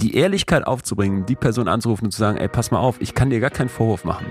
[0.00, 3.30] die Ehrlichkeit aufzubringen, die Person anzurufen und zu sagen, ey, pass mal auf, ich kann
[3.30, 4.26] dir gar keinen Vorwurf machen.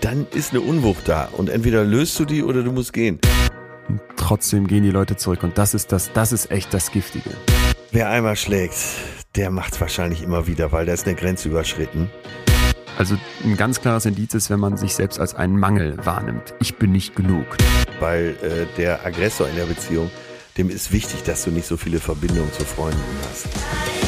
[0.00, 3.18] Dann ist eine Unwucht da und entweder löst du die oder du musst gehen.
[3.88, 7.30] Und trotzdem gehen die Leute zurück und das ist das, das ist echt das Giftige.
[7.90, 8.76] Wer einmal schlägt,
[9.34, 12.10] der macht es wahrscheinlich immer wieder, weil da ist eine Grenze überschritten.
[12.98, 16.54] Also ein ganz klares Indiz ist, wenn man sich selbst als einen Mangel wahrnimmt.
[16.60, 17.46] Ich bin nicht genug.
[18.00, 20.10] Weil äh, der Aggressor in der Beziehung,
[20.58, 23.00] dem ist wichtig, dass du nicht so viele Verbindungen zu Freunden
[23.30, 24.01] hast.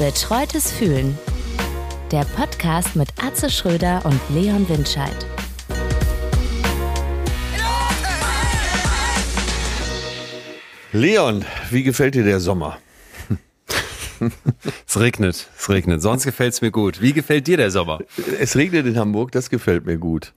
[0.00, 1.18] Betreutes Fühlen.
[2.10, 5.14] Der Podcast mit Atze Schröder und Leon Windscheid.
[10.92, 12.78] Leon, wie gefällt dir der Sommer?
[14.86, 16.02] es regnet, es regnet.
[16.02, 17.00] Sonst gefällt es mir gut.
[17.00, 18.00] Wie gefällt dir der Sommer?
[18.40, 20.32] Es regnet in Hamburg, das gefällt mir gut.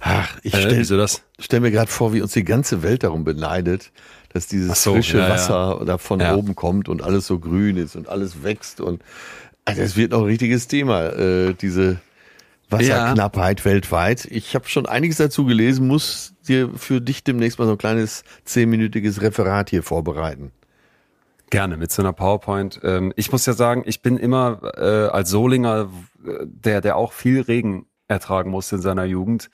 [0.00, 1.22] Ach, ich Äh, stelle das?
[1.38, 3.90] stell mir gerade vor, wie uns die ganze Welt darum beneidet,
[4.34, 5.30] dass dieses so, frische ja, ja.
[5.34, 6.34] Wasser da von Ja.
[6.34, 9.02] oben kommt und alles so grün ist und alles wächst und
[9.64, 12.00] also das wird noch ein richtiges Thema, äh, diese
[12.68, 14.26] Wasserknappheit weltweit.
[14.26, 18.24] Ich habe schon einiges dazu gelesen, muss dir für dich demnächst mal so ein kleines
[18.44, 20.52] zehnminütiges Referat hier vorbereiten.
[21.50, 22.80] Gerne, mit so einer PowerPoint.
[22.82, 25.88] Ähm, ich muss ja sagen, ich bin immer äh, als Solinger,
[26.26, 29.50] äh, der, der auch viel Regen ertragen musste in seiner Jugend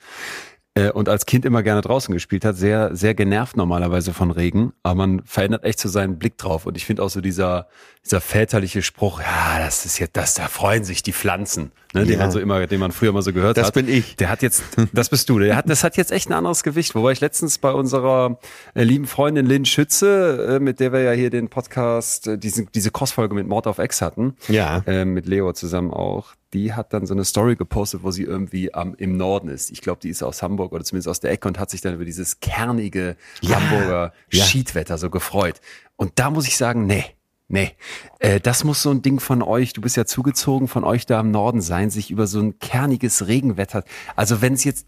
[0.93, 4.95] und als Kind immer gerne draußen gespielt hat, sehr, sehr genervt normalerweise von Regen, aber
[4.95, 6.65] man verändert echt so seinen Blick drauf.
[6.65, 7.67] Und ich finde auch so dieser,
[8.05, 12.13] dieser väterliche Spruch, ja, das ist jetzt, das, da freuen sich die Pflanzen, ne, den
[12.13, 12.17] Ja.
[12.25, 13.73] man so immer, den man früher mal so gehört Das hat.
[13.75, 14.15] bin ich.
[14.15, 16.95] Der hat jetzt, das bist du, der hat, das hat jetzt echt ein anderes Gewicht.
[16.95, 18.39] Wobei ich letztens bei unserer
[18.73, 22.65] äh, lieben Freundin Lynn Schütze, äh, mit der wir ja hier den Podcast, äh, diese,
[22.65, 24.83] diese Crossfolge mit Mord auf Ex hatten, Ja.
[24.87, 28.73] äh, mit Leo zusammen auch, die hat dann so eine Story gepostet, wo sie irgendwie
[28.73, 29.69] am, im Norden ist.
[29.69, 31.93] Ich glaube, die ist aus Hamburg oder zumindest aus der Ecke und hat sich dann
[31.93, 33.57] über dieses kernige Ja.
[33.61, 34.43] Hamburger Ja.
[34.43, 35.61] Schiedwetter so gefreut.
[35.97, 37.05] Und da muss ich sagen, nee.
[37.51, 37.73] Nee,
[38.19, 41.19] äh, das muss so ein Ding von euch, du bist ja zugezogen, von euch da
[41.19, 43.83] im Norden sein, sich über so ein kerniges Regenwetter.
[44.15, 44.87] Also wenn es jetzt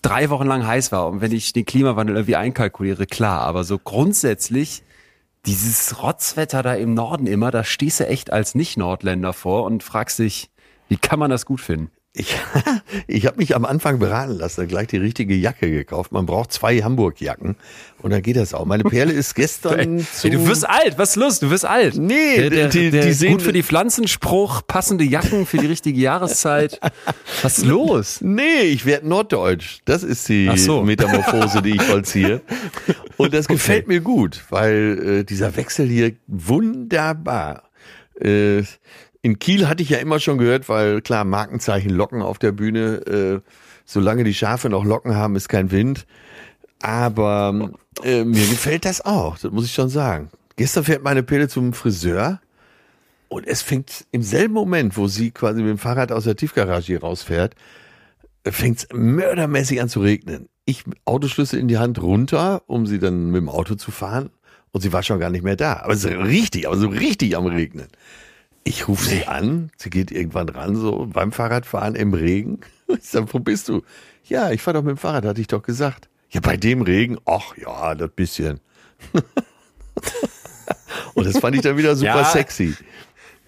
[0.00, 3.78] drei Wochen lang heiß war und wenn ich den Klimawandel irgendwie einkalkuliere, klar, aber so
[3.78, 4.82] grundsätzlich
[5.44, 10.18] dieses Rotzwetter da im Norden immer, da stehst du echt als Nicht-Nordländer vor und fragst
[10.18, 10.48] dich,
[10.88, 11.90] wie kann man das gut finden?
[12.14, 12.36] Ich,
[13.06, 16.12] ich habe mich am Anfang beraten lassen, gleich die richtige Jacke gekauft.
[16.12, 17.56] Man braucht zwei Hamburg-Jacken
[18.02, 18.66] und dann geht das auch.
[18.66, 20.26] Meine Perle ist gestern zu...
[20.28, 21.38] Ey, du wirst alt, was ist los?
[21.40, 21.96] Du wirst alt.
[21.96, 25.66] Nee, der, der, die- der die sehen- gut für die Pflanzenspruch, passende Jacken für die
[25.66, 26.80] richtige Jahreszeit.
[27.42, 28.18] Was ist los?
[28.20, 29.78] Nee, ich werde norddeutsch.
[29.86, 30.82] Das ist die so.
[30.82, 32.42] Metamorphose, die ich vollziehe.
[33.16, 37.70] Und das gefällt mir gut, weil äh, dieser Wechsel hier wunderbar.
[38.20, 38.62] Äh,
[39.22, 43.06] in Kiel hatte ich ja immer schon gehört, weil klar, Markenzeichen Locken auf der Bühne.
[43.06, 43.40] Äh,
[43.84, 46.06] solange die Schafe noch Locken haben, ist kein Wind.
[46.80, 47.70] Aber
[48.02, 50.30] äh, mir gefällt das auch, das muss ich schon sagen.
[50.56, 52.40] Gestern fährt meine Pille zum Friseur
[53.28, 56.86] und es fängt im selben Moment, wo sie quasi mit dem Fahrrad aus der Tiefgarage
[56.86, 57.54] hier rausfährt,
[58.44, 60.48] fängt es mördermäßig an zu regnen.
[60.64, 64.30] Ich Autoschlüssel in die Hand runter, um sie dann mit dem Auto zu fahren.
[64.72, 65.80] Und sie war schon gar nicht mehr da.
[65.82, 67.88] Aber es ist richtig, aber so richtig am Regnen.
[68.64, 72.60] Ich rufe sie an, sie geht irgendwann ran, so beim Fahrradfahren im Regen.
[72.88, 73.80] Ich sag, wo bist du?
[74.24, 76.10] Ja, ich fahr doch mit dem Fahrrad, hatte ich doch gesagt.
[76.28, 78.60] Ja, bei dem Regen, ach ja, das bisschen.
[81.14, 82.24] Und das fand ich dann wieder super Ja.
[82.24, 82.74] sexy.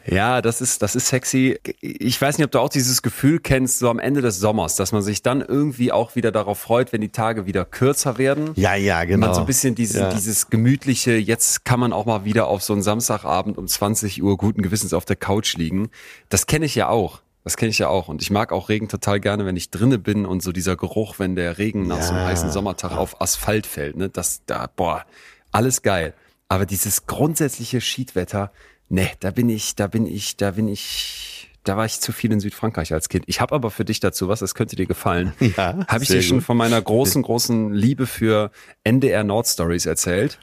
[0.07, 1.59] Ja, das ist, das ist sexy.
[1.81, 4.93] Ich weiß nicht, ob du auch dieses Gefühl kennst, so am Ende des Sommers, dass
[4.93, 8.51] man sich dann irgendwie auch wieder darauf freut, wenn die Tage wieder kürzer werden.
[8.55, 9.27] Ja, ja, genau.
[9.27, 10.13] Man so ein bisschen diese, Ja.
[10.13, 14.37] dieses gemütliche, jetzt kann man auch mal wieder auf so einen Samstagabend um 20 Uhr
[14.37, 15.89] guten Gewissens auf der Couch liegen.
[16.29, 17.23] Das kenne ich ja auch.
[17.45, 18.09] Das kenne ich ja auch.
[18.09, 21.19] Und ich mag auch Regen total gerne, wenn ich drinne bin und so dieser Geruch,
[21.19, 22.29] wenn der Regen nach so einem Ja.
[22.29, 25.05] heißen Sommertag auf Asphalt fällt, ne, das da, boah,
[25.53, 26.15] alles geil.
[26.49, 28.51] Aber dieses grundsätzliche Schiedwetter,
[28.95, 32.33] ne, da bin ich, da bin ich, da bin ich, da war ich zu viel
[32.33, 33.25] in Südfrankreich als Kind.
[33.27, 35.33] Ich habe aber für dich dazu was, das könnte dir gefallen.
[35.57, 36.47] Ja, Habe ich dir schon gut.
[36.47, 38.51] von meiner großen, großen Liebe für
[38.85, 40.39] NDR Nord Stories erzählt?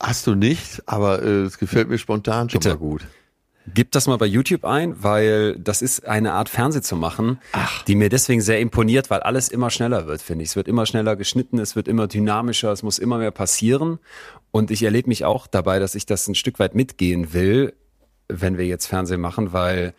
[0.00, 2.70] Hast du nicht, aber äh, es gefällt mir spontan schon Bitte.
[2.70, 3.02] mal gut.
[3.72, 7.38] Gib das mal bei YouTube ein, weil das ist eine Art Fernseh zu machen,
[7.86, 10.50] die mir deswegen sehr imponiert, weil alles immer schneller wird, finde ich.
[10.50, 14.00] Es wird immer schneller geschnitten, es wird immer dynamischer, es muss immer mehr passieren.
[14.50, 17.72] Und ich erlebe mich auch dabei, dass ich das ein Stück weit mitgehen will,
[18.28, 19.94] wenn wir jetzt Fernsehen machen, weil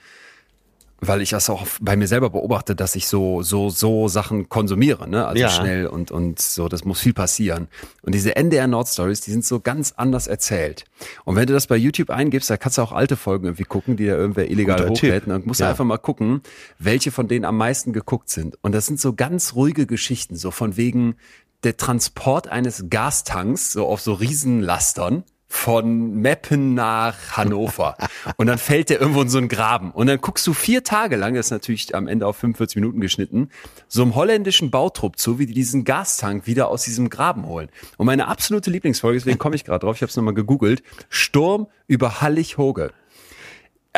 [1.02, 5.08] weil ich das auch bei mir selber beobachte, dass ich so so so Sachen konsumiere,
[5.10, 5.28] ne?
[5.28, 5.50] Also Ja.
[5.50, 7.68] schnell und und so, das muss viel passieren.
[8.02, 10.86] Und diese NDR Nord Stories, die sind so ganz anders erzählt.
[11.26, 13.98] Und wenn du das bei YouTube eingibst, da kannst du auch alte Folgen irgendwie gucken,
[13.98, 15.70] die da irgendwer illegal Guter hochlädt und musst Ja.
[15.70, 16.42] einfach mal gucken,
[16.80, 18.58] welche von denen am meisten geguckt sind.
[18.64, 21.18] Und das sind so ganz ruhige Geschichten, so von wegen
[21.66, 25.24] der Transport eines Gastanks so auf so Riesenlastern
[25.56, 27.96] von Meppen nach Hannover.
[28.38, 29.92] und dann fällt der irgendwo in so einen Graben.
[29.92, 33.00] Und dann guckst du vier Tage lang, das ist natürlich am Ende auf 45 Minuten
[33.00, 33.50] geschnitten,
[33.88, 37.70] so einem holländischen Bautrupp zu, wie die diesen Gastank wieder aus diesem Graben holen.
[37.98, 41.68] Und meine absolute Lieblingsfolge, deswegen komme ich gerade drauf, ich habe es nochmal gegoogelt, Sturm
[41.88, 42.92] über Hallig-Hoge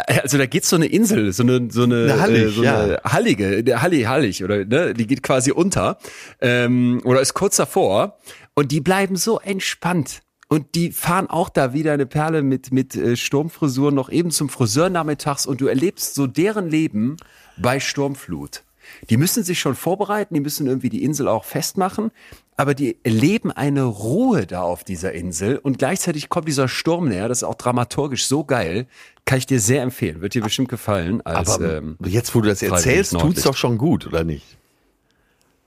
[0.05, 2.91] also da geht so eine Insel, so eine so eine, eine Hallig, äh, so eine
[2.91, 3.03] ja.
[3.03, 5.97] Hallige, der Halli Hallig oder ne, die geht quasi unter
[6.39, 8.19] ähm, oder ist kurz davor
[8.53, 12.95] und die bleiben so entspannt und die fahren auch da wieder eine Perle mit mit
[12.95, 17.17] äh, Sturmfrisuren noch eben zum Friseur nachmittags und du erlebst so deren Leben
[17.57, 18.63] bei Sturmflut.
[19.09, 22.11] Die müssen sich schon vorbereiten, die müssen irgendwie die Insel auch festmachen,
[22.55, 27.27] aber die erleben eine Ruhe da auf dieser Insel und gleichzeitig kommt dieser Sturm näher,
[27.27, 28.87] das ist auch dramaturgisch so geil,
[29.25, 31.21] kann ich dir sehr empfehlen, wird dir bestimmt gefallen.
[31.25, 34.57] Als, aber ähm, jetzt, wo du das erzählst, tut's doch schon gut, oder nicht?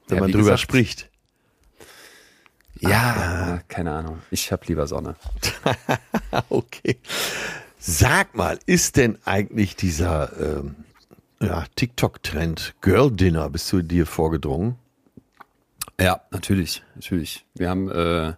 [0.09, 1.11] Wenn ja, man drüber gesagt, spricht.
[2.81, 3.63] Ja, ah.
[3.69, 4.19] keine Ahnung.
[4.31, 5.17] Ich hab lieber Sonne.
[6.49, 6.99] okay.
[7.79, 10.77] Sag mal, ist denn eigentlich dieser ähm,
[11.41, 14.77] ja, TikTok-Trend Girl Dinner, bist du dir vorgedrungen?
[15.99, 17.45] Ja, natürlich, natürlich.
[17.55, 18.35] Wir haben äh,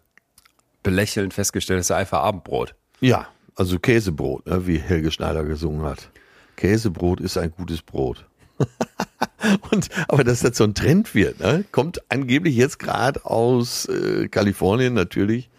[0.82, 2.74] belächelnd festgestellt, es ist einfach Abendbrot.
[3.00, 6.10] Ja, also Käsebrot, ne, wie Helge Schneider gesungen hat.
[6.56, 8.26] Käsebrot ist ein gutes Brot.
[9.70, 14.28] und aber dass das so ein Trend wird, ne, kommt angeblich jetzt gerade aus äh,
[14.28, 15.50] Kalifornien natürlich,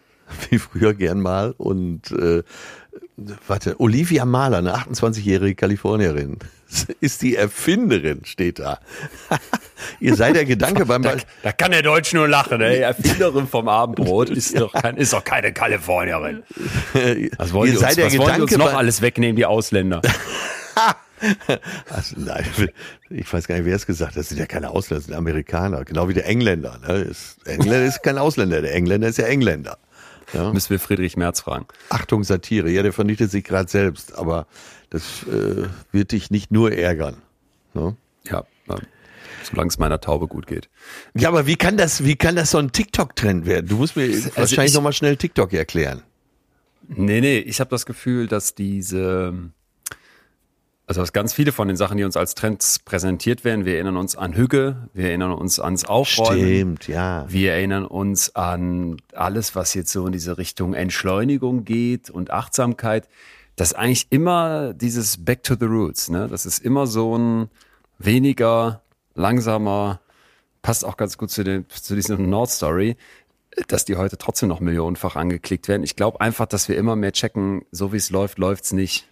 [0.50, 2.42] wie früher gern mal und äh,
[3.46, 6.38] warte, Olivia Mahler, eine 28-jährige Kalifornierin,
[7.00, 8.80] ist die Erfinderin, steht da.
[10.00, 11.02] Ihr seid der Gedanke beim...
[11.02, 12.80] Da, da, kann der Deutsch nur lachen, ey.
[12.80, 16.42] Erfinderin vom Abendbrot ist doch, kein, ist doch keine Kalifornierin.
[17.36, 20.00] Was wollen, Ihr seid uns, der was Gedanke wollen uns noch alles wegnehmen, die Ausländer?
[21.90, 22.44] also, nein,
[23.10, 24.18] ich weiß gar nicht, wer es gesagt hat.
[24.18, 25.84] Das sind ja keine Ausländer, das sind Amerikaner.
[25.84, 26.78] Genau wie der Engländer.
[26.78, 27.10] Ne?
[27.44, 29.78] Engländer ist kein Ausländer, der Engländer ist ja Engländer.
[30.32, 30.52] Ja?
[30.52, 31.66] Müssen wir Friedrich Merz fragen.
[31.90, 32.70] Achtung, Satire.
[32.70, 34.46] Ja, der vernichtet sich gerade selbst, aber
[34.90, 37.16] das äh, wird dich nicht nur ärgern.
[37.74, 37.96] Ne?
[38.24, 38.44] Ja,
[39.44, 40.68] solange es meiner Taube gut geht.
[41.14, 43.66] Ja, aber wie kann das, wie kann das so ein TikTok-Trend werden?
[43.66, 46.02] Du musst mir also wahrscheinlich nochmal schnell TikTok erklären.
[46.88, 49.32] Nee, nee, ich habe das Gefühl, dass diese
[50.86, 53.96] also dass ganz viele von den Sachen, die uns als Trends präsentiert werden, wir erinnern
[53.96, 56.76] uns an Hüge, wir erinnern uns ans Aufräumen.
[56.76, 57.24] Stimmt, ja.
[57.28, 63.08] Wir erinnern uns an alles, was jetzt so in diese Richtung Entschleunigung geht und Achtsamkeit.
[63.56, 66.10] Das ist eigentlich immer dieses Back to the Roots.
[66.10, 66.26] Ne?
[66.28, 67.48] Das ist immer so ein
[67.98, 68.82] weniger,
[69.14, 70.00] langsamer,
[70.62, 72.96] passt auch ganz gut zu, den, zu dieser Nord Story,
[73.68, 75.82] dass die heute trotzdem noch millionenfach angeklickt werden.
[75.82, 79.08] Ich glaube einfach, dass wir immer mehr checken, so wie es läuft, läuft's nicht.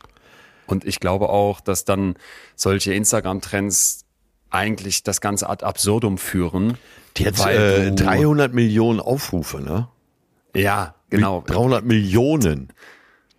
[0.71, 2.15] Und ich glaube auch, dass dann
[2.55, 4.05] solche Instagram-Trends
[4.51, 6.77] eigentlich das Ganze ad absurdum führen.
[7.17, 9.89] Die hat äh, 300 Millionen Aufrufe, ne?
[10.55, 11.43] Ja, genau.
[11.47, 12.73] 300 Millionen.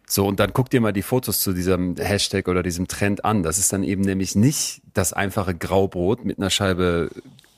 [0.07, 3.43] So, und dann guck dir mal die Fotos zu diesem Hashtag oder diesem Trend an.
[3.43, 7.09] Das ist dann eben nämlich nicht das einfache Graubrot mit einer Scheibe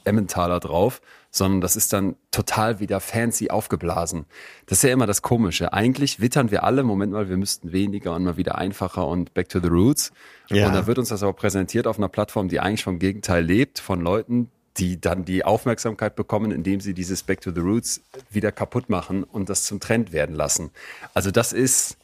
[0.05, 1.01] Emmentaler drauf,
[1.31, 4.25] sondern das ist dann total wieder fancy aufgeblasen.
[4.67, 5.73] Das ist ja immer das Komische.
[5.73, 9.49] Eigentlich wittern wir alle, Moment mal, wir müssten weniger und mal wieder einfacher und back
[9.49, 10.11] to the roots.
[10.49, 10.67] Ja.
[10.67, 13.79] Und dann wird uns das aber präsentiert auf einer Plattform, die eigentlich vom Gegenteil lebt,
[13.79, 18.51] von Leuten, die dann die Aufmerksamkeit bekommen, indem sie dieses Back to the Roots wieder
[18.51, 20.71] kaputt machen und das zum Trend werden lassen.
[21.13, 21.97] Also das ist,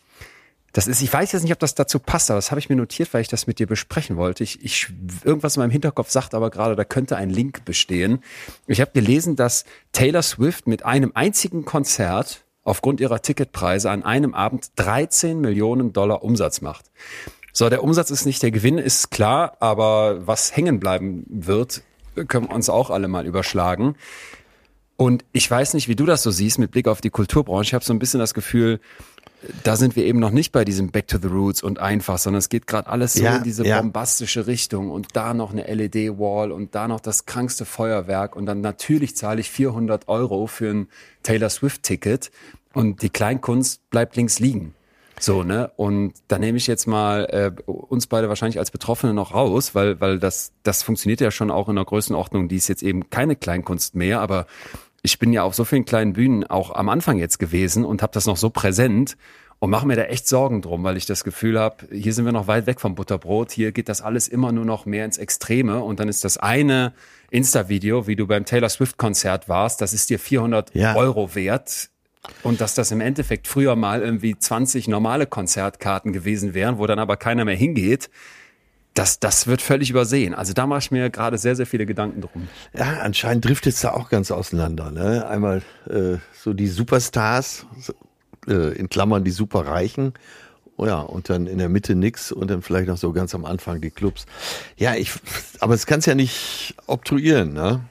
[0.73, 2.75] das ist, ich weiß jetzt nicht, ob das dazu passt, aber das habe ich mir
[2.75, 4.43] notiert, weil ich das mit dir besprechen wollte.
[4.43, 4.89] Ich, ich
[5.23, 8.23] irgendwas in meinem Hinterkopf sagt aber gerade, da könnte ein Link bestehen.
[8.67, 14.33] Ich habe gelesen, dass Taylor Swift mit einem einzigen Konzert aufgrund ihrer Ticketpreise an einem
[14.33, 16.85] Abend 13 Millionen Dollar Umsatz macht.
[17.51, 21.81] So, der Umsatz ist nicht der Gewinn, ist klar, aber was hängen bleiben wird,
[22.27, 23.95] können wir uns auch alle mal überschlagen.
[24.97, 27.69] Und ich weiß nicht, wie du das so siehst mit Blick auf die Kulturbranche.
[27.69, 28.81] Ich habe so ein bisschen das Gefühl,
[29.63, 32.39] da sind wir eben noch nicht bei diesem Back to the Roots und einfach, sondern
[32.39, 33.81] es geht gerade alles so ja, in diese ja.
[33.81, 38.61] bombastische Richtung und da noch eine LED-Wall und da noch das krankste Feuerwerk und dann
[38.61, 40.87] natürlich zahle ich 400 Euro für ein
[41.23, 42.31] Taylor Swift-Ticket
[42.73, 44.73] und die Kleinkunst bleibt links liegen.
[45.21, 45.69] So, ne?
[45.75, 49.99] Und da nehme ich jetzt mal äh, uns beide wahrscheinlich als Betroffene noch raus, weil,
[49.99, 53.35] weil das, das funktioniert ja schon auch in einer Größenordnung, die ist jetzt eben keine
[53.35, 54.47] Kleinkunst mehr, aber
[55.01, 58.13] ich bin ja auf so vielen kleinen Bühnen auch am Anfang jetzt gewesen und habe
[58.13, 59.17] das noch so präsent
[59.59, 62.31] und mache mir da echt Sorgen drum, weil ich das Gefühl habe, hier sind wir
[62.31, 65.83] noch weit weg vom Butterbrot, hier geht das alles immer nur noch mehr ins Extreme
[65.83, 66.93] und dann ist das eine
[67.29, 70.95] Insta-Video, wie du beim Taylor Swift-Konzert warst, das ist dir 400 ja.
[70.95, 71.89] Euro wert
[72.43, 76.99] und dass das im Endeffekt früher mal irgendwie 20 normale Konzertkarten gewesen wären, wo dann
[76.99, 78.09] aber keiner mehr hingeht
[78.99, 80.33] das, das wird völlig übersehen.
[80.33, 82.49] Also da mache ich mir gerade sehr, sehr viele Gedanken drum.
[82.77, 84.91] Ja, anscheinend driftet es da auch ganz auseinander.
[84.91, 85.25] Ne?
[85.25, 87.65] Einmal äh, so die Superstars
[88.47, 90.13] äh, in Klammern die Superreichen.
[90.75, 93.45] Oh ja, und dann in der Mitte nix und dann vielleicht noch so ganz am
[93.45, 94.25] Anfang die Clubs.
[94.75, 95.13] Ja, ich,
[95.61, 97.81] aber es kann's ja nicht obtruieren, ne?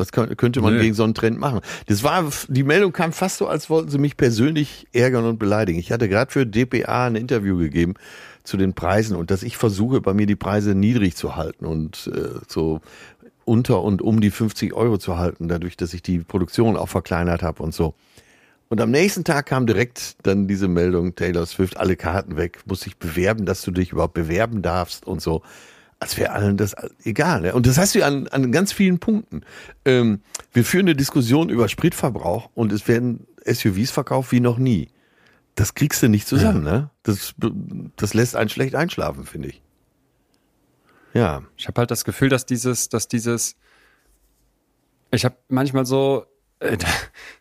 [0.00, 0.80] Was könnte man Nö.
[0.80, 1.60] gegen so einen Trend machen?
[1.86, 5.78] Das war, die Meldung kam fast so, als wollten sie mich persönlich ärgern und beleidigen.
[5.78, 7.94] Ich hatte gerade für DPA ein Interview gegeben
[8.42, 12.10] zu den Preisen und dass ich versuche, bei mir die Preise niedrig zu halten und
[12.12, 12.80] äh, so
[13.44, 17.42] unter und um die 50 Euro zu halten, dadurch, dass ich die Produktion auch verkleinert
[17.42, 17.94] habe und so.
[18.68, 22.82] Und am nächsten Tag kam direkt dann diese Meldung, Taylor Swift, alle Karten weg, muss
[22.82, 25.42] sich bewerben, dass du dich überhaupt bewerben darfst und so.
[26.00, 27.42] Als wäre allen das egal.
[27.42, 27.54] Ne?
[27.54, 29.42] Und das heißt du an, an ganz vielen Punkten.
[29.84, 34.88] Ähm, wir führen eine Diskussion über Spritverbrauch und es werden SUVs verkauft wie noch nie.
[35.54, 36.72] Das kriegst du nicht zusammen, ja.
[36.72, 36.90] ne?
[37.02, 37.34] Das,
[37.96, 39.62] das lässt einen schlecht einschlafen, finde ich.
[41.12, 41.42] Ja.
[41.56, 43.56] Ich habe halt das Gefühl, dass dieses, dass dieses,
[45.10, 46.24] ich habe manchmal so,
[46.60, 46.78] das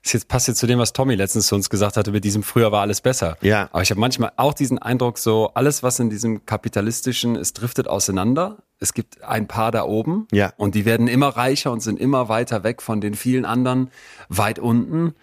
[0.13, 2.71] jetzt passt jetzt zu dem, was Tommy letztens zu uns gesagt hatte, mit diesem früher
[2.71, 3.37] war alles besser.
[3.41, 3.69] Ja.
[3.71, 7.87] Aber ich habe manchmal auch diesen Eindruck, so alles, was in diesem kapitalistischen, es driftet
[7.87, 8.57] auseinander.
[8.79, 10.27] Es gibt ein paar da oben.
[10.31, 10.53] Ja.
[10.55, 13.91] Und die werden immer reicher und sind immer weiter weg von den vielen anderen
[14.29, 15.13] weit unten.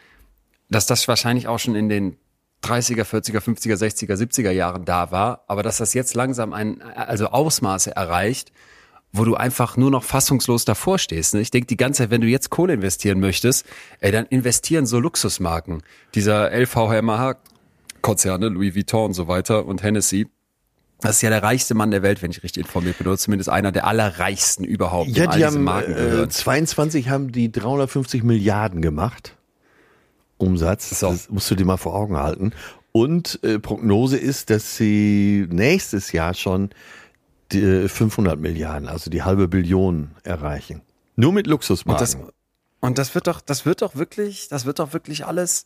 [0.69, 2.19] Dass das wahrscheinlich auch schon in den
[2.63, 7.29] 30er, 40er, 50er, 60er, 70er Jahren da war, aber dass das jetzt langsam ein, also
[7.29, 8.51] Ausmaße erreicht,
[9.17, 11.35] wo du einfach nur noch fassungslos davor stehst.
[11.35, 11.41] Ne?
[11.41, 13.67] Ich denke die ganze Zeit, wenn du jetzt Kohle investieren möchtest,
[14.01, 15.83] ey, dann investieren so Luxusmarken.
[16.15, 20.29] Dieser LVMH-Konzerne, Louis Vuitton und so weiter und Hennessy,
[21.01, 23.51] das ist ja der reichste Mann der Welt, wenn ich richtig informiert bin, oder zumindest
[23.51, 25.11] einer der allerreichsten überhaupt.
[25.11, 29.37] Ja, die haben äh, 22 haben die 350 Milliarden gemacht.
[30.39, 30.99] Umsatz.
[30.99, 31.11] So.
[31.11, 32.53] Das musst du dir mal vor Augen halten.
[32.93, 36.71] Und äh, Prognose ist, dass sie nächstes Jahr schon
[37.53, 40.83] die 500 äh, Milliarden, also die halbe Billion erreichen.
[41.17, 42.01] Nur mit Luxusmarken.
[42.01, 42.33] Und das,
[42.81, 45.65] und das wird doch, das wird doch wirklich, das wird doch wirklich alles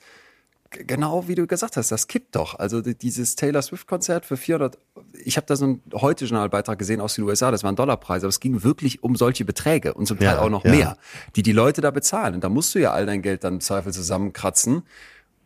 [0.70, 2.58] genau wie du gesagt hast, das kippt doch.
[2.58, 4.78] Also dieses Taylor Swift Konzert für 400,
[5.24, 8.30] ich habe da so einen heute Journalbeitrag gesehen aus den USA, das waren Dollarpreise, aber
[8.30, 10.70] es ging wirklich um solche Beträge und zum Teil ja, auch noch ja.
[10.70, 10.96] mehr,
[11.36, 12.34] die die Leute da bezahlen.
[12.34, 14.82] Und da musst du ja all dein Geld dann im Zweifel zusammenkratzen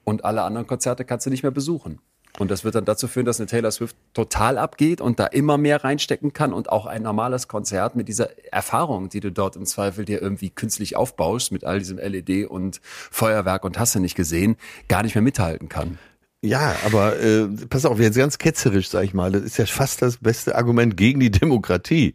[0.04, 2.00] und alle anderen Konzerte kannst du nicht mehr besuchen.
[2.38, 5.56] Und das wird dann dazu führen, dass eine Taylor Swift total abgeht und da immer
[5.56, 9.66] mehr reinstecken kann und auch ein normales Konzert mit dieser Erfahrung, die du dort im
[9.66, 14.16] Zweifel dir irgendwie künstlich aufbaust, mit all diesem LED und Feuerwerk und hast du nicht
[14.16, 14.56] gesehen,
[14.88, 15.98] gar nicht mehr mithalten kann.
[16.42, 20.02] Ja, aber äh, pass auf, jetzt ganz ketzerisch, sag ich mal, das ist ja fast
[20.02, 22.14] das beste Argument gegen die Demokratie.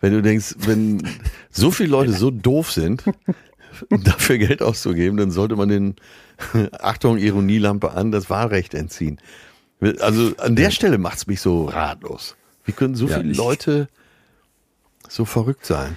[0.00, 1.02] Wenn du denkst, wenn
[1.50, 3.02] so viele Leute so doof sind,
[3.90, 5.96] dafür Geld auszugeben, dann sollte man den,
[6.78, 9.18] Achtung, Ironielampe an, das Wahlrecht entziehen.
[10.00, 12.36] Also an der Stelle macht's mich so ratlos.
[12.64, 13.88] Wie können so ja, viele Leute
[15.08, 15.96] so verrückt sein?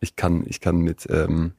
[0.00, 1.52] Ich kann, ich kann mit ähm,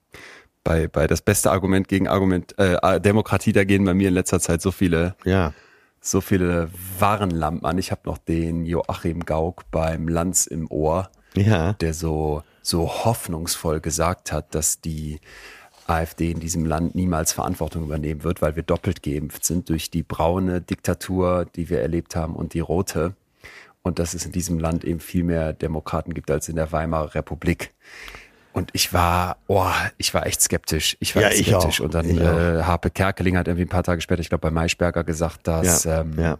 [0.64, 4.40] bei, bei das beste Argument gegen Argument äh, Demokratie, da gehen bei mir in letzter
[4.40, 5.54] Zeit so viele, ja.
[6.02, 7.78] so viele Warenlampen an.
[7.78, 11.74] Ich habe noch den Joachim Gauck beim Lanz im Ohr, ja.
[11.74, 15.22] der so so hoffnungsvoll gesagt hat, dass die
[15.88, 20.04] AfD in diesem Land niemals Verantwortung übernehmen wird, weil wir doppelt geimpft sind durch die
[20.04, 23.14] braune Diktatur, die wir erlebt haben, und die rote.
[23.84, 27.16] Und dass es in diesem Land eben viel mehr Demokraten gibt als in der Weimarer
[27.16, 27.74] Republik.
[28.52, 30.98] Und ich war, oh, ich war echt skeptisch.
[31.00, 31.80] Ich war ja, echt skeptisch.
[31.80, 35.04] Und dann äh, Harpe Kerkeling hat irgendwie ein paar Tage später, ich glaube bei Maischberger
[35.04, 36.40] gesagt, dass, ja, ähm, ja.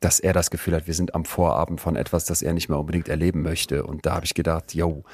[0.00, 2.78] dass er das Gefühl hat, wir sind am Vorabend von etwas, das er nicht mehr
[2.78, 3.84] unbedingt erleben möchte.
[3.84, 5.04] Und da habe ich gedacht, yo,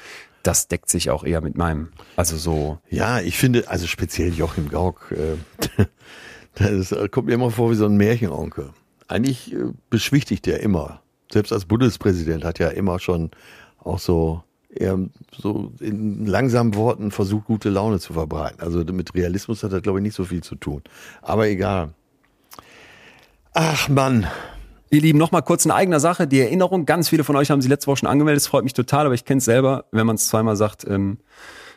[0.45, 1.89] das deckt sich auch eher mit meinem.
[2.15, 2.77] Also so.
[2.89, 5.85] Ja, ich finde, also speziell Joachim Gauck, äh,
[6.55, 8.69] das kommt mir immer vor wie so ein Märchenonkel.
[9.07, 11.01] Eigentlich äh, beschwichtigt er immer.
[11.31, 13.31] Selbst als Bundespräsident hat er immer schon
[13.79, 14.99] auch so eher
[15.35, 18.59] so in langsamen Worten versucht, gute Laune zu verbreiten.
[18.59, 20.83] Also mit Realismus hat er, glaube ich, nicht so viel zu tun.
[21.21, 21.93] Aber egal.
[23.53, 24.27] Ach Mann,
[24.95, 26.25] Ihr Lieben, noch mal kurz in eigener Sache.
[26.25, 28.41] Die Erinnerung, ganz viele von euch haben sie letzte Woche schon angemeldet.
[28.41, 30.85] Das freut mich total, aber ich kenne es selber, wenn man es zweimal sagt.
[30.87, 31.17] Ähm,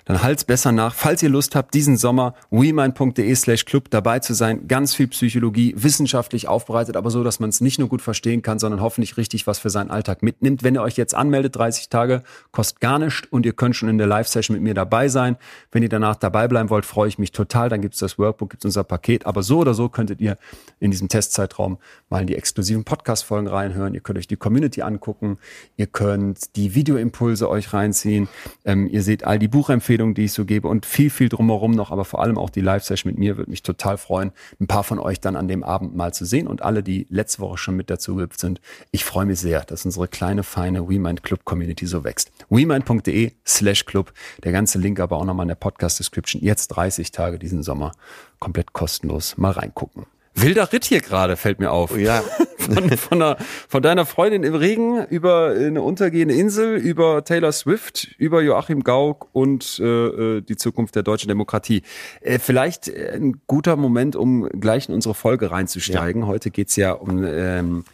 [0.09, 0.95] dann halt's besser nach.
[0.95, 4.67] Falls ihr Lust habt, diesen Sommer wemind.de slash club dabei zu sein.
[4.67, 8.59] Ganz viel Psychologie, wissenschaftlich aufbereitet, aber so, dass man es nicht nur gut verstehen kann,
[8.59, 10.63] sondern hoffentlich richtig was für seinen Alltag mitnimmt.
[10.63, 12.23] Wenn ihr euch jetzt anmeldet, 30 Tage,
[12.53, 15.37] kostet gar nichts und ihr könnt schon in der Live-Session mit mir dabei sein.
[15.73, 17.69] Wenn ihr danach dabei bleiben wollt, freue ich mich total.
[17.69, 19.27] Dann gibt's das Workbook, gibt's unser Paket.
[19.27, 20.39] Aber so oder so könntet ihr
[20.81, 21.77] in diesem Testzeitraum
[22.09, 23.93] mal in die exklusiven Podcast-Folgen reinhören.
[23.93, 25.37] Ihr könnt euch die Community angucken.
[25.77, 28.27] Ihr könnt die Videoimpulse euch reinziehen.
[28.65, 31.73] Ähm, ihr seht all die Buchempfehlungen Empfehlungen, die ich so gebe und viel, viel drumherum
[31.73, 34.85] noch, aber vor allem auch die Live-Session mit mir würde mich total freuen, ein paar
[34.85, 37.77] von euch dann an dem Abend mal zu sehen und alle, die letzte Woche schon
[37.77, 38.61] mit dazu sind.
[38.93, 42.31] Ich freue mich sehr, dass unsere kleine, feine WeMind Club Community so wächst.
[42.49, 44.13] WeMind.de slash Club.
[44.45, 46.43] Der ganze Link aber auch nochmal in der Podcast Description.
[46.43, 47.93] Jetzt 30 Tage diesen Sommer.
[48.39, 49.37] Komplett kostenlos.
[49.37, 50.07] Mal reingucken.
[50.41, 51.97] Wilder Ritt hier gerade, fällt mir auf.
[51.97, 52.23] Ja.
[52.59, 58.09] Von, von, einer, von deiner Freundin im Regen über eine untergehende Insel, über Taylor Swift,
[58.19, 61.83] über Joachim Gauck und äh, äh die Zukunft der deutschen Demokratie.
[62.21, 66.23] Äh, vielleicht ein guter Moment, um gleich in unsere Folge reinzusteigen.
[66.23, 66.29] Ja.
[66.29, 67.85] Heute geht's ja um ähm,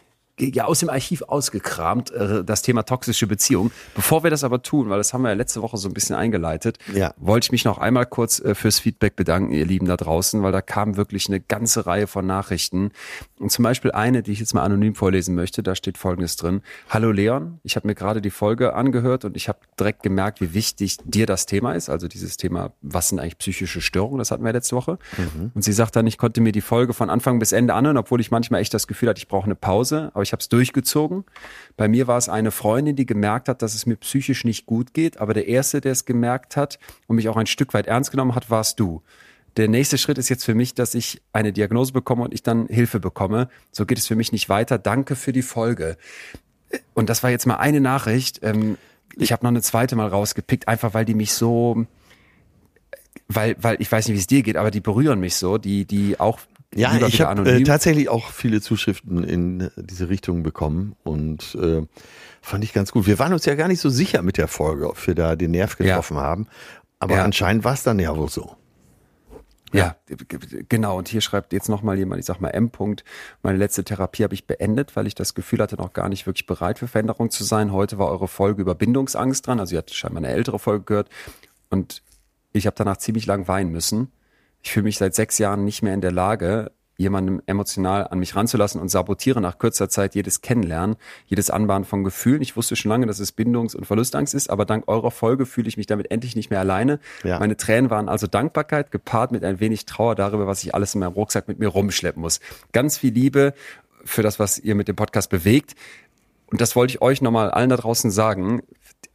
[0.41, 3.71] ja aus dem Archiv ausgekramt, äh, das Thema toxische Beziehung.
[3.95, 6.17] Bevor wir das aber tun, weil das haben wir ja letzte Woche so ein bisschen
[6.17, 7.15] eingeleitet, ja.
[7.17, 10.53] wollte ich mich noch einmal kurz äh, fürs Feedback bedanken, ihr Lieben da draußen, weil
[10.53, 12.91] da kam wirklich eine ganze Reihe von Nachrichten.
[13.39, 16.63] Und zum Beispiel eine, die ich jetzt mal anonym vorlesen möchte, da steht folgendes drin.
[16.91, 20.53] Hallo Leon, ich habe mir gerade die Folge angehört und ich habe direkt gemerkt, wie
[20.53, 21.89] wichtig dir das Thema ist.
[21.89, 24.99] Also dieses Thema, was sind eigentlich psychische Störungen, das hatten wir letzte Woche.
[25.17, 25.53] Mhm.
[25.55, 28.21] Und sie sagt dann, ich konnte mir die Folge von Anfang bis Ende anhören, obwohl
[28.21, 30.11] ich manchmal echt das Gefühl hatte, ich brauche eine Pause.
[30.15, 31.25] Aber ich habe es durchgezogen.
[31.77, 34.93] Bei mir war es eine Freundin, die gemerkt hat, dass es mir psychisch nicht gut
[34.95, 38.11] geht, aber der erste, der es gemerkt hat und mich auch ein Stück weit ernst
[38.11, 39.03] genommen hat, warst du.
[39.57, 42.67] Der nächste Schritt ist jetzt für mich, dass ich eine Diagnose bekomme und ich dann
[42.67, 43.49] Hilfe bekomme.
[43.71, 44.79] So geht es für mich nicht weiter.
[44.79, 45.97] Danke für die Folge.
[46.93, 48.41] Und das war jetzt mal eine Nachricht.
[48.43, 48.77] Ähm,
[49.17, 51.87] ich habe noch eine zweite mal rausgepickt, einfach weil die mich so,
[53.29, 55.85] weil, weil ich weiß nicht, wie es dir geht, aber die berühren mich so, die,
[55.85, 56.41] die auch
[56.75, 61.83] ja, ich habe äh, tatsächlich auch viele Zuschriften in diese Richtung bekommen und äh,
[62.43, 63.07] fand ich ganz gut.
[63.07, 65.53] Wir waren uns ja gar nicht so sicher mit der Folge, ob wir da den
[65.53, 66.23] Nerv getroffen ja.
[66.23, 66.47] haben,
[66.99, 67.25] aber ja.
[67.25, 68.57] anscheinend war es dann ja wohl so.
[69.73, 69.97] Ja,
[70.69, 70.97] genau.
[70.99, 72.71] Und hier schreibt jetzt nochmal jemand, ich sag mal M.
[72.71, 73.03] -Punkt,
[73.43, 76.47] meine letzte Therapie habe ich beendet, weil ich das Gefühl hatte, noch gar nicht wirklich
[76.47, 77.73] bereit für Veränderung zu sein.
[77.73, 79.59] Heute war eure Folge über Bindungsangst dran.
[79.59, 81.09] Also ihr habt scheinbar eine ältere Folge gehört.
[81.71, 82.03] Und
[82.53, 84.13] ich habe danach ziemlich lang weinen müssen
[84.65, 88.35] ich fühle mich seit sechs Jahren nicht mehr in der Lage, jemandem emotional an mich
[88.35, 92.41] ranzulassen und sabotiere nach kürzer Zeit jedes Kennenlernen, jedes Anbahnen von Gefühlen.
[92.41, 95.69] Ich wusste schon lange, dass es Bindungs- und Verlustangst ist, aber dank eurer Folge fühle
[95.69, 97.01] ich mich damit endlich nicht mehr alleine.
[97.25, 97.41] Ja.
[97.41, 101.01] Meine Tränen waren also Dankbarkeit gepaart mit ein wenig Trauer darüber, was ich alles in
[101.01, 102.41] meinem Rucksack mit mir rumschleppen muss.
[102.73, 103.55] Ganz viel Liebe
[104.05, 105.75] für das, was ihr mit dem Podcast bewegt.
[106.47, 108.63] Und das wollte ich euch nochmal allen da draußen sagen.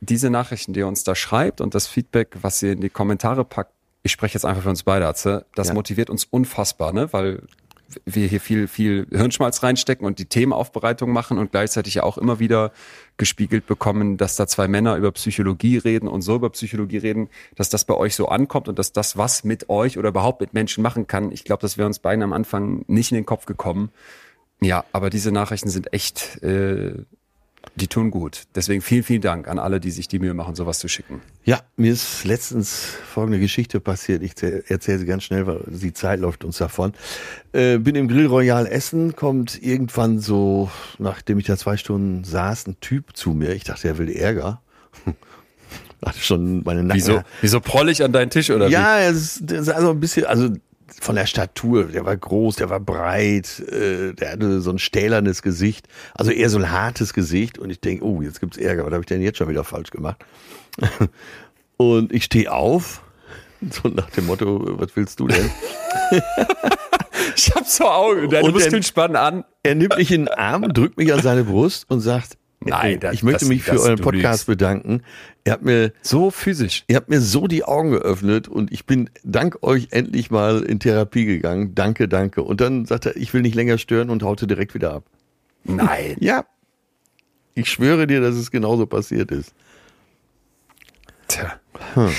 [0.02, 3.46] Diese Nachrichten, die ihr uns da schreibt und das Feedback, was ihr in die Kommentare
[3.46, 3.72] packt,
[4.04, 5.74] ich spreche jetzt einfach für uns beide, Atze, das ja.
[5.74, 7.12] motiviert uns unfassbar, ne?
[7.12, 7.42] weil
[8.06, 12.40] wir hier viel, viel Hirnschmalz reinstecken und die Themenaufbereitung machen und gleichzeitig ja auch immer
[12.40, 12.72] wieder
[13.18, 17.70] gespiegelt bekommen, dass da zwei Männer über Psychologie reden und so über Psychologie reden, dass
[17.70, 20.82] das bei euch so ankommt und dass das was mit euch oder überhaupt mit Menschen
[20.82, 21.32] machen kann.
[21.32, 23.90] Ich glaube, das wäre uns beiden am Anfang nicht in den Kopf gekommen.
[24.62, 26.94] Ja, aber diese Nachrichten sind echt äh,
[27.76, 28.44] die tun gut.
[28.56, 31.22] Deswegen vielen, vielen Dank an alle, die sich die Mühe machen, sowas zu schicken.
[31.44, 34.22] Ja, mir ist letztens folgende Geschichte passiert.
[34.22, 36.94] Ich erzähle sie ganz schnell, weil die Zeit läuft uns davon.
[37.54, 42.68] Äh, bin im Grill Royal Essen, kommt irgendwann so, nachdem ich da zwei Stunden saß,
[42.68, 43.54] ein Typ zu mir.
[43.54, 44.62] Ich dachte, er will Ärger.
[46.06, 47.02] hatte schon meine Nacken.
[47.02, 49.04] Wieso, wieso proll ich an deinen Tisch oder ja, wie?
[49.04, 50.50] Ja, es ist also ein bisschen, also
[51.00, 55.42] von der Statur, der war groß, der war breit, äh, der hatte so ein stählernes
[55.42, 58.92] Gesicht, also eher so ein hartes Gesicht und ich denke, oh, jetzt gibt's Ärger, was
[58.92, 60.24] habe ich denn jetzt schon wieder falsch gemacht?
[61.78, 63.02] und ich stehe auf,
[63.70, 65.50] so nach dem Motto, was willst du denn?
[67.36, 69.46] ich hab so Augen, deine Muskeln spannen an.
[69.64, 73.14] Er nimmt mich in den Arm, drückt mich an seine Brust und sagt, Nein, das,
[73.14, 75.04] ich möchte das, mich für euren Podcast bedanken.
[75.46, 79.10] Ihr habt mir so physisch, ihr habt mir so die Augen geöffnet und ich bin
[79.24, 81.74] dank euch endlich mal in Therapie gegangen.
[81.74, 82.44] Danke, danke.
[82.44, 85.06] Und dann sagt er, ich will nicht länger stören und haute direkt wieder ab.
[85.64, 86.18] Nein.
[86.20, 86.46] ja.
[87.56, 89.54] Ich schwöre dir, dass es genauso passiert ist.
[91.28, 91.60] Tja.
[91.94, 92.12] Hm.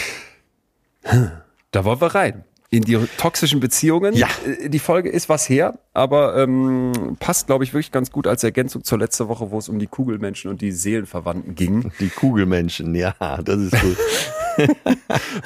[1.70, 4.14] Da wollen wir rein in die toxischen Beziehungen.
[4.14, 4.28] Ja.
[4.46, 8.44] Äh, die Folge ist was her, aber ähm, passt, glaube ich, wirklich ganz gut als
[8.44, 11.92] Ergänzung zur letzten Woche, wo es um die Kugelmenschen und die Seelenverwandten ging.
[11.98, 13.96] Die Kugelmenschen, ja, das ist gut.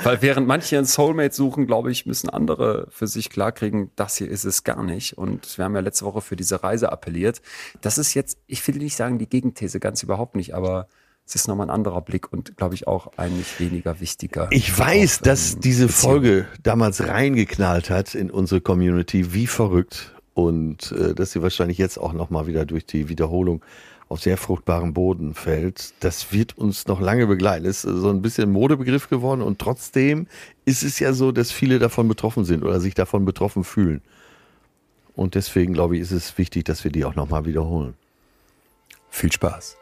[0.03, 4.29] Weil während manche einen Soulmate suchen, glaube ich, müssen andere für sich klarkriegen, das hier
[4.29, 5.17] ist es gar nicht.
[5.17, 7.41] Und wir haben ja letzte Woche für diese Reise appelliert.
[7.81, 10.89] Das ist jetzt, ich will nicht sagen die Gegenthese, ganz überhaupt nicht, aber
[11.27, 14.49] es ist nochmal ein anderer Blick und glaube ich auch ein nicht weniger wichtiger.
[14.51, 20.15] Ich weiß, auf, dass ähm, diese Folge damals reingeknallt hat in unsere Community, wie verrückt
[20.35, 23.63] und äh, dass sie wahrscheinlich jetzt auch nochmal wieder durch die Wiederholung
[24.09, 25.95] auf sehr fruchtbaren Boden fällt.
[26.01, 27.65] Das wird uns noch lange begleiten.
[27.65, 30.27] Ist so ein bisschen Modebegriff geworden und trotzdem
[30.67, 34.03] ist es ja so, dass viele davon betroffen sind oder sich davon betroffen fühlen.
[35.17, 37.95] Und deswegen glaube ich, ist es wichtig, dass wir die auch nochmal wiederholen.
[39.11, 39.77] Viel Spaß.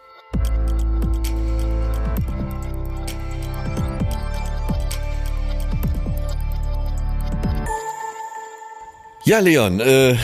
[9.24, 10.16] Ja, Leon, äh,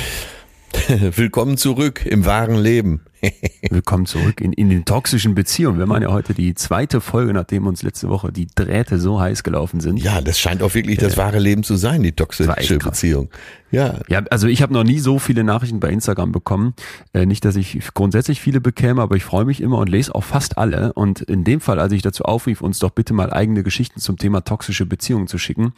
[1.16, 3.00] willkommen zurück im wahren Leben.
[3.70, 5.78] Willkommen zurück in, in den toxischen Beziehungen.
[5.78, 9.42] Wir machen ja heute die zweite Folge, nachdem uns letzte Woche die Drähte so heiß
[9.42, 9.98] gelaufen sind.
[9.98, 13.28] Ja, das scheint auch wirklich das wahre Leben zu sein, die toxische Beziehung.
[13.70, 13.98] Ja.
[14.08, 16.74] Ja, also ich habe noch nie so viele Nachrichten bei Instagram bekommen.
[17.12, 20.24] Äh, nicht, dass ich grundsätzlich viele bekäme, aber ich freue mich immer und lese auch
[20.24, 20.92] fast alle.
[20.94, 24.16] Und in dem Fall, als ich dazu aufrief, uns doch bitte mal eigene Geschichten zum
[24.16, 25.72] Thema toxische Beziehungen zu schicken,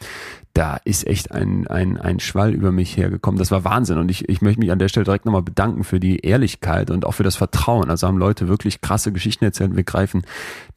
[0.53, 3.37] da ist echt ein, ein, ein Schwall über mich hergekommen.
[3.37, 3.97] Das war Wahnsinn.
[3.97, 7.05] Und ich, ich möchte mich an der Stelle direkt nochmal bedanken für die Ehrlichkeit und
[7.05, 7.89] auch für das Vertrauen.
[7.89, 9.75] Also haben Leute wirklich krasse Geschichten erzählt.
[9.75, 10.23] Wir greifen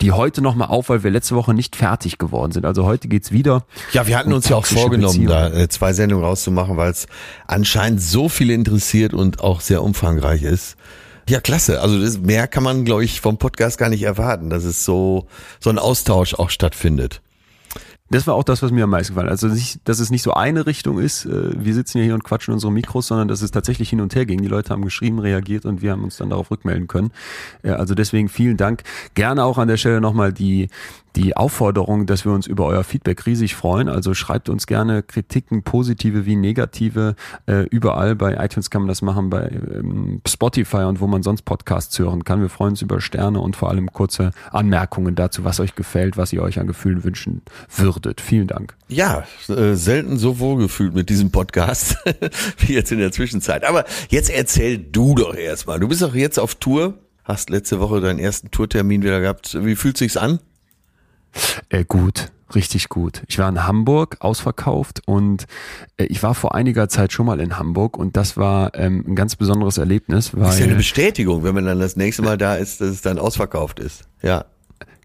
[0.01, 2.65] die heute nochmal auf, weil wir letzte Woche nicht fertig geworden sind.
[2.65, 3.65] Also heute geht's wieder.
[3.93, 7.07] Ja, wir hatten uns ja auch vorgenommen, da äh, zwei Sendungen rauszumachen, weil es
[7.47, 10.77] anscheinend so viele interessiert und auch sehr umfangreich ist.
[11.29, 11.81] Ja, klasse.
[11.81, 15.27] Also das, mehr kann man, glaube ich, vom Podcast gar nicht erwarten, dass es so,
[15.59, 17.23] so ein Austausch auch stattfindet.
[18.11, 19.33] Das war auch das, was mir am meisten gefallen hat.
[19.33, 22.23] Also, nicht, dass es nicht so eine Richtung ist, äh, wir sitzen ja hier und
[22.23, 24.43] quatschen unsere Mikros, sondern dass es tatsächlich hin und her ging.
[24.43, 27.13] Die Leute haben geschrieben, reagiert und wir haben uns dann darauf rückmelden können.
[27.63, 28.83] Also deswegen vielen Dank.
[29.15, 30.69] Gerne auch an der Stelle nochmal die
[31.17, 33.89] die Aufforderung, dass wir uns über euer Feedback riesig freuen.
[33.89, 37.15] Also schreibt uns gerne Kritiken, positive wie negative.
[37.47, 41.43] Äh, überall bei iTunes kann man das machen, bei ähm, Spotify und wo man sonst
[41.43, 42.41] Podcasts hören kann.
[42.41, 46.33] Wir freuen uns über Sterne und vor allem kurze Anmerkungen dazu, was euch gefällt, was
[46.33, 47.43] ihr euch an Gefühlen wünschen
[47.75, 48.21] würdet.
[48.21, 48.77] Vielen Dank.
[48.89, 51.97] Ja, äh, selten so wohlgefühlt mit diesem Podcast
[52.59, 53.65] wie jetzt in der Zwischenzeit.
[53.65, 55.79] Aber jetzt erzähl du doch erstmal.
[55.79, 59.57] Du bist doch jetzt auf Tour, hast letzte Woche deinen ersten Tourtermin wieder gehabt.
[59.65, 60.41] Wie fühlt sich's an?
[61.69, 63.23] Äh, gut, richtig gut.
[63.29, 65.47] Ich war in Hamburg ausverkauft und
[65.97, 69.17] äh, ich war vor einiger Zeit schon mal in Hamburg und das war ähm, ein
[69.17, 70.35] ganz besonderes Erlebnis.
[70.35, 72.89] Weil, das ist ja eine Bestätigung, wenn man dann das nächste Mal da ist, dass
[72.89, 74.05] es dann ausverkauft ist.
[74.23, 74.45] Ja.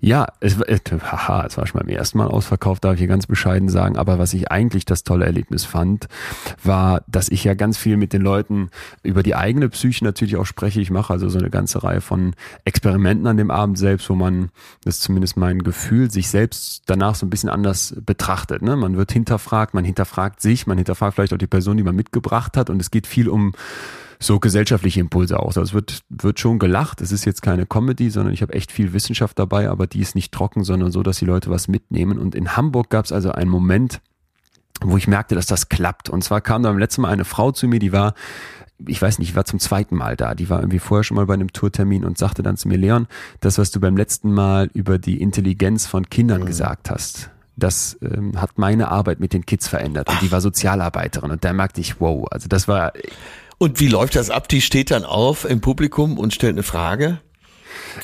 [0.02, 3.28] Ja, es, äh, haha, es war schon beim ersten Mal ausverkauft, darf ich hier ganz
[3.28, 3.98] bescheiden sagen.
[3.98, 6.08] Aber was ich eigentlich das tolle Erlebnis fand,
[6.64, 8.70] war, dass ich ja ganz viel mit den Leuten
[9.04, 10.80] über die eigene Psyche natürlich auch spreche.
[10.80, 14.52] Ich mache also so eine ganze Reihe von Experimenten an dem Abend selbst, wo man,
[14.86, 18.62] das ist zumindest mein Gefühl, sich selbst danach so ein bisschen anders betrachtet.
[18.62, 18.78] Ne?
[18.78, 22.56] Man wird hinterfragt, man hinterfragt sich, man hinterfragt vielleicht auch die Person, die man mitgebracht
[22.56, 22.70] hat.
[22.70, 23.54] Und es geht viel um
[24.22, 25.58] so gesellschaftliche Impulse aus.
[25.58, 27.02] Also es wird, wird schon gelacht.
[27.02, 30.14] Es ist jetzt keine Comedy, sondern ich habe echt viel Wissenschaft dabei, aber die ist
[30.14, 32.20] nicht trocken, sondern so, dass die Leute was mitnehmen.
[32.20, 34.02] Und in Hamburg gab es also einen Moment,
[34.82, 36.10] wo ich merkte, dass das klappt.
[36.10, 38.14] Und zwar kam da beim letzten Mal eine Frau zu mir, die war
[38.88, 40.36] ich weiß nicht, ich war zum zweiten Mal da.
[40.36, 43.08] Die war irgendwie vorher schon mal bei einem Tourtermin und sagte dann zu mir, Leon,
[43.42, 46.46] das, was du beim letzten Mal über die Intelligenz von Kindern mhm.
[46.46, 50.08] gesagt hast, das ähm, hat meine Arbeit mit den Kids verändert.
[50.08, 50.22] Und Ach.
[50.22, 51.32] die war Sozialarbeiterin.
[51.32, 52.94] Und da merkte ich, wow, also das war
[53.60, 54.48] und wie läuft das ab?
[54.48, 57.22] Die steht dann auf im Publikum und stellt eine Frage?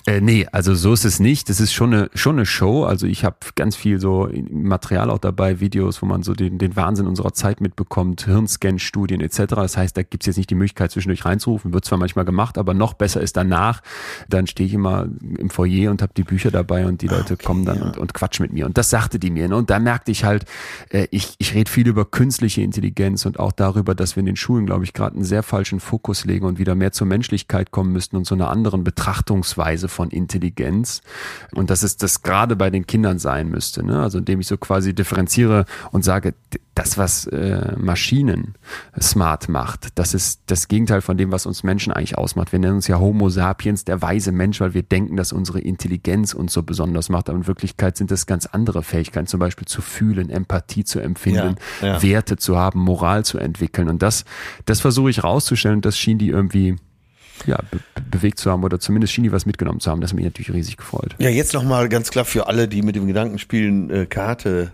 [0.06, 1.50] Äh, nee, also so ist es nicht.
[1.50, 2.84] Das ist schon eine, schon eine Show.
[2.84, 6.76] Also ich habe ganz viel so Material auch dabei, Videos, wo man so den, den
[6.76, 9.56] Wahnsinn unserer Zeit mitbekommt, Hirnscan-Studien etc.
[9.56, 11.74] Das heißt, da gibt's jetzt nicht die Möglichkeit, zwischendurch reinzurufen.
[11.74, 13.82] Wird zwar manchmal gemacht, aber noch besser ist danach.
[14.30, 17.46] Dann stehe ich immer im Foyer und habe die Bücher dabei und die Leute okay,
[17.46, 17.86] kommen dann ja.
[17.86, 18.66] und, und quatschen mit mir.
[18.66, 19.48] Und das sagte die mir.
[19.48, 19.56] Ne?
[19.56, 20.46] Und da merkte ich halt,
[20.90, 24.36] äh, ich, ich rede viel über künstliche Intelligenz und auch darüber, dass wir in den
[24.36, 27.92] Schulen, glaube ich, gerade einen sehr falschen Fokus legen und wieder mehr zur Menschlichkeit kommen
[27.92, 31.02] müssten und so einer anderen Betrachtungsweise Weise von Intelligenz
[31.54, 33.84] und dass es das gerade bei den Kindern sein müsste.
[33.84, 34.02] Ne?
[34.02, 36.34] Also indem ich so quasi differenziere und sage,
[36.76, 38.56] das, was äh, Maschinen
[39.00, 42.52] smart macht, das ist das Gegenteil von dem, was uns Menschen eigentlich ausmacht.
[42.52, 46.34] Wir nennen uns ja Homo sapiens, der weise Mensch, weil wir denken, dass unsere Intelligenz
[46.34, 47.30] uns so besonders macht.
[47.30, 51.56] Aber in Wirklichkeit sind das ganz andere Fähigkeiten, zum Beispiel zu fühlen, Empathie zu empfinden,
[51.82, 52.04] ja, ja.
[52.04, 53.90] Werte zu haben, Moral zu entwickeln.
[53.90, 54.26] Und das,
[54.66, 55.78] das versuche ich rauszustellen.
[55.78, 56.76] Und das schien die irgendwie
[57.46, 60.00] ja, be bewegt zu haben oder zumindest schien die was mitgenommen zu haben.
[60.00, 61.16] Das hat mich natürlich riesig gefreut.
[61.18, 64.72] Ja, jetzt nochmal ganz klar für alle, die mit dem Gedanken spielen, äh, Karte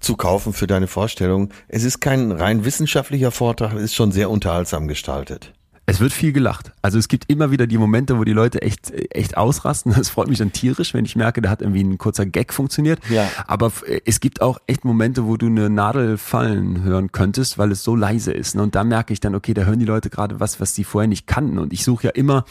[0.00, 1.50] zu kaufen für deine Vorstellung.
[1.66, 5.52] Es ist kein rein wissenschaftlicher Vortrag, es ist schon sehr unterhaltsam gestaltet.
[5.88, 6.72] Es wird viel gelacht.
[6.82, 9.94] Also es gibt immer wieder die Momente, wo die Leute echt, echt ausrasten.
[9.96, 13.00] Das freut mich dann tierisch, wenn ich merke, da hat irgendwie ein kurzer Gag funktioniert.
[13.08, 13.26] Ja.
[13.46, 13.72] Aber
[14.04, 17.96] es gibt auch echt Momente, wo du eine Nadel fallen hören könntest, weil es so
[17.96, 18.54] leise ist.
[18.54, 21.08] Und da merke ich dann, okay, da hören die Leute gerade was, was sie vorher
[21.08, 21.58] nicht kannten.
[21.58, 22.44] Und ich suche ja immer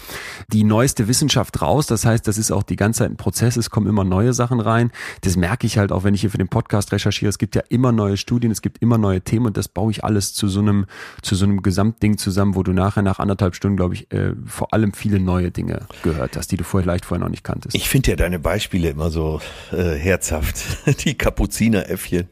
[0.51, 1.85] die neueste Wissenschaft raus.
[1.85, 3.55] Das heißt, das ist auch die ganze Zeit ein Prozess.
[3.55, 4.89] Es kommen immer neue Sachen rein.
[5.21, 7.29] Das merke ich halt auch, wenn ich hier für den Podcast recherchiere.
[7.29, 10.03] Es gibt ja immer neue Studien, es gibt immer neue Themen und das baue ich
[10.03, 10.87] alles zu so einem,
[11.21, 14.73] zu so einem Gesamtding zusammen, wo du nachher nach anderthalb Stunden, glaube ich, äh, vor
[14.73, 17.75] allem viele neue Dinge gehört hast, die du vielleicht vorher noch nicht kanntest.
[17.75, 20.55] Ich finde ja deine Beispiele immer so äh, herzhaft.
[21.05, 22.27] Die Kapuzineräffchen.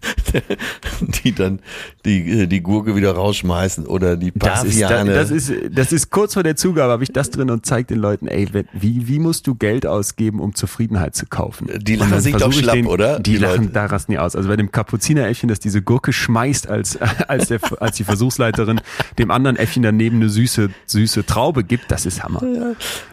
[1.24, 1.60] die dann
[2.04, 5.12] die, die Gurke wieder rausschmeißen oder die Das ist, Paviane.
[5.12, 7.98] das, ist, das ist kurz vor der Zugabe, habe ich das drin und zeige den
[7.98, 11.68] Leuten, ey, wie, wie musst du Geld ausgeben, um Zufriedenheit zu kaufen?
[11.78, 13.18] Die lachen sich doch schlapp, oder?
[13.18, 13.72] Die, Die lachen, Leute.
[13.72, 14.36] da rasten die aus.
[14.36, 16.96] Also bei dem Kapuzineräffchen, das diese Gurke schmeißt, als,
[17.28, 18.80] als, der, als die Versuchsleiterin
[19.18, 22.42] dem anderen Äffchen daneben eine süße, süße Traube gibt, das ist Hammer.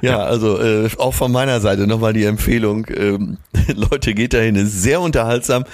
[0.02, 3.38] Ja, also äh, auch von meiner Seite nochmal die Empfehlung, ähm,
[3.76, 5.66] Leute, geht dahin, ist sehr unterhaltsam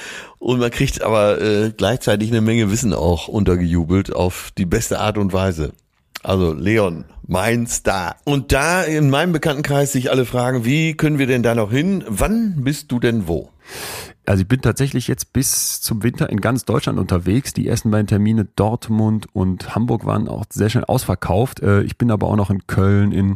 [0.44, 5.18] und man kriegt aber äh, gleichzeitig eine Menge Wissen auch untergejubelt auf die beste Art
[5.18, 5.72] und Weise.
[6.22, 8.18] Also Leon, mein Star.
[8.26, 12.04] Und da in meinem Bekanntenkreis sich alle fragen, wie können wir denn da noch hin?
[12.10, 13.50] Wann bist du denn wo?
[14.26, 17.54] Also ich bin tatsächlich jetzt bis zum Winter in ganz Deutschland unterwegs.
[17.54, 21.62] Die ersten beiden Termine Dortmund und Hamburg waren auch sehr schnell ausverkauft.
[21.62, 23.36] Äh, Ich bin aber auch noch in Köln, in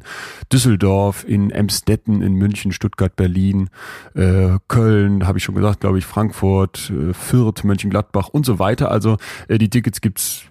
[0.51, 3.69] Düsseldorf, in Emstetten, in München, Stuttgart, Berlin,
[4.15, 8.89] äh, Köln, habe ich schon gesagt, glaube ich, Frankfurt, äh, Fürth, Mönchengladbach und so weiter.
[8.89, 9.17] Also
[9.49, 10.43] die Tickets gibt's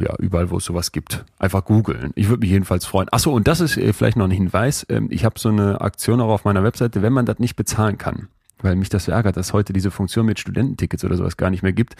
[0.00, 1.24] ja überall, wo es sowas gibt.
[1.38, 2.12] Einfach googeln.
[2.14, 3.08] Ich würde mich jedenfalls freuen.
[3.10, 4.86] Achso, und das ist vielleicht noch ein Hinweis.
[4.88, 7.98] Ähm, Ich habe so eine Aktion auch auf meiner Webseite, wenn man das nicht bezahlen
[7.98, 8.28] kann
[8.60, 11.62] weil mich das so ärgert, dass heute diese Funktion mit Studententickets oder sowas gar nicht
[11.62, 11.94] mehr gibt.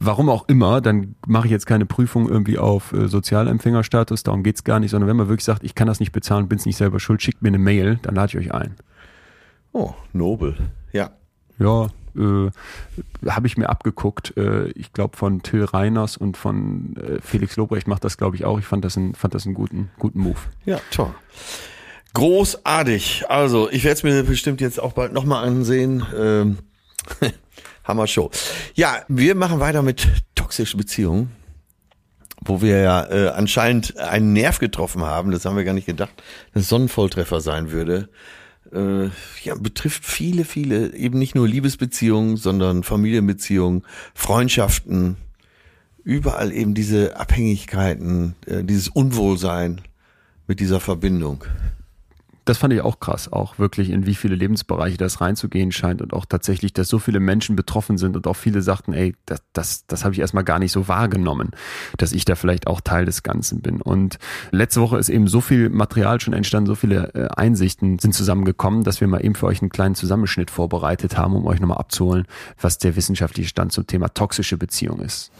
[0.00, 4.64] Warum auch immer, dann mache ich jetzt keine Prüfung irgendwie auf äh, Sozialempfängerstatus, darum geht's
[4.64, 7.00] gar nicht, sondern wenn man wirklich sagt, ich kann das nicht bezahlen, bin's nicht selber
[7.00, 8.74] schuld, schickt mir eine Mail, dann lade ich euch ein.
[9.72, 10.56] Oh, nobel.
[10.92, 11.10] Ja.
[11.58, 12.50] Ja, äh,
[13.28, 14.36] habe ich mir abgeguckt.
[14.36, 18.44] Äh, ich glaube von Till Reiners und von äh, Felix Lobrecht macht das, glaube ich,
[18.44, 18.58] auch.
[18.58, 20.38] Ich fand das, ein, fand das einen guten, guten Move.
[20.64, 21.14] Ja, toll.
[22.18, 23.26] Großartig.
[23.28, 26.04] Also, ich werde es mir bestimmt jetzt auch bald nochmal ansehen.
[26.18, 26.58] Ähm,
[27.84, 28.32] Hammer Show.
[28.74, 31.30] Ja, wir machen weiter mit toxischen Beziehungen,
[32.40, 35.30] wo wir ja äh, anscheinend einen Nerv getroffen haben.
[35.30, 36.10] Das haben wir gar nicht gedacht,
[36.54, 38.08] dass Sonnenvolltreffer sein würde.
[38.72, 39.10] Äh,
[39.44, 45.18] ja, betrifft viele, viele, eben nicht nur Liebesbeziehungen, sondern Familienbeziehungen, Freundschaften,
[46.02, 49.82] überall eben diese Abhängigkeiten, äh, dieses Unwohlsein
[50.48, 51.44] mit dieser Verbindung.
[52.48, 56.14] Das fand ich auch krass, auch wirklich in wie viele Lebensbereiche das reinzugehen scheint und
[56.14, 59.86] auch tatsächlich, dass so viele Menschen betroffen sind und auch viele sagten, ey, das, das,
[59.86, 61.50] das habe ich erstmal gar nicht so wahrgenommen,
[61.98, 63.82] dass ich da vielleicht auch Teil des Ganzen bin.
[63.82, 64.18] Und
[64.50, 68.82] letzte Woche ist eben so viel Material schon entstanden, so viele äh, Einsichten sind zusammengekommen,
[68.82, 72.24] dass wir mal eben für euch einen kleinen Zusammenschnitt vorbereitet haben, um euch nochmal abzuholen,
[72.58, 75.30] was der wissenschaftliche Stand zum Thema toxische Beziehung ist.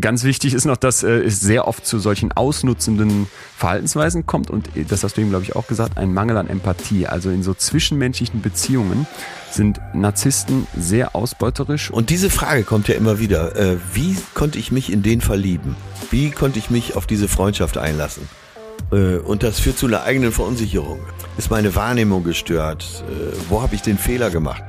[0.00, 3.26] Ganz wichtig ist noch, dass äh, es sehr oft zu solchen ausnutzenden
[3.56, 6.48] Verhaltensweisen kommt und äh, das hast du ihm, glaube ich, auch gesagt, ein Mangel an
[6.48, 7.06] Empathie.
[7.06, 9.06] Also in so zwischenmenschlichen Beziehungen
[9.52, 11.90] sind Narzissten sehr ausbeuterisch.
[11.90, 13.54] Und diese Frage kommt ja immer wieder.
[13.56, 15.76] Äh, wie konnte ich mich in den verlieben?
[16.10, 18.28] Wie konnte ich mich auf diese Freundschaft einlassen?
[18.90, 21.00] Und das führt zu einer eigenen Verunsicherung.
[21.38, 23.02] Ist meine Wahrnehmung gestört?
[23.48, 24.62] Wo habe ich den Fehler gemacht?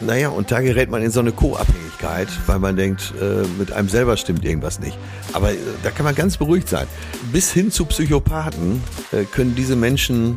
[0.00, 3.88] Naja, und da gerät man in so eine Co-Abhängigkeit, weil man denkt, äh, mit einem
[3.88, 4.98] selber stimmt irgendwas nicht.
[5.32, 6.86] Aber äh, da kann man ganz beruhigt sein.
[7.32, 10.34] Bis hin zu Psychopathen äh, können diese Menschen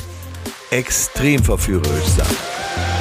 [0.70, 2.97] extrem verführerisch sein.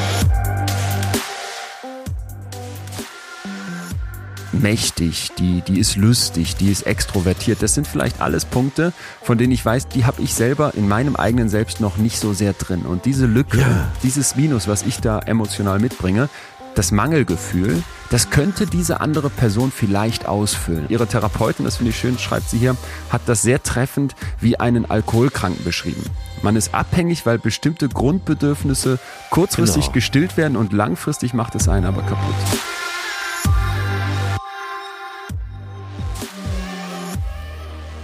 [4.62, 7.62] Mächtig, die, die ist lustig, die ist extrovertiert.
[7.62, 8.92] Das sind vielleicht alles Punkte,
[9.22, 12.32] von denen ich weiß, die habe ich selber in meinem eigenen Selbst noch nicht so
[12.32, 12.82] sehr drin.
[12.82, 13.88] Und diese Lücke, Ja.
[14.02, 16.28] dieses Minus, was ich da emotional mitbringe,
[16.74, 20.84] das Mangelgefühl, das könnte diese andere Person vielleicht ausfüllen.
[20.90, 22.76] Ihre Therapeutin, das finde ich schön, schreibt sie hier,
[23.10, 26.02] hat das sehr treffend wie einen Alkoholkranken beschrieben.
[26.42, 28.98] Man ist abhängig, weil bestimmte Grundbedürfnisse
[29.30, 29.94] kurzfristig Genau.
[29.94, 32.34] gestillt werden und langfristig macht es einen aber kaputt.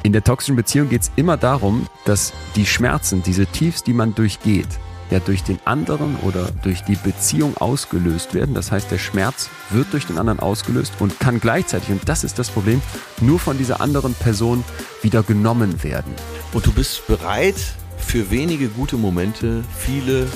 [0.05, 4.15] In der toxischen Beziehung geht es immer darum, dass die Schmerzen, diese Tiefs, die man
[4.17, 4.67] durchgeht,
[5.11, 8.55] ja durch den anderen oder durch die Beziehung ausgelöst werden.
[8.55, 12.39] Das heißt, der Schmerz wird durch den anderen ausgelöst und kann gleichzeitig, und das ist
[12.39, 12.83] das Problem,
[13.21, 14.65] nur von dieser anderen Person
[15.03, 16.13] wieder genommen werden.
[16.53, 17.57] Und du bist bereit,
[17.99, 20.27] für wenige gute Momente viele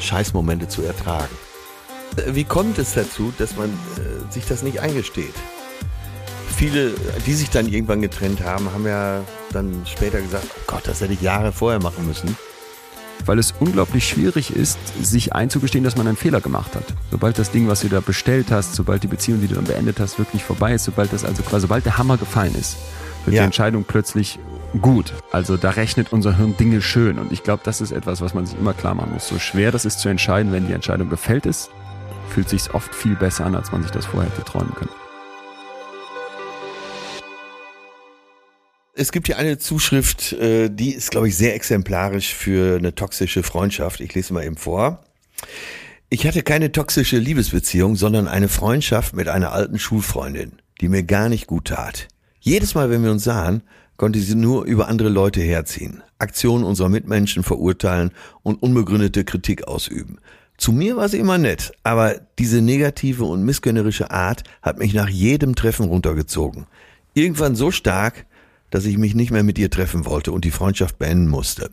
[0.00, 1.34] Scheißmomente zu ertragen.
[2.28, 5.34] Wie kommt es dazu, dass man äh, sich das nicht eingesteht?
[6.56, 6.92] Viele,
[7.26, 11.12] die sich dann irgendwann getrennt haben, haben ja dann später gesagt, oh Gott, das hätte
[11.12, 12.36] ich Jahre vorher machen müssen.
[13.26, 16.84] weil es unglaublich schwierig ist, sich einzugestehen, dass man einen Fehler gemacht hat.
[17.10, 19.98] Sobald das Ding, was du da bestellt hast, sobald die Beziehung, die du dann beendet
[20.00, 22.76] hast, wirklich vorbei ist, sobald das also quasi, sobald der Hammer gefallen ist,
[23.24, 23.42] wird Ja.
[23.42, 24.38] die Entscheidung plötzlich
[24.82, 25.14] gut.
[25.32, 27.18] Also da rechnet unser Hirn Dinge schön.
[27.18, 29.26] Und ich glaube, das ist etwas, was man sich immer klar machen muss.
[29.28, 31.70] So schwer das ist zu entscheiden, wenn die Entscheidung gefällt ist,
[32.28, 34.90] fühlt sich oft viel besser an, als man sich das vorher hätte träumen können.
[38.96, 43.42] Es gibt hier eine Zuschrift, äh, die ist, glaube ich, sehr exemplarisch für eine toxische
[43.42, 43.98] Freundschaft.
[44.00, 45.02] Ich lese mal eben vor.
[46.10, 51.28] Ich hatte keine toxische Liebesbeziehung, sondern eine Freundschaft mit einer alten Schulfreundin, die mir gar
[51.28, 52.06] nicht gut tat.
[52.38, 53.62] Jedes Mal, wenn wir uns sahen,
[53.96, 58.12] konnte sie nur über andere Leute herziehen, Aktionen unserer Mitmenschen verurteilen
[58.44, 60.18] und unbegründete Kritik ausüben.
[60.56, 65.08] Zu mir war sie immer nett, aber diese negative und missgönnerische Art hat mich nach
[65.08, 66.66] jedem Treffen runtergezogen.
[67.12, 68.26] Irgendwann so stark,
[68.74, 71.70] dass ich mich nicht mehr mit ihr treffen wollte und die Freundschaft beenden musste.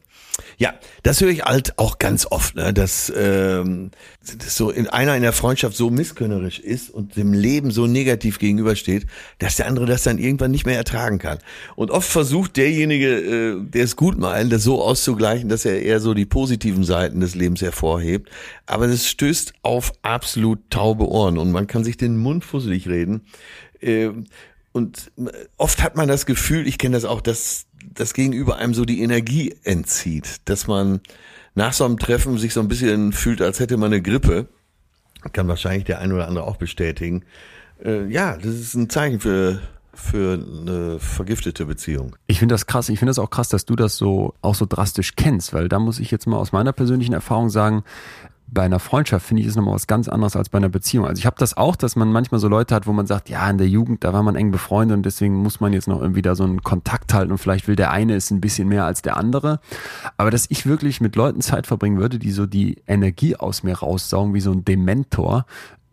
[0.60, 2.76] Ja, das höre ich halt auch ganz oft, ne?
[2.76, 3.90] dass, ähm,
[4.38, 8.38] dass so in einer in der Freundschaft so misskönnerisch ist und dem Leben so negativ
[8.38, 9.08] gegenübersteht,
[9.40, 11.40] dass der andere das dann irgendwann nicht mehr ertragen kann.
[11.76, 16.02] Und oft versucht derjenige, äh, der es gut meint, das so auszugleichen, dass er eher
[16.02, 18.30] so die positiven Seiten des Lebens hervorhebt.
[18.68, 23.22] Aber das stößt auf absolut taube Ohren und man kann sich den Mund fusselig reden.
[23.82, 24.12] Äh,
[24.72, 25.12] und
[25.58, 29.02] oft hat man das Gefühl, ich kenne das auch, dass das Gegenüber einem so die
[29.02, 31.02] Energie entzieht, dass man
[31.56, 34.48] nach so einem Treffen sich so ein bisschen fühlt, als hätte man eine Grippe.
[35.34, 37.24] Kann wahrscheinlich der ein oder andere auch bestätigen.
[37.84, 39.62] Äh, ja, das ist ein Zeichen für
[39.94, 42.16] für eine vergiftete Beziehung.
[42.28, 42.90] Ich finde das krass.
[42.90, 45.80] Ich finde das auch krass, dass du das so auch so drastisch kennst, weil da
[45.80, 47.84] muss ich jetzt mal aus meiner persönlichen Erfahrung sagen,
[48.52, 51.08] bei einer Freundschaft finde ich es nochmal was ganz anderes als bei einer Beziehung.
[51.08, 53.50] Also ich habe das auch, dass man manchmal so Leute hat, wo man sagt, ja,
[53.50, 56.22] in der Jugend, da war man eng befreundet und deswegen muss man jetzt noch irgendwie
[56.22, 59.02] da so einen Kontakt halten und vielleicht will der eine es ein bisschen mehr als
[59.02, 59.62] der andere.
[60.18, 63.80] Aber dass ich wirklich mit Leuten Zeit verbringen würde, die so die Energie aus mir
[63.80, 65.46] raussaugen, wie so ein Dementor,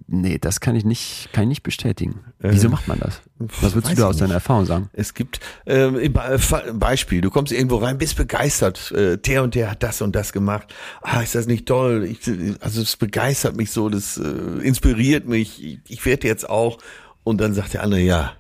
[0.07, 2.21] Nee, das kann ich nicht, kann ich nicht bestätigen.
[2.39, 3.21] Wieso äh, macht man das?
[3.39, 4.89] Was würdest du da aus deiner Erfahrung sagen?
[4.93, 9.83] Es gibt äh, Beispiel, du kommst irgendwo rein, bist begeistert, äh, der und der hat
[9.83, 10.75] das und das gemacht.
[11.03, 12.05] Ah, ist das nicht toll?
[12.05, 12.21] Ich,
[12.61, 15.63] also es begeistert mich so, das äh, inspiriert mich.
[15.63, 16.79] Ich, ich werde jetzt auch.
[17.25, 18.33] Und dann sagt der andere, ja,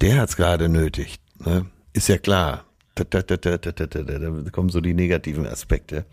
[0.00, 1.20] der hat's gerade nötig.
[1.38, 1.66] Ne?
[1.92, 2.64] Ist ja klar.
[2.96, 6.06] Da, da, da, da, da, da, da, da kommen so die negativen Aspekte.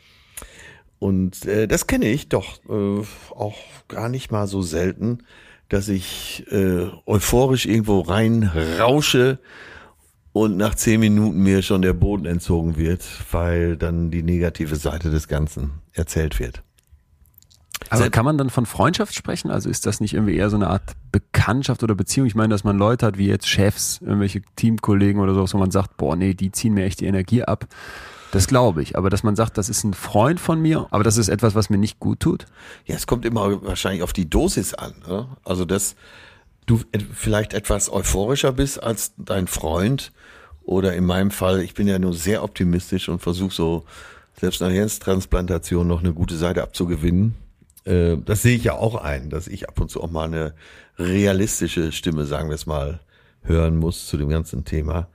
[1.00, 3.58] Und äh, das kenne ich doch äh, auch
[3.88, 5.20] gar nicht mal so selten,
[5.70, 9.40] dass ich äh, euphorisch irgendwo rein rausche
[10.34, 15.10] und nach zehn Minuten mir schon der Boden entzogen wird, weil dann die negative Seite
[15.10, 16.64] des Ganzen erzählt wird.
[17.90, 19.50] Aber kann man dann von Freundschaft sprechen?
[19.50, 22.28] Also ist das nicht irgendwie eher so eine Art Bekanntschaft oder Beziehung?
[22.28, 25.72] Ich meine, dass man Leute hat wie jetzt Chefs, irgendwelche Teamkollegen oder so, wo man
[25.72, 27.68] sagt, boah, nee, die ziehen mir echt die Energie ab.
[28.32, 28.98] Das glaube ich.
[28.98, 31.70] Aber dass man sagt, das ist ein Freund von mir, aber das ist etwas, was
[31.70, 32.46] mir nicht gut tut?
[32.86, 34.94] Ja, es kommt immer wahrscheinlich auf die Dosis an.
[35.08, 35.28] Ne?
[35.44, 35.96] Also, dass
[36.66, 36.82] du
[37.14, 40.12] vielleicht etwas euphorischer bist als dein Freund.
[40.64, 43.86] Oder in meinem Fall, ich bin ja nur sehr optimistisch und versuche so
[44.40, 47.34] selbst nach Hirntransplantation noch eine gute Seite abzugewinnen.
[47.86, 50.54] Äh, das sehe ich ja auch ein, dass ich ab und zu auch mal eine
[51.00, 53.00] realistische Stimme, sagen wir es mal,
[53.42, 55.08] hören muss zu dem ganzen Thema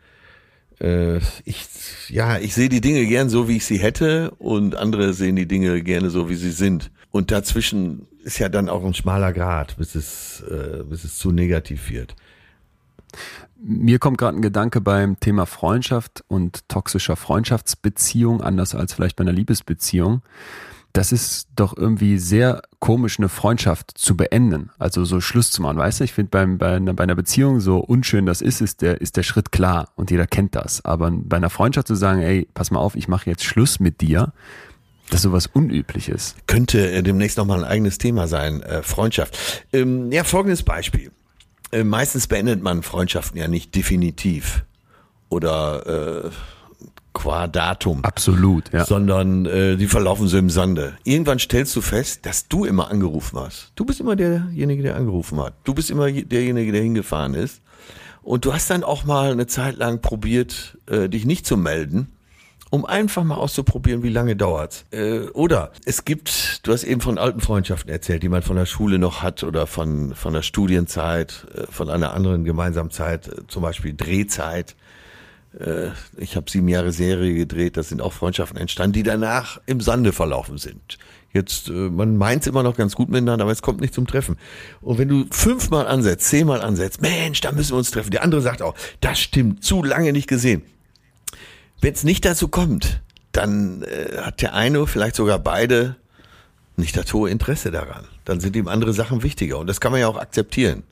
[1.45, 1.67] ich,
[2.09, 5.47] ja, ich sehe die Dinge gern so, wie ich sie hätte und andere sehen die
[5.47, 6.91] Dinge gerne so, wie sie sind.
[7.11, 11.31] Und dazwischen ist ja dann auch ein schmaler Grad, bis es, äh, bis es zu
[11.31, 12.17] negativ wird.
[13.57, 19.23] Mir kommt gerade ein Gedanke beim Thema Freundschaft und toxischer Freundschaftsbeziehung, anders als vielleicht bei
[19.23, 20.23] einer Liebesbeziehung
[20.95, 25.77] das ist doch irgendwie sehr komisch, eine Freundschaft zu beenden, also so Schluss zu machen,
[25.77, 26.05] weißt du?
[26.05, 29.17] Ich finde beim, bei, einer, bei einer Beziehung, so unschön das ist, ist der, ist
[29.17, 30.85] der Schritt klar und jeder kennt das.
[30.85, 34.01] Aber bei einer Freundschaft zu sagen, ey, pass mal auf, ich mache jetzt Schluss mit
[34.01, 34.33] dir,
[35.11, 36.37] das ist sowas Unübliches.
[36.47, 39.67] Könnte äh, demnächst nochmal ein eigenes Thema sein, äh, Freundschaft.
[39.73, 41.11] Ähm, ja, folgendes Beispiel.
[41.73, 44.65] Äh, meistens beendet man Freundschaften ja nicht definitiv
[45.29, 46.31] oder äh,
[47.15, 48.05] qua Datum.
[48.05, 48.85] Absolut, ja.
[48.85, 50.95] Sondern äh, die verlaufen so im Sande.
[51.05, 53.73] Irgendwann stellst du fest, dass du immer angerufen hast.
[53.77, 55.55] Du bist immer derjenige, der angerufen hat.
[55.65, 57.63] Du bist immer derjenige, der hingefahren ist.
[58.23, 62.09] Und du hast dann auch mal eine Zeit lang probiert, äh, dich nicht zu melden,
[62.71, 64.87] um einfach mal auszuprobieren, wie lange dauert's.
[64.91, 68.67] Äh, oder es gibt, du hast eben von alten Freundschaften erzählt, die man von der
[68.67, 73.47] Schule noch hat oder von, von der Studienzeit, äh, von einer anderen gemeinsamen Zeit, äh,
[73.47, 74.75] zum Beispiel Drehzeit
[76.17, 80.13] ich habe sieben Jahre Serie gedreht, das sind auch Freundschaften entstanden, die danach im Sande
[80.13, 80.99] verlaufen sind.
[81.33, 84.37] Jetzt, äh, man meint immer noch ganz gut miteinander, aber es kommt nicht zum Treffen.
[84.81, 88.13] Und wenn du fünfmal ansetzt, zehnmal ansetzt, Mensch, da müssen wir uns treffen.
[88.13, 90.63] Der andere sagt auch, das stimmt, zu lange nicht gesehen.
[91.81, 93.01] Wenn es nicht dazu kommt,
[93.33, 95.97] dann äh, hat der eine, vielleicht sogar beide,
[96.77, 98.05] nicht das hohe Interesse daran.
[98.25, 99.59] Dann sind ihm andere Sachen wichtiger.
[99.59, 100.85] Und das kann man ja auch akzeptieren.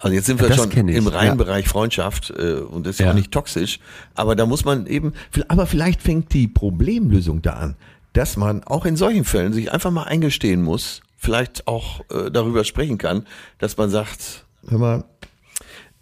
[0.00, 1.34] Also jetzt sind wir ja, schon im reinen ja.
[1.34, 3.80] Bereich Freundschaft äh, und das ist ja auch nicht toxisch,
[4.14, 5.12] aber da muss man eben,
[5.48, 7.76] aber vielleicht fängt die Problemlösung da an,
[8.14, 12.64] dass man auch in solchen Fällen sich einfach mal eingestehen muss, vielleicht auch äh, darüber
[12.64, 13.26] sprechen kann,
[13.58, 15.04] dass man sagt, hör mal,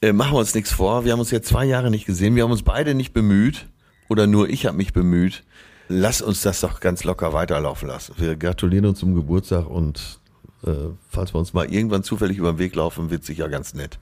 [0.01, 2.45] äh, machen wir uns nichts vor, wir haben uns jetzt zwei Jahre nicht gesehen, wir
[2.45, 3.67] haben uns beide nicht bemüht
[4.09, 5.43] oder nur ich habe mich bemüht,
[5.89, 8.15] lass uns das doch ganz locker weiterlaufen lassen.
[8.17, 10.21] Wir gratulieren uns zum Geburtstag und
[10.67, 10.71] äh,
[11.09, 13.99] falls wir uns mal irgendwann zufällig über den Weg laufen, wird sicher ganz nett.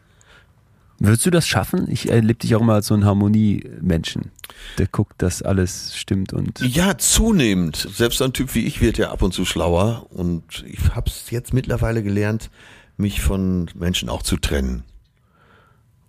[0.98, 1.90] Würdest du das schaffen?
[1.90, 4.30] Ich erlebe dich auch immer als so ein Harmoniemenschen,
[4.78, 6.60] der guckt, dass alles stimmt und.
[6.60, 7.76] Ja, zunehmend.
[7.76, 11.30] Selbst ein Typ wie ich wird ja ab und zu schlauer und ich habe es
[11.30, 12.50] jetzt mittlerweile gelernt,
[12.96, 14.84] mich von Menschen auch zu trennen.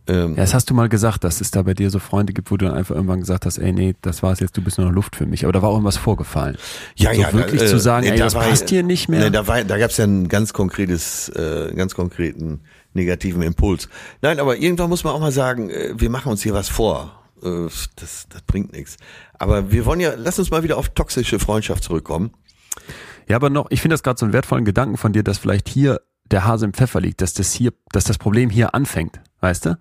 [0.07, 2.49] Ähm, ja, das hast du mal gesagt, dass es da bei dir so Freunde gibt,
[2.51, 4.87] wo du dann einfach irgendwann gesagt hast, ey, nee, das war's jetzt, du bist nur
[4.87, 5.43] noch Luft für mich.
[5.43, 6.57] Aber da war auch irgendwas vorgefallen.
[6.95, 7.33] Ja, so ja.
[7.33, 9.19] Wirklich da, zu sagen, nee, ey, da das passt hier nicht mehr.
[9.19, 12.61] Nee, da war, da gab's ja ein ganz konkretes, äh, ganz konkreten
[12.93, 13.89] negativen Impuls.
[14.21, 17.23] Nein, aber irgendwann muss man auch mal sagen, äh, wir machen uns hier was vor.
[17.43, 18.97] Äh, das, das bringt nichts.
[19.33, 22.31] Aber wir wollen ja, lass uns mal wieder auf toxische Freundschaft zurückkommen.
[23.27, 25.67] Ja, aber noch, ich finde das gerade so einen wertvollen Gedanken von dir, dass vielleicht
[25.67, 26.01] hier
[26.31, 29.77] der Hase im Pfeffer liegt, dass das hier, dass das Problem hier anfängt, weißt du?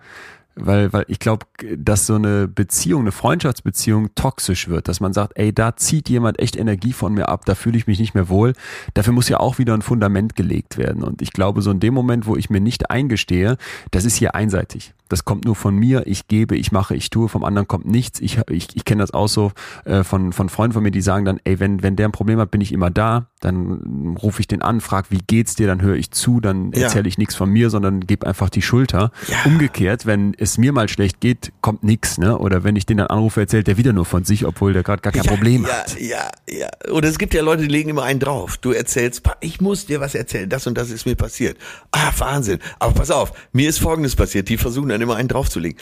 [0.59, 1.45] Weil, weil ich glaube,
[1.77, 6.39] dass so eine Beziehung, eine Freundschaftsbeziehung toxisch wird, dass man sagt, ey, da zieht jemand
[6.39, 8.55] echt Energie von mir ab, da fühle ich mich nicht mehr wohl.
[8.95, 11.03] Dafür muss ja auch wieder ein Fundament gelegt werden.
[11.03, 13.59] Und ich glaube, so in dem Moment, wo ich mir nicht eingestehe,
[13.91, 17.29] das ist hier einseitig das kommt nur von mir, ich gebe, ich mache, ich tue,
[17.29, 18.21] vom anderen kommt nichts.
[18.21, 19.53] Ich, ich, ich kenne das auch so
[19.85, 22.39] äh, von, von Freunden von mir, die sagen dann, ey, wenn, wenn der ein Problem
[22.39, 25.83] hat, bin ich immer da, dann rufe ich den an, frag, wie geht's dir, dann
[25.83, 26.83] höre ich zu, dann ja.
[26.83, 29.11] erzähle ich nichts von mir, sondern gebe einfach die Schulter.
[29.29, 29.37] Ja.
[29.45, 32.39] Umgekehrt, wenn es mir mal schlecht geht, kommt nichts, ne?
[32.39, 35.03] Oder wenn ich den dann anrufe, erzählt der wieder nur von sich, obwohl der gerade
[35.03, 36.01] gar kein ja, Problem ja, hat.
[36.01, 36.69] Ja, ja.
[36.91, 38.57] Oder es gibt ja Leute, die legen immer einen drauf.
[38.59, 41.57] Du erzählst, ich muss dir was erzählen, das und das ist mir passiert.
[41.93, 42.59] Ah, Wahnsinn.
[42.79, 44.49] Aber pass auf, mir ist Folgendes passiert.
[44.49, 45.79] Die versuchen dann immer einen draufzulegen.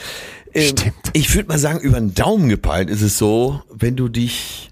[0.52, 0.94] Ähm, Stimmt.
[1.12, 4.70] Ich würde mal sagen, über den Daumen gepeilt ist es so, wenn du dich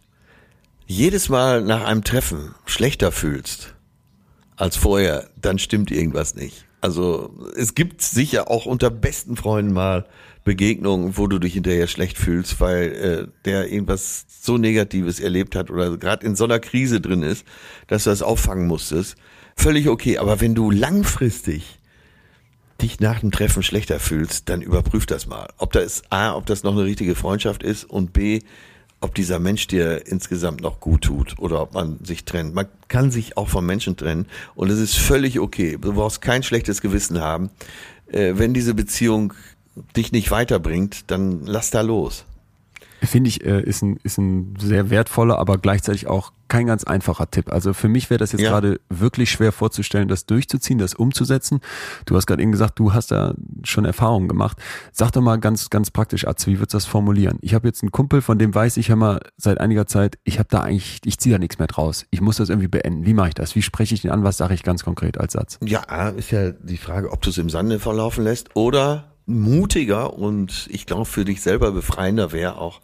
[0.87, 3.75] jedes Mal nach einem Treffen schlechter fühlst
[4.57, 6.67] als vorher, dann stimmt irgendwas nicht.
[6.81, 10.05] Also es gibt sicher auch unter besten Freunden mal
[10.45, 15.71] Begegnungen, wo du dich hinterher schlecht fühlst, weil äh, der irgendwas so Negatives erlebt hat
[15.71, 17.45] oder gerade in so einer Krise drin ist,
[17.87, 19.17] dass du das auffangen musstest.
[19.57, 20.19] Völlig okay.
[20.19, 21.79] Aber wenn du langfristig
[22.83, 25.49] dich nach dem Treffen schlechter fühlst, dann überprüf das mal.
[25.59, 28.41] Ob das A, ob das noch eine richtige Freundschaft ist und B,
[29.01, 32.55] ob dieser Mensch dir insgesamt noch gut tut oder ob man sich trennt.
[32.55, 35.79] Man kann sich auch von Menschen trennen und es ist völlig okay.
[35.81, 37.51] Du brauchst kein schlechtes Gewissen haben.
[38.07, 39.33] Äh, wenn diese Beziehung
[39.97, 42.27] dich nicht weiterbringt, dann lass da los
[43.09, 47.31] finde ich, äh, ist, ein, ist ein sehr wertvoller, aber gleichzeitig auch kein ganz einfacher
[47.31, 47.51] Tipp.
[47.51, 48.51] Also für mich wäre das jetzt ja.
[48.51, 51.61] gerade wirklich schwer vorzustellen, das durchzuziehen, das umzusetzen.
[52.05, 53.35] Du hast gerade eben gesagt, du hast da
[53.65, 54.59] schon Erfahrungen gemacht.
[54.93, 57.39] Sag doch mal ganz, ganz praktisch, Atze, wie würdest du das formulieren?
[57.41, 60.39] Ich habe jetzt einen Kumpel, von dem weiß ich ja mal seit einiger Zeit, ich
[60.39, 62.05] habe da eigentlich, ich ziehe da nichts mehr draus.
[62.11, 63.07] Ich muss das irgendwie beenden.
[63.07, 63.55] Wie mache ich das?
[63.55, 64.23] Wie spreche ich den an?
[64.23, 65.59] Was sage ich ganz konkret als Satz?
[65.65, 70.69] Ja, ist ja die Frage, ob du es im Sande verlaufen lässt oder mutiger und
[70.71, 72.81] ich glaube für dich selber befreiender wäre auch,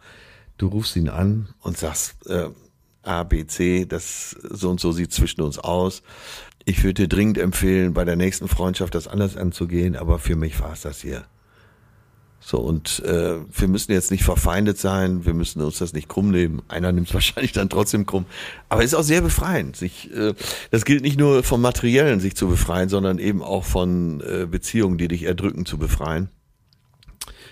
[0.57, 2.51] du rufst ihn an und sagst äh,
[3.03, 6.03] A, B, C, das so und so sieht zwischen uns aus.
[6.64, 10.61] Ich würde dir dringend empfehlen, bei der nächsten Freundschaft das anders anzugehen, aber für mich
[10.61, 11.24] war es das hier.
[12.49, 16.30] So, und äh, wir müssen jetzt nicht verfeindet sein, wir müssen uns das nicht krumm
[16.30, 16.62] nehmen.
[16.68, 18.24] Einer nimmt es wahrscheinlich dann trotzdem krumm.
[18.70, 19.76] Aber es ist auch sehr befreiend.
[19.76, 20.32] Sich, äh,
[20.70, 24.96] das gilt nicht nur vom Materiellen, sich zu befreien, sondern eben auch von äh, Beziehungen,
[24.96, 26.30] die dich erdrücken, zu befreien.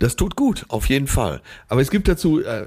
[0.01, 1.43] Das tut gut, auf jeden Fall.
[1.69, 2.67] Aber es gibt dazu äh,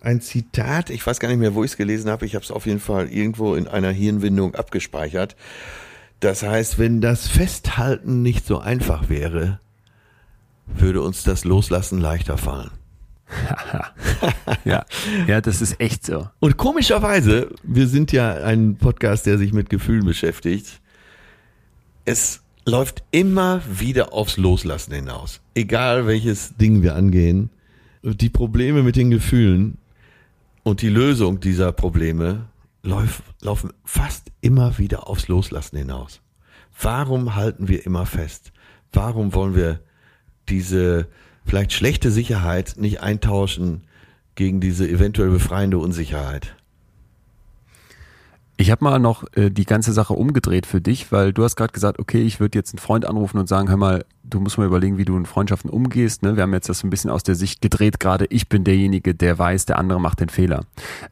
[0.00, 2.50] ein Zitat, ich weiß gar nicht mehr, wo ich es gelesen habe, ich habe es
[2.50, 5.36] auf jeden Fall irgendwo in einer Hirnwindung abgespeichert.
[6.18, 9.60] Das heißt, wenn das Festhalten nicht so einfach wäre,
[10.80, 12.70] würde uns das Loslassen leichter fallen.
[14.64, 14.84] ja,
[15.26, 16.28] ja, das ist echt so.
[16.40, 20.80] Und komischerweise, wir sind ja ein Podcast, der sich mit Gefühlen beschäftigt.
[22.04, 25.40] Es läuft immer wieder aufs Loslassen hinaus.
[25.54, 27.50] Egal welches Ding wir angehen.
[28.02, 29.78] Die Probleme mit den Gefühlen
[30.62, 32.46] und die Lösung dieser Probleme
[32.82, 36.20] läuft, laufen fast immer wieder aufs Loslassen hinaus.
[36.80, 38.52] Warum halten wir immer fest?
[38.92, 39.80] Warum wollen wir
[40.48, 41.08] diese
[41.44, 43.82] vielleicht schlechte Sicherheit nicht eintauschen
[44.34, 46.56] gegen diese eventuell befreiende Unsicherheit?
[48.58, 51.72] Ich habe mal noch äh, die ganze Sache umgedreht für dich, weil du hast gerade
[51.72, 54.66] gesagt, okay, ich würde jetzt einen Freund anrufen und sagen, hör mal, du musst mal
[54.66, 56.22] überlegen, wie du in Freundschaften umgehst.
[56.22, 56.36] Ne?
[56.36, 59.14] Wir haben jetzt das so ein bisschen aus der Sicht gedreht, gerade ich bin derjenige,
[59.14, 60.64] der weiß, der andere macht den Fehler.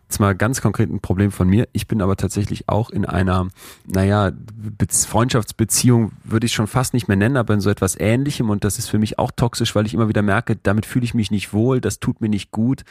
[0.02, 1.66] Jetzt mal ganz konkret ein Problem von mir.
[1.72, 3.48] Ich bin aber tatsächlich auch in einer,
[3.86, 8.50] naja, Be Freundschaftsbeziehung würde ich schon fast nicht mehr nennen, aber in so etwas Ähnlichem
[8.50, 11.14] und das ist für mich auch toxisch, weil ich immer wieder merke, damit fühle ich
[11.14, 12.84] mich nicht wohl, das tut mir nicht gut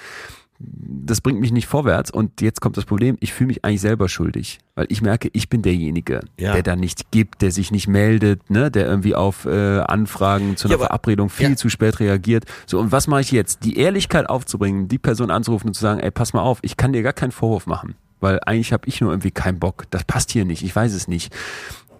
[0.61, 2.11] das bringt mich nicht vorwärts.
[2.11, 5.47] Und jetzt kommt das Problem, ich fühle mich eigentlich selber schuldig, weil ich merke, ich
[5.47, 6.53] bin derjenige, Ja.
[6.53, 10.67] der da nicht gibt, der sich nicht meldet, ne, der irgendwie auf äh, Anfragen zu
[10.67, 11.55] einer Ja, Verabredung viel ja.
[11.55, 12.43] zu spät reagiert.
[12.65, 13.63] So, und was mache ich jetzt?
[13.63, 16.91] Die Ehrlichkeit aufzubringen, die Person anzurufen und zu sagen, ey, pass mal auf, ich kann
[16.91, 19.85] dir gar keinen Vorwurf machen, weil eigentlich habe ich nur irgendwie keinen Bock.
[19.91, 21.33] Das passt hier nicht, ich weiß es nicht.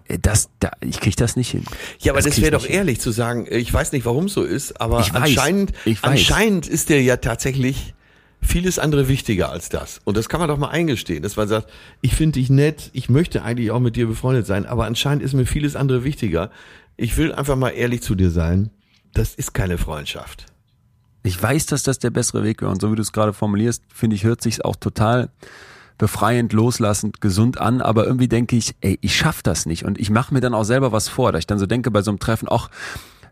[0.06, 1.64] Äh, Das, da, ich krieg das nicht hin.
[2.00, 2.76] Ja, aber das, ich wäre doch nicht hin.
[2.78, 5.72] ehrlich zu sagen, äh, ich weiß nicht, warum es so ist, aber Ich weiß, anscheinend,
[5.86, 6.10] ich weiß.
[6.10, 7.94] anscheinend ist dir ja tatsächlich
[8.40, 10.00] vieles andere wichtiger als das.
[10.04, 11.70] Und das kann man doch mal eingestehen, dass man sagt,
[12.00, 15.34] ich finde dich nett, ich möchte eigentlich auch mit dir befreundet sein, aber anscheinend ist
[15.34, 16.50] mir vieles andere wichtiger.
[16.96, 18.70] Ich will einfach mal ehrlich zu dir sein.
[19.14, 20.46] Das ist keine Freundschaft.
[21.22, 22.70] Ich weiß, dass das der bessere Weg wäre.
[22.70, 25.30] Und so wie du es gerade formulierst, finde ich, hört sich's auch total
[25.98, 27.82] befreiend, loslassend, gesund an.
[27.82, 29.84] Aber irgendwie denke ich, ey, ich schaff das nicht.
[29.84, 32.02] Und ich mache mir dann auch selber was vor, dass ich dann so denke bei
[32.02, 32.70] so einem Treffen, ach,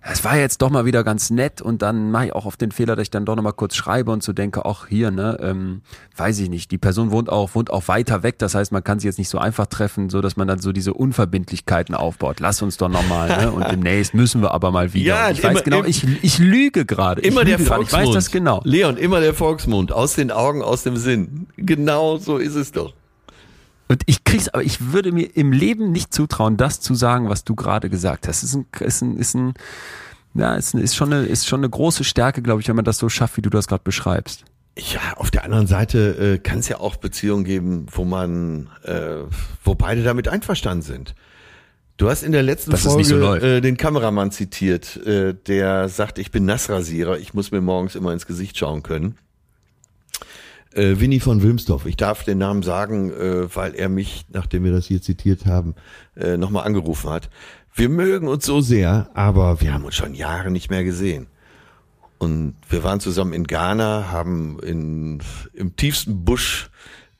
[0.01, 2.71] es war jetzt doch mal wieder ganz nett und dann mache ich auch auf den
[2.73, 5.37] Fehler, dass ich dann doch noch mal kurz schreibe und so denke, ach hier, ne,
[5.41, 5.83] ähm,
[6.17, 9.01] weiß ich nicht, die Person wohnt auch, wohnt auch weiter weg, das heißt, man kann
[9.01, 12.41] sich jetzt nicht so einfach treffen, so dass man dann so diese Unverbindlichkeiten aufbaut.
[12.41, 15.07] Lass uns doch noch mal, ne, und demnächst müssen wir aber mal wieder.
[15.07, 17.21] Ja, ich weiß immer- genau, im- ich, ich lüge gerade.
[17.23, 17.83] Immer ich der lüge gerade.
[17.83, 18.07] Ich Volksmund.
[18.09, 18.61] weiß das genau.
[18.65, 19.93] Leon, immer der Volksmund.
[19.93, 21.47] Aus den Augen, aus dem Sinn.
[21.57, 22.95] Genau so ist es doch.
[23.89, 27.45] Und ich krieg's, aber ich würde mir im Leben nicht zutrauen, das zu sagen, was
[27.45, 28.43] du gerade gesagt hast.
[28.43, 29.55] Ist ein, ist ein, ist ein,
[30.35, 32.99] ja, ist, ist schon eine, ist schon eine große Stärke, glaube ich, wenn man das
[32.99, 34.45] so schafft, wie du das gerade beschreibst.
[34.77, 39.25] Ja, auf der anderen Seite äh, kann es ja auch Beziehungen geben, wo man, äh,
[39.65, 41.15] wo beide damit einverstanden sind.
[41.97, 45.89] Du hast in der letzten Dass es Folge so äh, den Kameramann zitiert, äh, der
[45.89, 49.19] sagt, ich bin Nassrasierer, ich muss mir morgens immer ins Gesicht schauen können.
[50.75, 54.73] Äh, Winnie von Wilmsdorf, ich darf den Namen sagen, äh, weil er mich, nachdem wir
[54.73, 55.75] das hier zitiert haben,
[56.17, 57.31] äh, nochmal angerufen hat.
[57.75, 61.29] Wir mögen uns so sehr, aber wir haben uns schon Jahre nicht mehr gesehen.
[62.19, 65.21] Und wir waren zusammen in Ghana, haben in,
[65.55, 66.69] im tiefsten Busch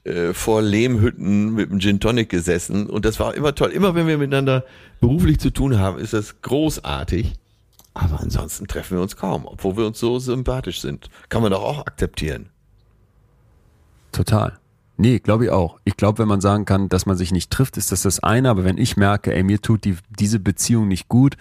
[0.05, 2.89] äh, vor Lehmhütten mit einem Gin Tonic gesessen.
[2.89, 3.71] Und das war immer toll.
[3.71, 4.65] Immer wenn wir miteinander
[5.01, 7.35] beruflich zu tun haben, ist das großartig.
[7.95, 11.09] Aber ansonsten treffen wir uns kaum, obwohl wir uns so sympathisch sind.
[11.29, 12.51] Kann man doch auch akzeptieren.
[14.19, 14.59] Total.
[14.97, 15.79] Nee, glaube ich auch.
[15.85, 18.51] Ich glaube, wenn man sagen kann, dass man sich nicht trifft, ist das das eine.
[18.51, 21.37] Aber wenn ich merke, ey, mir tut die, diese Beziehung nicht gut,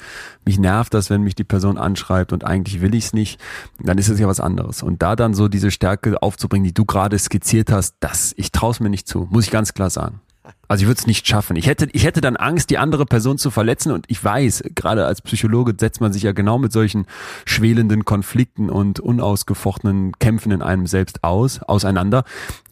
[0.46, 3.42] mich nervt das, wenn mich die Person anschreibt und eigentlich will ich es nicht,
[3.80, 4.84] dann ist es ja was anderes.
[4.84, 8.70] Und da dann so diese Stärke aufzubringen, die du gerade skizziert hast, das, ich traue
[8.70, 10.22] es mir nicht zu, muss ich ganz klar sagen.
[10.68, 11.56] Also ich würde es nicht schaffen.
[11.56, 13.92] Ich hätte, ich hätte dann Angst, die andere Person zu verletzen.
[13.92, 17.06] Und ich weiß, gerade als Psychologe setzt man sich ja genau mit solchen
[17.46, 22.24] schwelenden Konflikten und unausgefochtenen Kämpfen in einem selbst aus, auseinander.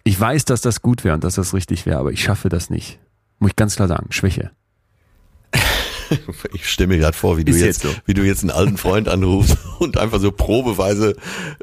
[0.04, 2.70] Ich weiß, dass das gut wäre und dass das richtig wäre, aber ich schaffe das
[2.70, 3.00] nicht.
[3.40, 4.08] Muss ich ganz klar sagen.
[4.12, 4.52] Schwäche.
[6.54, 8.02] Ich stelle mir gerade vor, wie du Ist jetzt, jetzt so.
[8.06, 11.16] wie du jetzt einen alten Freund anrufst und einfach so probeweise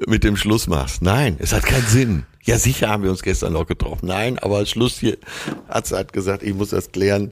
[0.09, 1.01] mit dem Schluss machst.
[1.01, 2.25] Nein, es hat keinen Sinn.
[2.45, 4.07] Ja, sicher haben wir uns gestern noch getroffen.
[4.07, 5.17] Nein, aber Schluss hier.
[5.69, 7.31] Arzt hat gesagt, ich muss das klären.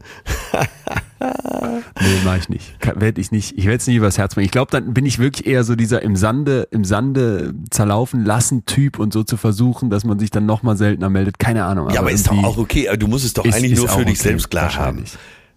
[1.21, 2.75] Nee, mach ich nicht.
[2.97, 3.57] Werde ich nicht.
[3.59, 4.47] Ich werde es nicht übers Herz bringen.
[4.47, 8.65] Ich glaube, dann bin ich wirklich eher so dieser im Sande, im Sande zerlaufen lassen
[8.67, 11.39] Typ und so zu versuchen, dass man sich dann noch mal seltener meldet.
[11.39, 11.91] Keine Ahnung.
[11.91, 12.89] Ja, aber ist doch auch okay.
[12.89, 15.05] Aber Du musst es doch ist- eigentlich ist nur für dich okay, selbst klar haben.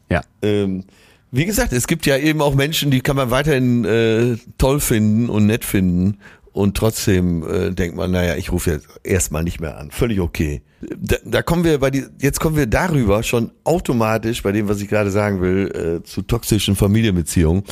[0.09, 0.21] Ja.
[0.41, 0.83] Ähm,
[1.31, 5.29] wie gesagt, es gibt ja eben auch Menschen, die kann man weiterhin äh, toll finden
[5.29, 6.17] und nett finden.
[6.53, 9.89] Und trotzdem äh, denkt man, naja, ich rufe jetzt erstmal nicht mehr an.
[9.91, 10.61] Völlig okay.
[10.97, 14.79] Da, da kommen wir bei die, jetzt kommen wir darüber schon automatisch bei dem, was
[14.79, 17.63] ich gerade sagen will, äh, zu toxischen Familienbeziehungen.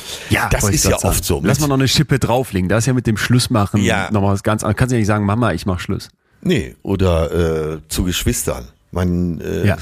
[0.50, 1.08] das wollte ist ja sagen.
[1.10, 1.42] oft so.
[1.44, 2.70] Lass mal noch eine Schippe drauflegen.
[2.70, 4.10] Da ist ja mit dem Schlussmachen Ja.
[4.12, 4.78] noch mal was ganz anderes.
[4.78, 6.10] Kannst ja nicht sagen, Mama, ich mach Schluss.
[6.42, 8.68] Nee, oder äh, zu Geschwistern.
[8.92, 9.78] Man, äh, Ja.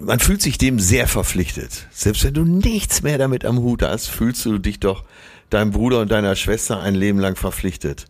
[0.00, 1.88] man fühlt sich dem sehr verpflichtet.
[1.90, 5.02] Selbst wenn du nichts mehr damit am Hut hast, fühlst du dich doch
[5.50, 8.06] deinem Bruder und deiner Schwester ein Leben lang verpflichtet.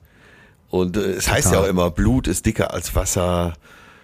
[0.68, 1.64] Und äh, es heißt ja Total.
[1.66, 3.54] auch immer, Blut ist dicker als Wasser.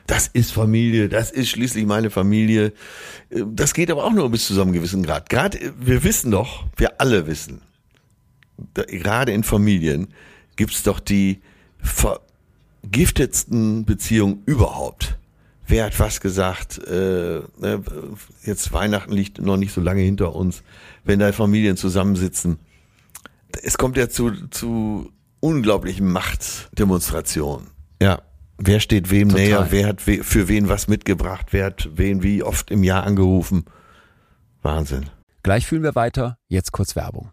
[0.07, 2.73] Das ist Familie, das ist schließlich meine Familie.
[3.31, 5.29] Äh, Das geht aber auch nur bis zu so einem gewissen Grad.
[5.31, 7.63] Gerade, äh, wir wissen doch, wir alle wissen,
[8.75, 10.09] da, gerade in Familien
[10.57, 11.41] gibt's doch die
[12.83, 15.19] vergiftetsten Beziehungen überhaupt.
[15.69, 16.79] Wer hat was gesagt?
[16.87, 17.83] Äh, ne,
[18.45, 20.63] jetzt Weihnachten liegt noch nicht so lange hinter uns.
[21.05, 22.59] Wenn da Familien zusammensitzen,
[23.63, 27.69] es kommt ja zu, zu unglaublichen Machtdemonstrationen.
[28.01, 28.23] Ja.
[28.59, 29.45] Wer steht wem Total.
[29.45, 29.67] näher?
[29.71, 31.49] Wer hat we für wen was mitgebracht?
[31.51, 33.67] Wer hat wen wie oft im Jahr angerufen?
[34.63, 35.11] Wahnsinn.
[35.43, 36.39] Gleich fühlen wir weiter.
[36.49, 37.33] Jetzt kurz Werbung.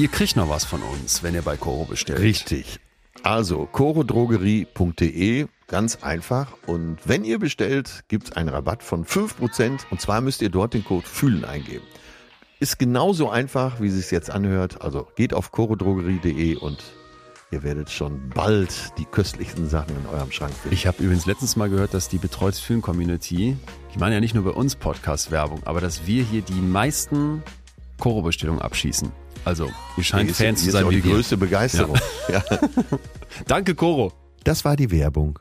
[0.00, 2.20] ihr kriegt noch was von uns, wenn ihr bei Koro bestellt.
[2.20, 2.80] Richtig.
[3.22, 6.54] Also chorodrogerie.de, ganz einfach.
[6.66, 9.80] Und wenn ihr bestellt, gibt es einen Rabatt von 5%.
[9.90, 11.84] Und zwar müsst ihr dort den Code FÜHLEN eingeben.
[12.60, 14.80] Ist genauso einfach, wie es sich jetzt anhört.
[14.80, 16.82] Also geht auf chorodrogerie.de und
[17.50, 20.74] ihr werdet schon bald die köstlichsten Sachen in eurem Schrank finden.
[20.74, 23.54] Ich habe übrigens letztens mal gehört, dass die Betreutes Film Community,
[23.90, 27.42] ich meine ja nicht nur bei uns Podcast-Werbung, aber dass wir hier die meisten
[27.98, 29.12] Koro-Bestellungen abschießen.
[29.44, 31.14] Also, ihr scheint Fans zu ist sein auch wie die wir.
[31.14, 31.98] größte Begeisterung.
[32.30, 32.44] Ja.
[33.46, 34.12] Danke, Koro.
[34.44, 35.38] Das war die Werbung.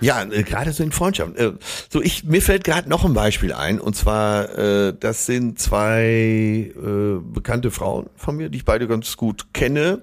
[0.00, 1.36] Ja, äh, gerade so in Freundschaften.
[1.36, 1.52] Äh,
[1.90, 6.72] so, ich mir fällt gerade noch ein Beispiel ein, und zwar äh, das sind zwei
[6.74, 10.02] äh, bekannte Frauen von mir, die ich beide ganz gut kenne.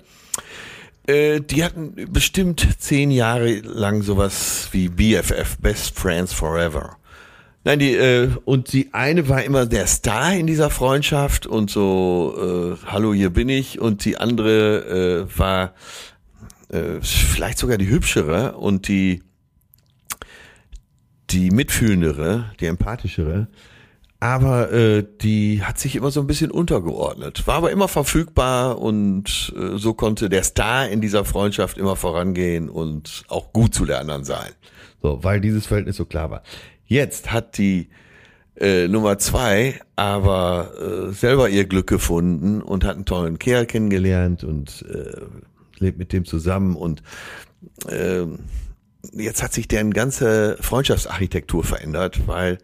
[1.07, 6.97] Äh, die hatten bestimmt zehn Jahre lang sowas wie BFF, Best Friends Forever.
[7.67, 12.77] Nein, die äh, und die eine war immer der Star in dieser Freundschaft und so,
[12.79, 13.81] äh, hallo, hier bin ich.
[13.81, 15.73] Und die andere äh, war
[16.69, 19.21] äh, vielleicht sogar die hübschere und die
[21.29, 23.49] die mitfühlendere, die empathischere.
[24.21, 29.53] Aber äh, die hat sich immer so ein bisschen untergeordnet, war aber immer verfügbar und
[29.57, 33.99] äh, so konnte der Star in dieser Freundschaft immer vorangehen und auch gut zu der
[33.99, 34.53] anderen sein.
[35.01, 36.43] So, weil dieses Verhältnis so klar war.
[36.87, 37.89] Jetzt hat die
[38.55, 40.71] äh, Nummer zwei aber
[41.09, 45.21] äh, selber ihr Glück gefunden und hat einen tollen Kerl kennengelernt und äh,
[45.79, 47.03] lebt mit dem zusammen und
[47.87, 48.25] äh,
[49.13, 52.57] jetzt hat sich deren ganze Freundschaftsarchitektur verändert, weil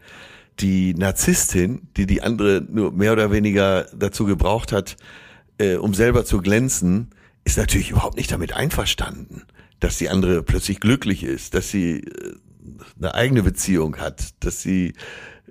[0.60, 4.96] die Narzisstin, die die andere nur mehr oder weniger dazu gebraucht hat,
[5.58, 7.10] äh, um selber zu glänzen,
[7.44, 9.44] ist natürlich überhaupt nicht damit einverstanden,
[9.80, 12.36] dass die andere plötzlich glücklich ist, dass sie äh,
[12.98, 14.94] eine eigene Beziehung hat, dass sie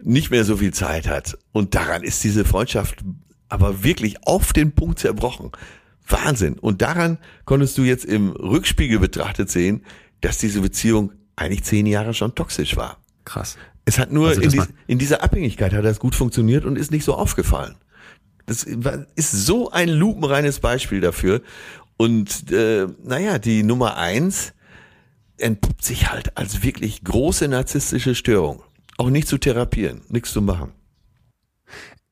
[0.02, 1.38] nicht mehr so viel Zeit hat.
[1.52, 3.04] Und daran ist diese Freundschaft
[3.48, 5.50] aber wirklich auf den Punkt zerbrochen.
[6.08, 6.58] Wahnsinn.
[6.58, 9.84] Und daran konntest du jetzt im Rückspiegel betrachtet sehen,
[10.20, 12.98] dass diese Beziehung eigentlich zehn Jahre schon toxisch war.
[13.24, 13.56] Krass.
[13.84, 16.90] Es hat nur Also in, dies, in dieser Abhängigkeit hat das gut funktioniert und ist
[16.90, 17.76] nicht so aufgefallen.
[18.46, 21.42] Das ist so ein lupenreines Beispiel dafür.
[21.96, 24.52] Und äh, naja, die Nummer eins
[25.42, 28.62] entpuppt sich halt als wirklich große narzisstische Störung.
[28.98, 30.72] Auch nicht zu therapieren, nichts zu machen.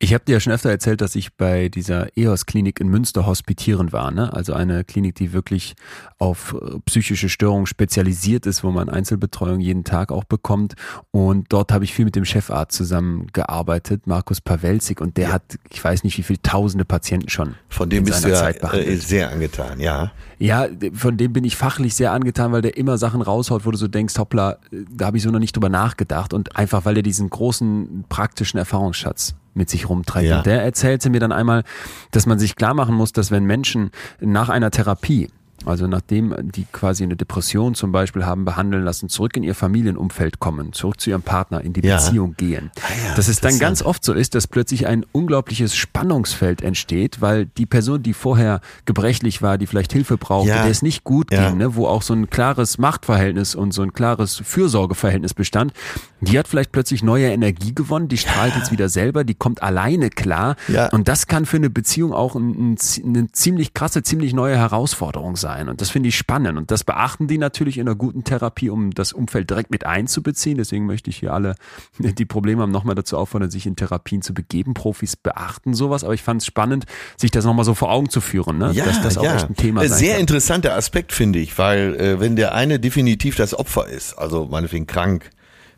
[0.02, 3.92] Ich habe dir ja schon öfter erzählt, dass ich bei dieser EOS-Klinik in Münster hospitieren
[3.92, 4.10] war.
[4.10, 4.32] Ne?
[4.32, 5.74] Also eine Klinik, die wirklich
[6.18, 10.72] auf äh, psychische Störungen spezialisiert ist, wo man Einzelbetreuung jeden Tag auch bekommt.
[11.10, 15.02] Und dort habe ich viel mit dem Chefarzt zusammengearbeitet, Markus Pawelzig.
[15.02, 18.30] Und der hat, ich weiß nicht, wie viele tausende Patienten schon Von dem bist du
[18.30, 20.12] ja äh, sehr angetan, ja.
[20.38, 23.76] Ja, von dem bin ich fachlich sehr angetan, weil der immer Sachen raushaut, wo du
[23.76, 27.02] so denkst, hoppla, da habe ich so noch nicht drüber nachgedacht und einfach, weil er
[27.02, 30.28] diesen großen praktischen Erfahrungsschatz mit sich rumträgt.
[30.28, 30.38] Ja.
[30.38, 31.64] Und der erzählte mir dann einmal,
[32.10, 33.90] dass man sich klar machen muss, dass wenn Menschen
[34.20, 35.28] nach einer Therapie
[35.66, 40.40] also nachdem die quasi eine Depression zum Beispiel haben behandeln lassen, zurück in ihr Familienumfeld
[40.40, 41.96] kommen, zurück zu ihrem Partner, in die Ja.
[41.96, 42.70] Beziehung gehen.
[42.82, 47.20] Ah ja, dass es dann ganz oft so ist, dass plötzlich ein unglaubliches Spannungsfeld entsteht,
[47.20, 50.62] weil die Person, die vorher gebrechlich war, die vielleicht Hilfe brauchte, Ja.
[50.62, 53.92] der es nicht gut ging, ne, wo auch so ein klares Machtverhältnis und so ein
[53.92, 55.72] klares Fürsorgeverhältnis bestand,
[56.20, 60.10] die hat vielleicht plötzlich neue Energie gewonnen, die strahlt jetzt wieder selber, die kommt alleine
[60.10, 60.56] klar.
[60.92, 65.36] Und das kann für eine Beziehung auch ein, ein, eine ziemlich krasse, ziemlich neue Herausforderung
[65.36, 65.49] sein.
[65.68, 66.58] Und das finde ich spannend.
[66.58, 70.58] Und das beachten die natürlich in einer guten Therapie, um das Umfeld direkt mit einzubeziehen.
[70.58, 71.54] Deswegen möchte ich hier alle,
[71.98, 74.74] die Probleme haben, nochmal dazu auffordern, sich in Therapien zu begeben.
[74.74, 76.04] Profis beachten sowas.
[76.04, 76.86] Aber ich fand es spannend,
[77.16, 78.72] sich das nochmal so vor Augen zu führen, ne?
[78.74, 80.20] dass das auch echt ein Thema sein Sehr kann.
[80.20, 84.86] interessanter Aspekt, finde ich, weil äh, wenn der eine definitiv das Opfer ist, also meinetwegen
[84.86, 85.30] krank,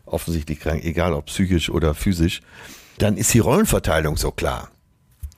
[0.05, 2.41] offensichtlich krank, egal ob psychisch oder physisch,
[2.97, 4.69] dann ist die Rollenverteilung so klar.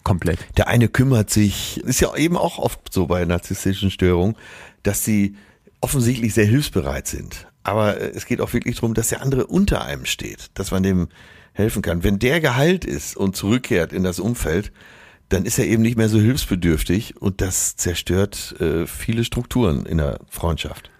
[0.05, 0.37] Komplett.
[0.55, 4.35] Der eine kümmert sich, ist ja eben auch oft so bei narzisstischen Störungen,
[4.83, 5.35] dass sie
[5.81, 7.47] offensichtlich sehr hilfsbereit sind.
[7.63, 10.83] Aber äh, es geht auch wirklich darum, dass der andere unter einem steht, dass man
[10.83, 11.07] dem
[11.53, 12.03] helfen kann.
[12.03, 14.71] Wenn der geheilt ist und zurückkehrt in das Umfeld,
[15.29, 19.97] dann ist er eben nicht mehr so hilfsbedürftig und das zerstört äh, viele Strukturen in
[19.97, 20.91] der Freundschaft.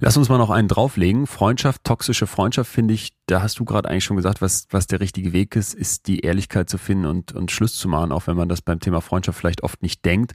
[0.00, 1.26] Lass uns mal noch einen drauflegen.
[1.26, 5.00] Freundschaft, toxische Freundschaft, finde ich, da hast du gerade eigentlich schon gesagt, was, was der
[5.00, 8.36] richtige Weg ist, ist die Ehrlichkeit zu finden und, und Schluss zu machen, auch wenn
[8.36, 10.32] man das beim Thema Freundschaft vielleicht oft nicht denkt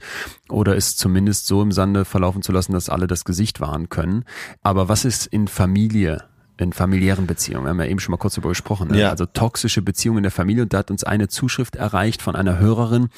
[0.48, 4.24] oder es zumindest so im Sande verlaufen zu lassen, dass alle das Gesicht wahren können.
[4.62, 6.29] Aber was ist in Familie?
[6.60, 7.64] In familiären Beziehungen.
[7.64, 8.88] Wir haben ja eben schon mal kurz darüber gesprochen.
[8.88, 9.00] Ne?
[9.00, 9.10] Ja.
[9.10, 10.62] Also toxische Beziehungen in der Familie.
[10.62, 13.08] Und da hat uns eine Zuschrift erreicht von einer Hörerin,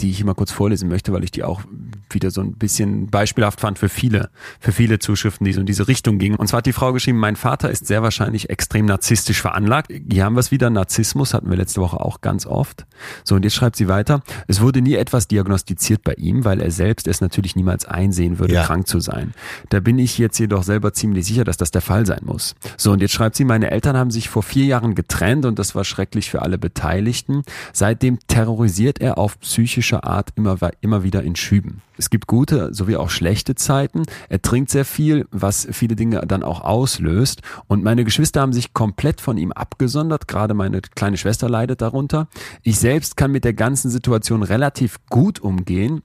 [0.00, 1.62] die ich immer kurz vorlesen möchte, weil ich die auch
[2.10, 4.30] wieder so ein bisschen beispielhaft fand für viele,
[4.60, 6.36] für viele Zuschriften, die so in diese Richtung gingen.
[6.36, 9.90] Und zwar hat die Frau geschrieben, mein Vater ist sehr wahrscheinlich extrem narzisstisch veranlagt.
[10.10, 12.86] Hier haben wir es wieder, Narzissmus hatten wir letzte Woche auch ganz oft.
[13.24, 16.70] So, und jetzt schreibt sie weiter, es wurde nie etwas diagnostiziert bei ihm, weil er
[16.70, 18.64] selbst es natürlich niemals einsehen würde, ja.
[18.64, 19.34] krank zu sein.
[19.68, 22.54] Da bin ich jetzt jedoch selber ziemlich sicher, dass das der Fall sein muss.
[22.80, 25.74] So, und jetzt schreibt sie, meine Eltern haben sich vor vier Jahren getrennt und das
[25.74, 27.42] war schrecklich für alle Beteiligten.
[27.72, 31.82] Seitdem terrorisiert er auf psychische Art immer, immer wieder in Schüben.
[31.98, 34.04] Es gibt gute sowie auch schlechte Zeiten.
[34.28, 37.42] Er trinkt sehr viel, was viele Dinge dann auch auslöst.
[37.66, 40.28] Und meine Geschwister haben sich komplett von ihm abgesondert.
[40.28, 42.28] Gerade meine kleine Schwester leidet darunter.
[42.62, 46.02] Ich selbst kann mit der ganzen Situation relativ gut umgehen.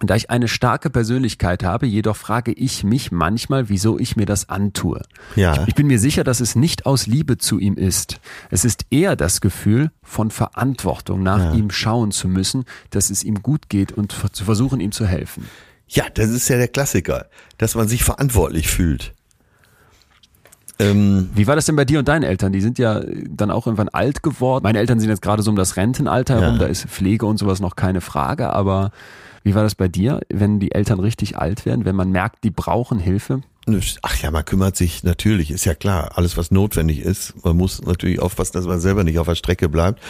[0.00, 4.48] Da ich eine starke Persönlichkeit habe, jedoch frage ich mich manchmal, wieso ich mir das
[4.48, 5.02] antue.
[5.36, 5.64] Ja.
[5.66, 8.20] Ich bin mir sicher, dass es nicht aus Liebe zu ihm ist.
[8.50, 11.54] Es ist eher das Gefühl von Verantwortung, nach ja.
[11.54, 15.48] ihm schauen zu müssen, dass es ihm gut geht und zu versuchen, ihm zu helfen.
[15.86, 17.26] Ja, das ist ja der Klassiker,
[17.58, 19.12] dass man sich verantwortlich fühlt.
[20.78, 22.52] Ähm, Wie war das denn bei dir und deinen Eltern?
[22.52, 24.64] Die sind ja dann auch irgendwann alt geworden.
[24.64, 26.62] Meine Eltern sind jetzt gerade so um das Rentenalter herum, ja.
[26.62, 28.90] da ist Pflege und sowas noch keine Frage, aber
[29.44, 32.50] wie war das bei dir, wenn die Eltern richtig alt werden, wenn man merkt, die
[32.50, 33.42] brauchen Hilfe?
[34.02, 37.34] Ach ja, man kümmert sich natürlich, ist ja klar, alles was notwendig ist.
[37.44, 40.02] Man muss natürlich aufpassen, dass man selber nicht auf der Strecke bleibt.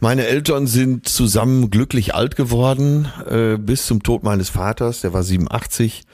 [0.00, 5.22] Meine Eltern sind zusammen glücklich alt geworden, äh, bis zum Tod meines Vaters, der war
[5.22, 6.04] 87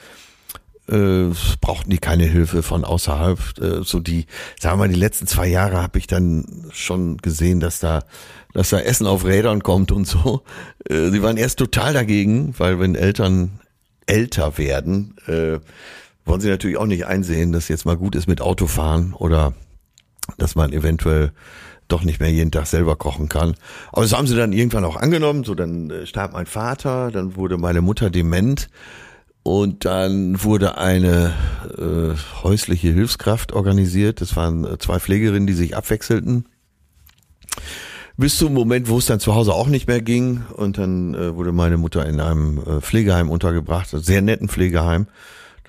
[0.89, 3.39] äh, brauchten die keine Hilfe von außerhalb.
[3.59, 4.25] Äh, so die,
[4.59, 8.03] sagen wir mal, die letzten zwei Jahre habe ich dann schon gesehen, dass da,
[8.53, 10.41] dass da Essen auf Rädern kommt und so.
[10.89, 13.59] Äh, sie waren erst total dagegen, weil wenn Eltern
[14.05, 15.59] älter werden, äh,
[16.25, 19.53] wollen sie natürlich auch nicht einsehen, dass jetzt mal gut ist mit Autofahren oder
[20.37, 21.31] dass man eventuell
[21.87, 23.55] doch nicht mehr jeden Tag selber kochen kann.
[23.91, 25.43] Aber das haben sie dann irgendwann auch angenommen.
[25.43, 28.69] So, dann äh, starb mein Vater, dann wurde meine Mutter dement.
[29.43, 31.33] Und dann wurde eine
[31.77, 34.21] äh, häusliche Hilfskraft organisiert.
[34.21, 36.45] Das waren äh, zwei Pflegerinnen, die sich abwechselten.
[38.17, 40.43] Bis zum Moment, wo es dann zu Hause auch nicht mehr ging.
[40.53, 45.07] Und dann äh, wurde meine Mutter in einem äh, Pflegeheim untergebracht, sehr netten Pflegeheim.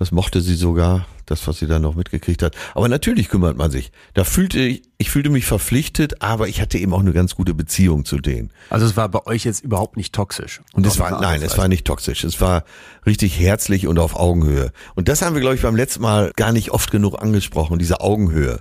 [0.00, 2.56] Das mochte sie sogar, das, was sie dann noch mitgekriegt hat.
[2.74, 3.92] Aber natürlich kümmert man sich.
[4.14, 7.52] Da fühlte ich, ich fühlte mich verpflichtet, aber ich hatte eben auch eine ganz gute
[7.52, 8.50] Beziehung zu denen.
[8.70, 10.62] Also es war bei euch jetzt überhaupt nicht toxisch.
[10.72, 12.24] Und es war, nein, es war nicht toxisch.
[12.24, 12.64] Es war
[13.04, 14.72] richtig herzlich und auf Augenhöhe.
[14.94, 18.00] Und das haben wir, glaube ich, beim letzten Mal gar nicht oft genug angesprochen, diese
[18.00, 18.60] Augenhöhe.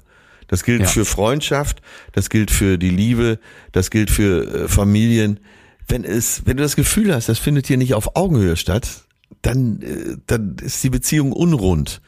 [0.49, 0.87] Das gilt ja.
[0.87, 1.81] für Freundschaft,
[2.11, 3.39] das gilt für die Liebe,
[3.71, 5.39] das gilt für äh, Familien.
[5.87, 9.05] Wenn es, wenn du das Gefühl hast, das findet hier nicht auf Augenhöhe statt,
[9.41, 12.01] dann, äh, dann ist die Beziehung unrund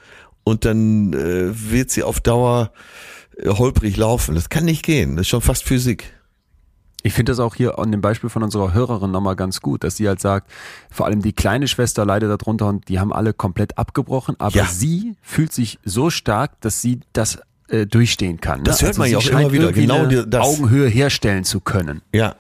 [0.44, 2.72] und dann äh, wird sie auf Dauer
[3.38, 4.36] äh, holprig laufen.
[4.36, 5.16] Das kann nicht gehen.
[5.16, 6.14] Das ist schon fast Physik.
[7.04, 9.98] Ich finde das auch hier an dem Beispiel von unserer Hörerin nochmal ganz gut, dass
[9.98, 10.52] sie halt sagt,
[10.92, 14.66] vor allem die kleine Schwester leidet darunter und die haben alle komplett abgebrochen, aber ja.
[14.66, 18.60] sie fühlt sich so stark, dass sie das äh, durchstehen kann.
[18.60, 18.66] Ne?
[18.66, 22.02] Das hört also man ja auch immer wieder, genau das Augenhöhe herstellen zu können.
[22.14, 22.36] Ja,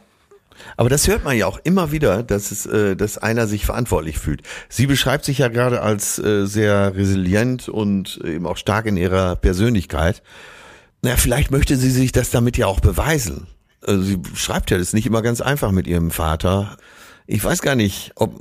[0.77, 4.19] aber das hört man ja auch immer wieder, dass es, äh, dass einer sich verantwortlich
[4.19, 4.41] fühlt.
[4.69, 9.35] Sie beschreibt sich ja gerade als äh, sehr resilient und eben auch stark in ihrer
[9.35, 10.21] Persönlichkeit.
[11.01, 13.47] Na, vielleicht möchte sie sich das damit ja auch beweisen.
[13.85, 16.77] Also sie schreibt ja das nicht immer ganz einfach mit ihrem Vater.
[17.25, 18.39] Ich weiß gar nicht, ob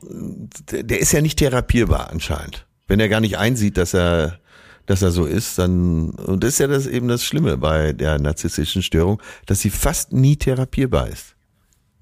[0.71, 2.67] der ist ja nicht therapierbar anscheinend.
[2.87, 4.41] Wenn er gar nicht einsieht, dass er
[4.87, 8.19] dass er so ist, dann und das ist ja das eben das Schlimme bei der
[8.19, 11.37] narzisstischen Störung, dass sie fast nie therapierbar ist.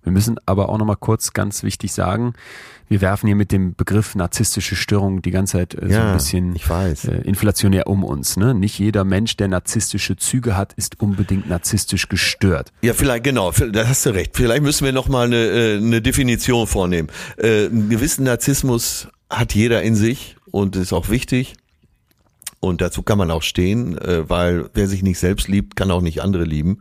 [0.09, 2.33] Wir müssen aber auch nochmal kurz ganz wichtig sagen,
[2.89, 6.57] wir werfen hier mit dem Begriff narzisstische Störung die ganze Zeit äh, so ein bisschen
[6.57, 8.39] äh, inflationär um uns.
[8.39, 8.55] Ne?
[8.55, 12.73] Nicht jeder Mensch, der narzisstische Züge hat, ist unbedingt narzisstisch gestört.
[12.81, 14.31] Ja, vielleicht, genau, da hast du recht.
[14.35, 17.09] Vielleicht müssen wir nochmal eine, äh, eine Definition vornehmen.
[17.37, 21.53] Äh, einen gewissen Narzissmus hat jeder in sich und ist auch wichtig.
[22.61, 26.01] Und dazu kann man auch stehen, äh, weil wer sich nicht selbst liebt, kann auch
[26.01, 26.81] nicht andere lieben.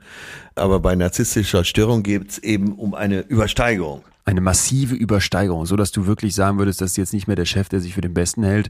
[0.56, 4.04] Aber bei narzisstischer Störung geht es eben um eine Übersteigerung.
[4.28, 7.46] Eine massive Übersteigerung, so dass du wirklich sagen würdest, das ist jetzt nicht mehr der
[7.46, 8.68] Chef, der sich für den Besten hält,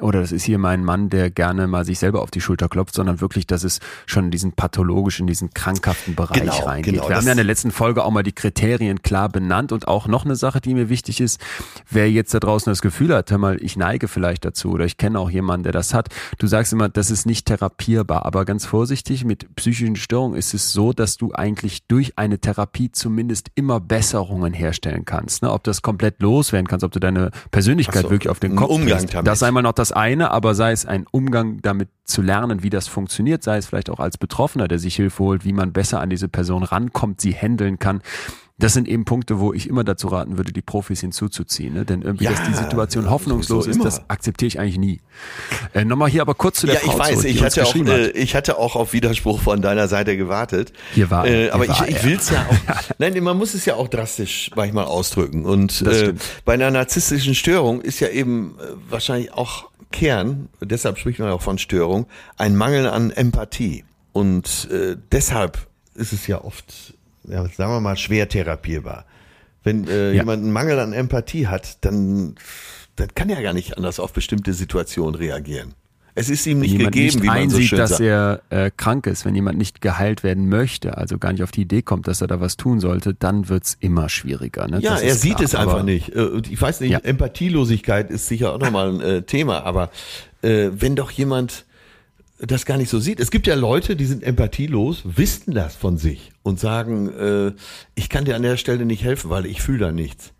[0.00, 2.94] oder das ist hier mein Mann, der gerne mal sich selber auf die Schulter klopft,
[2.94, 6.94] sondern wirklich, dass es schon in diesen pathologischen, diesen krankhaften Bereich genau, reingeht.
[6.94, 9.88] Genau, Wir haben ja in der letzten Folge auch mal die Kriterien klar benannt und
[9.88, 11.40] auch noch eine Sache, die mir wichtig ist,
[11.90, 14.98] wer jetzt da draußen das Gefühl hat, hör mal, ich neige vielleicht dazu oder ich
[14.98, 16.08] kenne auch jemanden, der das hat.
[16.38, 20.72] Du sagst immer, das ist nicht therapierbar, aber ganz vorsichtig, mit psychischen Störungen ist es
[20.72, 25.42] so, dass du eigentlich durch eine Therapie zumindest immer Besserungen herstellen kannst.
[25.42, 25.52] Ne?
[25.52, 29.06] Ob das komplett loswerden kannst, ob du deine Persönlichkeit so, wirklich auf den Kopf Umgang
[29.06, 29.26] damit.
[29.26, 32.70] Das ist einmal noch das eine, aber sei es ein Umgang damit zu lernen, wie
[32.70, 36.00] das funktioniert, sei es vielleicht auch als Betroffener, der sich Hilfe holt, wie man besser
[36.00, 38.02] an diese Person rankommt, sie handeln kann.
[38.60, 41.74] Das sind eben Punkte, wo ich immer dazu raten würde, die Profis hinzuzuziehen.
[41.74, 41.84] Ne?
[41.84, 45.00] Denn irgendwie, ja, dass die Situation hoffnungslos ist, das akzeptiere ich eigentlich nie.
[45.74, 46.98] Äh, Nochmal hier aber kurz zu der ja, Frau.
[46.98, 49.86] Ja, ich weiß, zurück, ich hatte, auch, äh, ich hatte auch auf Widerspruch von deiner
[49.86, 50.72] Seite gewartet.
[50.92, 53.64] Hier war äh, Aber hier ich, ich will es ja auch, nein, man muss es
[53.64, 55.44] ja auch drastisch manchmal ausdrücken.
[55.44, 61.20] Und äh, bei einer narzisstischen Störung ist ja eben äh, wahrscheinlich auch Kern, deshalb spricht
[61.20, 62.06] man auch von Störung,
[62.36, 63.84] ein Mangel an Empathie.
[64.12, 66.97] Und äh, deshalb ist es ja oft
[67.30, 69.04] ja, sagen wir mal, schwer therapierbar.
[69.64, 70.20] Wenn äh, ja.
[70.20, 72.36] jemand einen Mangel an Empathie hat, dann,
[72.96, 75.74] dann kann er gar nicht anders auf bestimmte Situationen reagieren.
[76.14, 78.00] Es ist ihm nicht wenn gegeben, nicht wie man einsieht, so schön dass sagt.
[78.00, 81.60] er äh, krank ist, wenn jemand nicht geheilt werden möchte, also gar nicht auf die
[81.60, 84.66] Idee kommt, dass er da was tun sollte, dann wird's immer schwieriger.
[84.66, 84.80] Ne?
[84.80, 86.08] Ja, das er sieht klar, es einfach nicht.
[86.16, 86.98] Äh, ich weiß nicht, Ja.
[86.98, 89.90] Empathielosigkeit ist sicher auch nochmal ein äh, Thema, aber
[90.42, 91.66] äh, wenn doch jemand
[92.40, 93.20] das gar nicht so sieht.
[93.20, 97.52] Es gibt ja Leute, die sind empathielos, wissen das von sich und sagen, äh,
[97.94, 100.32] ich kann dir an der Stelle nicht helfen, weil ich fühle da nichts.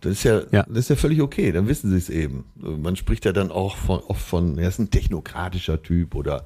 [0.00, 0.64] Das ist ja, Ja.
[0.68, 2.44] das ist ja völlig okay, dann wissen sie es eben.
[2.54, 6.44] Man spricht ja dann auch von, oft von, er ist ein technokratischer Typ oder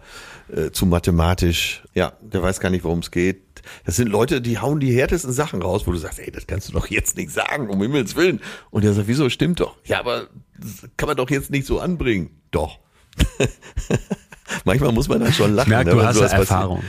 [0.51, 1.83] äh, zu mathematisch.
[1.93, 3.43] Ja, der weiß gar nicht, worum es geht.
[3.85, 6.69] Das sind Leute, die hauen die härtesten Sachen raus, wo du sagst, ey, das kannst
[6.71, 8.41] du doch jetzt nicht sagen, um Himmels Willen.
[8.71, 9.77] Und der sagt, wieso, stimmt doch.
[9.85, 10.29] Ja, aber
[10.59, 12.31] das kann man doch jetzt nicht so anbringen.
[12.53, 12.79] Doch.
[14.65, 15.69] Manchmal muss man da schon lachen.
[15.69, 16.41] Ich merke, ne, du hast ja passiert.
[16.41, 16.83] Erfahrung.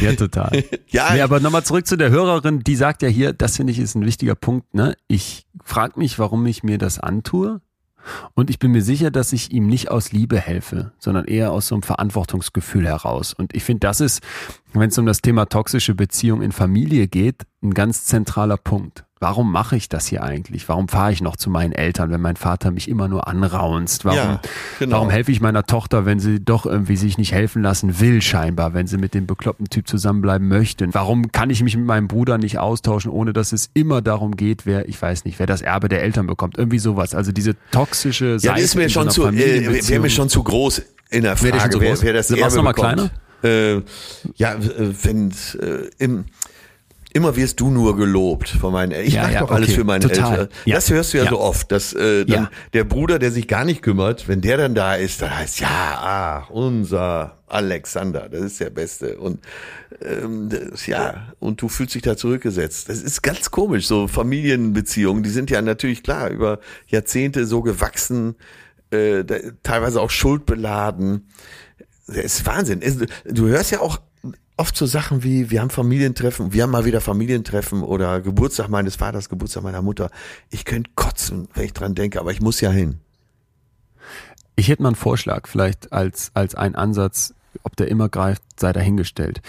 [0.00, 0.64] Ja, total.
[0.88, 3.78] Ja, Nee, aber nochmal zurück zu der Hörerin, die sagt ja hier, das finde ich
[3.78, 4.96] ist ein wichtiger Punkt, ne?
[5.08, 7.60] Ich frage mich, warum ich mir das antue.
[8.34, 11.68] Und ich bin mir sicher, dass ich ihm nicht aus Liebe helfe, sondern eher aus
[11.68, 13.34] so einem Verantwortungsgefühl heraus.
[13.34, 14.22] Und ich finde, das ist,
[14.72, 19.05] wenn es um das Thema toxische Beziehung in Familie geht, ein ganz zentraler Punkt.
[19.18, 20.68] Warum mache ich das hier eigentlich?
[20.68, 24.04] Warum fahre ich noch zu meinen Eltern, wenn mein Vater mich immer nur anraunzt?
[24.04, 24.40] Warum, Ja,
[24.78, 24.96] genau.
[24.96, 28.74] warum helfe ich meiner Tochter, wenn sie doch irgendwie sich nicht helfen lassen will, scheinbar,
[28.74, 30.86] wenn sie mit dem bekloppten Typ zusammenbleiben möchte?
[30.92, 34.66] Warum kann ich mich mit meinem Bruder nicht austauschen, ohne dass es immer darum geht,
[34.66, 36.58] wer, ich weiß nicht, wer das Erbe der Eltern bekommt?
[36.58, 37.14] Irgendwie sowas.
[37.14, 40.42] Also diese toxische Ja, Seite das ist mir schon zu, äh, wäre mir schon zu
[40.42, 43.10] groß in der Frage, wer, wer das Erbe noch mal bekommt.
[43.42, 43.82] Äh,
[44.36, 46.24] ja, äh, wenn äh, im
[47.12, 49.08] Immer wirst du nur gelobt von meinen Eltern.
[49.08, 50.32] Ich Ja, mache ja, doch alles okay, für meine total.
[50.32, 50.48] Eltern.
[50.66, 53.82] Das hörst du ja, so oft, dass äh, dann der Bruder, der sich gar nicht
[53.82, 58.70] kümmert, wenn der dann da ist, dann heißt ja, ach, unser Alexander, das ist der
[58.70, 59.18] Beste.
[59.18, 59.40] Und
[60.02, 62.88] ähm, das, ja, und du fühlst dich da zurückgesetzt.
[62.88, 68.34] Das ist ganz komisch, so Familienbeziehungen, die sind ja natürlich klar über Jahrzehnte so gewachsen,
[68.90, 69.24] äh,
[69.62, 71.28] teilweise auch schuldbeladen.
[72.08, 72.80] Das ist Wahnsinn.
[73.24, 74.00] Du hörst ja auch
[74.56, 78.96] oft so Sachen wie, wir haben Familientreffen, wir haben mal wieder Familientreffen oder Geburtstag meines
[78.96, 80.10] Vaters, Geburtstag meiner Mutter.
[80.50, 83.00] Ich könnte kotzen, wenn ich dran denke, aber ich muss ja hin.
[84.56, 88.72] Ich hätte mal einen Vorschlag, vielleicht als, als ein Ansatz, ob der immer greift, sei
[88.72, 89.42] dahingestellt.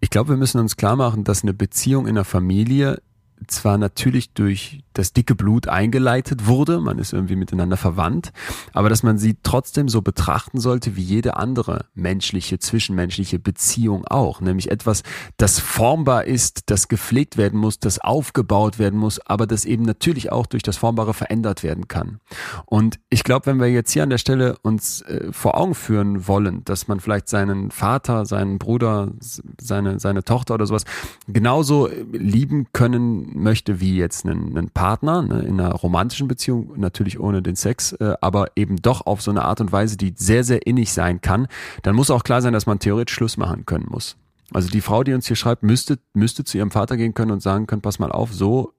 [0.00, 3.02] Ich glaube, wir müssen uns klar machen, dass eine Beziehung in der Familie
[3.46, 8.32] zwar natürlich durch das dicke Blut eingeleitet wurde, man ist irgendwie miteinander verwandt,
[8.72, 14.40] aber dass man sie trotzdem so betrachten sollte wie jede andere menschliche, zwischenmenschliche Beziehung auch,
[14.40, 15.04] nämlich etwas,
[15.36, 20.32] das formbar ist, das gepflegt werden muss, das aufgebaut werden muss, aber das eben natürlich
[20.32, 22.18] auch durch das Formbare verändert werden kann.
[22.66, 26.26] Und ich glaube, wenn wir jetzt hier an der Stelle uns äh, vor Augen führen
[26.26, 29.12] wollen, dass man vielleicht seinen Vater, seinen Bruder,
[29.60, 30.84] seine, seine Tochter oder sowas
[31.28, 36.72] genauso äh, lieben können möchte wie jetzt einen, einen Partner ne, in einer romantischen Beziehung,
[36.76, 40.14] natürlich ohne den Sex, äh, aber eben doch auf so eine Art und Weise, die
[40.16, 41.48] sehr, sehr innig sein kann,
[41.82, 44.16] dann muss auch klar sein, dass man theoretisch Schluss machen können muss.
[44.52, 47.42] Also die Frau, die uns hier schreibt, müsste, müsste zu ihrem Vater gehen können und
[47.42, 48.72] sagen können, pass mal auf, so,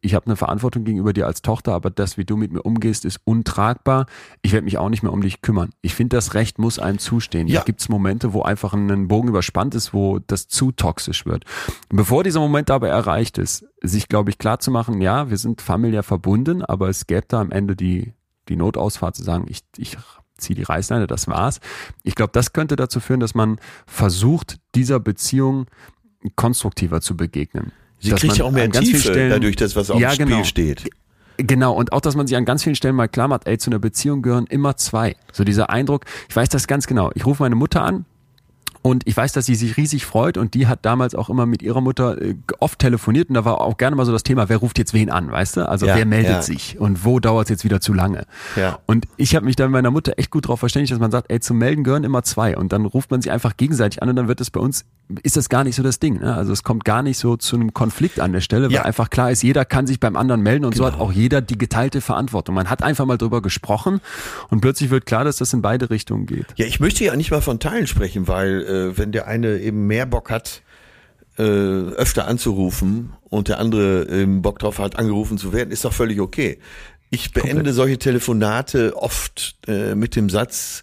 [0.00, 3.04] ich habe eine Verantwortung gegenüber dir als Tochter, aber das, wie du mit mir umgehst,
[3.04, 4.06] ist untragbar.
[4.42, 5.70] Ich werde mich auch nicht mehr um dich kümmern.
[5.82, 7.48] Ich finde, das Recht muss einem zustehen.
[7.48, 7.60] Ja.
[7.60, 11.44] Da gibt es Momente, wo einfach ein Bogen überspannt ist, wo das zu toxisch wird.
[11.88, 15.60] Bevor dieser Moment aber erreicht ist, sich, glaube ich, klar zu machen, ja, wir sind
[15.60, 18.14] familiär verbunden, aber es gäbe da am Ende die,
[18.48, 19.96] die Notausfahrt zu sagen, ich, ich
[20.38, 21.60] ziehe die Reißleine, das war's.
[22.02, 25.66] Ich glaube, das könnte dazu führen, dass man versucht, dieser Beziehung
[26.36, 27.72] konstruktiver zu begegnen.
[28.04, 30.44] Sie kriegt ja auch mehr Tiefe Stellen, dadurch, dass was auf ja, dem Spiel genau.
[30.44, 30.84] steht.
[31.36, 33.70] Genau, und auch, dass man sich an ganz vielen Stellen mal klar macht, ey, zu
[33.70, 35.16] einer Beziehung gehören immer zwei.
[35.32, 37.10] So dieser Eindruck, ich weiß das ganz genau.
[37.14, 38.04] Ich rufe meine Mutter an,
[38.86, 41.62] und ich weiß, dass sie sich riesig freut und die hat damals auch immer mit
[41.62, 44.58] ihrer Mutter äh, oft telefoniert und da war auch gerne mal so das Thema, wer
[44.58, 45.66] ruft jetzt wen an, weißt du?
[45.66, 46.42] Also ja, wer meldet ja.
[46.42, 48.26] sich und wo dauert es jetzt wieder zu lange?
[48.56, 48.80] Ja.
[48.84, 51.32] Und ich habe mich da mit meiner Mutter echt gut darauf verständigt, dass man sagt,
[51.32, 54.16] ey, zum Melden gehören immer zwei und dann ruft man sich einfach gegenseitig an und
[54.16, 54.84] dann wird es bei uns
[55.22, 56.20] ist das gar nicht so das Ding.
[56.20, 56.34] Ne?
[56.34, 59.30] Also es kommt gar nicht so zu einem Konflikt an der Stelle, weil einfach klar
[59.30, 60.84] ist, jeder kann sich beim anderen melden und genau.
[60.84, 61.04] so hat genau.
[61.04, 62.54] auch jeder die geteilte Verantwortung.
[62.54, 64.00] Man hat einfach mal drüber gesprochen
[64.48, 66.46] und plötzlich wird klar, dass das in beide Richtungen geht.
[66.56, 69.86] Ja, ich möchte ja nicht mal von Teilen sprechen, weil äh, wenn der eine eben
[69.86, 70.62] mehr Bock hat,
[71.38, 75.92] äh, öfter anzurufen und der andere ähm, Bock drauf hat, angerufen zu werden, ist doch
[75.92, 76.58] völlig okay.
[77.10, 77.74] Ich beende Komplett.
[77.74, 80.82] solche Telefonate oft äh, mit dem Satz,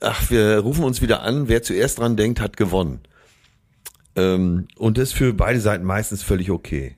[0.00, 3.00] ach, wir rufen uns wieder an, wer zuerst dran denkt, hat gewonnen.
[4.16, 6.96] Ähm, und das ist für beide Seiten meistens völlig okay.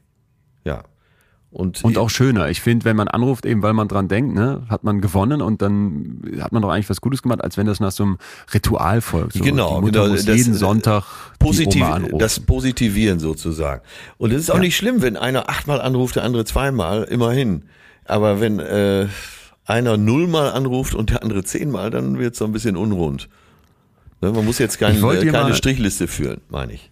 [1.53, 2.49] Und, und auch schöner.
[2.49, 5.61] Ich finde, wenn man anruft, eben weil man dran denkt, ne, hat man gewonnen und
[5.61, 8.19] dann hat man doch eigentlich was Gutes gemacht, als wenn das nach so einem
[8.55, 9.35] Ritual folgt.
[9.35, 10.09] So, genau, genau.
[10.09, 11.05] Muss das, jeden Sonntag
[11.39, 11.85] positiv,
[12.17, 13.83] das Positivieren sozusagen.
[14.17, 14.61] Und es ist auch ja.
[14.61, 17.65] nicht schlimm, wenn einer achtmal anruft, der andere zweimal, immerhin.
[18.07, 19.09] Aber wenn äh,
[19.67, 23.29] einer nullmal anruft und der andere zehnmal, dann wird es so ein bisschen unrund.
[24.23, 26.92] Ne, man muss jetzt kein, äh, keine Strichliste führen, meine ich.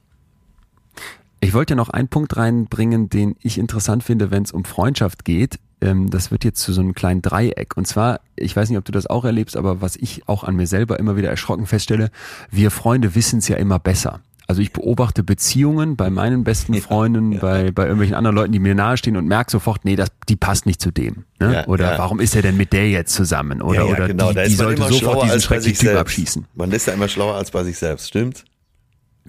[1.40, 5.24] Ich wollte ja noch einen Punkt reinbringen, den ich interessant finde, wenn es um Freundschaft
[5.24, 5.58] geht.
[5.80, 7.76] Ähm, das wird jetzt zu so einem kleinen Dreieck.
[7.76, 10.56] Und zwar, ich weiß nicht, ob du das auch erlebst, aber was ich auch an
[10.56, 12.10] mir selber immer wieder erschrocken feststelle,
[12.50, 14.20] wir Freunde wissen es ja immer besser.
[14.50, 17.40] Also ich beobachte Beziehungen bei meinen besten Freunden, ja, ja.
[17.40, 20.66] bei, bei irgendwelchen anderen Leuten, die mir nahestehen und merke sofort, nee, das, die passt
[20.66, 21.24] nicht zu dem.
[21.38, 21.54] Ne?
[21.54, 23.62] Ja, oder warum ist er denn mit der jetzt zusammen?
[23.62, 24.32] Oder, oder genau.
[24.32, 26.00] die, die sollte sofort diesen schrecklichen Typ selbst.
[26.00, 26.46] abschießen.
[26.56, 28.44] Man ist ja immer schlauer als bei sich selbst, stimmt?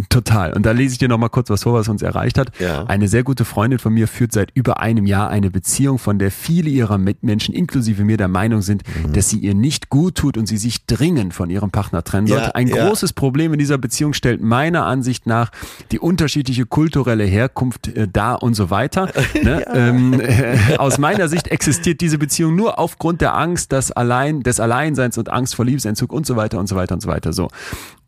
[0.10, 0.54] Total.
[0.54, 2.52] Und da lese ich dir noch mal kurz was vor, was uns erreicht hat.
[2.60, 2.86] Ja.
[2.86, 6.32] Eine sehr gute Freundin von mir führt seit über einem Jahr eine Beziehung, von der
[6.32, 9.14] viele ihrer Mitmenschen, inklusive mir, der Meinung sind, mhm.
[9.14, 12.46] dass sie ihr nicht gut tut und sie sich dringend von ihrem Partner trennen sollte.
[12.46, 12.88] Ja, Ein ja.
[12.88, 15.52] großes Problem in dieser Beziehung stellt meiner Ansicht nach
[15.92, 19.10] die unterschiedliche kulturelle Herkunft äh, dar und so weiter.
[19.44, 19.66] ne?
[19.74, 24.60] ähm, äh, aus meiner Sicht existiert diese Beziehung nur aufgrund der Angst, dass allein, des
[24.60, 27.34] Alleinseins und Angst vor Liebesentzug und so weiter und so weiter und so weiter.
[27.34, 27.50] So.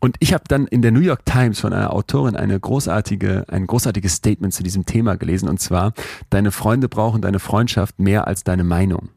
[0.00, 3.66] Und ich habe dann in der New York Times von einer Autorin eine großartige, ein
[3.66, 5.92] großartiges Statement zu diesem Thema gelesen und zwar,
[6.30, 9.10] deine Freunde brauchen deine Freundschaft mehr als deine Meinung.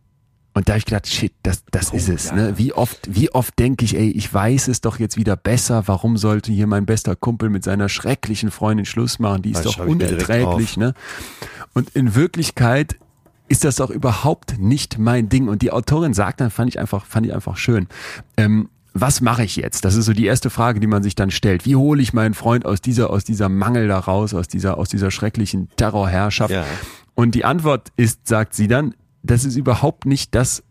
[0.57, 2.25] Und da habe ich gedacht, shit, das, das oh, ist es.
[2.29, 2.35] Ja.
[2.35, 2.57] Ne?
[2.57, 5.83] Wie oft, wie oft denke ich, ey, ich weiß es doch jetzt wieder besser.
[5.87, 9.43] Warum sollte hier mein bester Kumpel mit seiner schrecklichen Freundin Schluss machen?
[9.43, 10.75] Die ist das doch unerträglich.
[10.75, 10.95] Ne?
[11.75, 12.95] Und in Wirklichkeit
[13.47, 15.47] ist das doch überhaupt nicht mein Ding.
[15.47, 17.87] Und die Autorin sagt dann, fand ich einfach, fand ich einfach schön.
[18.35, 18.69] Ähm,
[19.01, 19.85] was mache ich jetzt?
[19.85, 21.65] Das ist so die erste Frage, die man sich dann stellt.
[21.65, 24.89] Wie hole ich meinen Freund aus dieser, aus dieser Mangel da raus, aus dieser, aus
[24.89, 26.53] dieser schrecklichen Terrorherrschaft?
[26.53, 26.65] Ja.
[27.15, 28.93] Und die Antwort ist, sagt sie dann,
[29.23, 30.63] das ist überhaupt nicht das,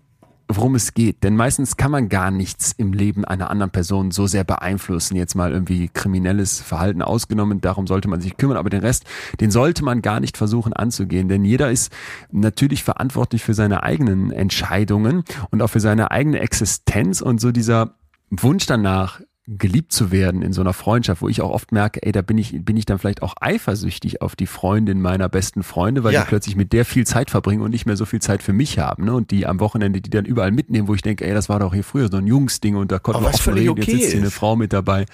[0.49, 1.25] worum es geht.
[1.25, 5.17] Denn meistens kann man gar nichts im Leben einer anderen Person so sehr beeinflussen.
[5.17, 8.57] Jetzt mal irgendwie kriminelles Verhalten ausgenommen, darum sollte man sich kümmern.
[8.57, 9.05] Aber den Rest,
[9.41, 11.29] den sollte man gar nicht versuchen anzugehen.
[11.29, 11.93] Denn jeder ist
[12.31, 17.21] natürlich verantwortlich für seine eigenen Entscheidungen und auch für seine eigene Existenz.
[17.21, 17.95] Und so dieser
[18.31, 22.11] Wunsch danach, geliebt zu werden in so einer Freundschaft, wo ich auch oft merke, ey,
[22.11, 26.03] da bin ich, bin ich dann vielleicht auch eifersüchtig auf die Freundin meiner besten Freunde,
[26.03, 26.23] weil ja.
[26.23, 28.81] die plötzlich mit der viel Zeit verbringen und nicht mehr so viel Zeit für mich
[28.81, 29.15] haben, ne?
[29.15, 31.73] Und die am Wochenende, die dann überall mitnehmen, wo ich denke, ey, das war doch
[31.73, 34.21] hier früher so ein Jungsding und da konnten wir offen reden, okay jetzt sitzt hier
[34.21, 35.07] eine Frau mit dabei.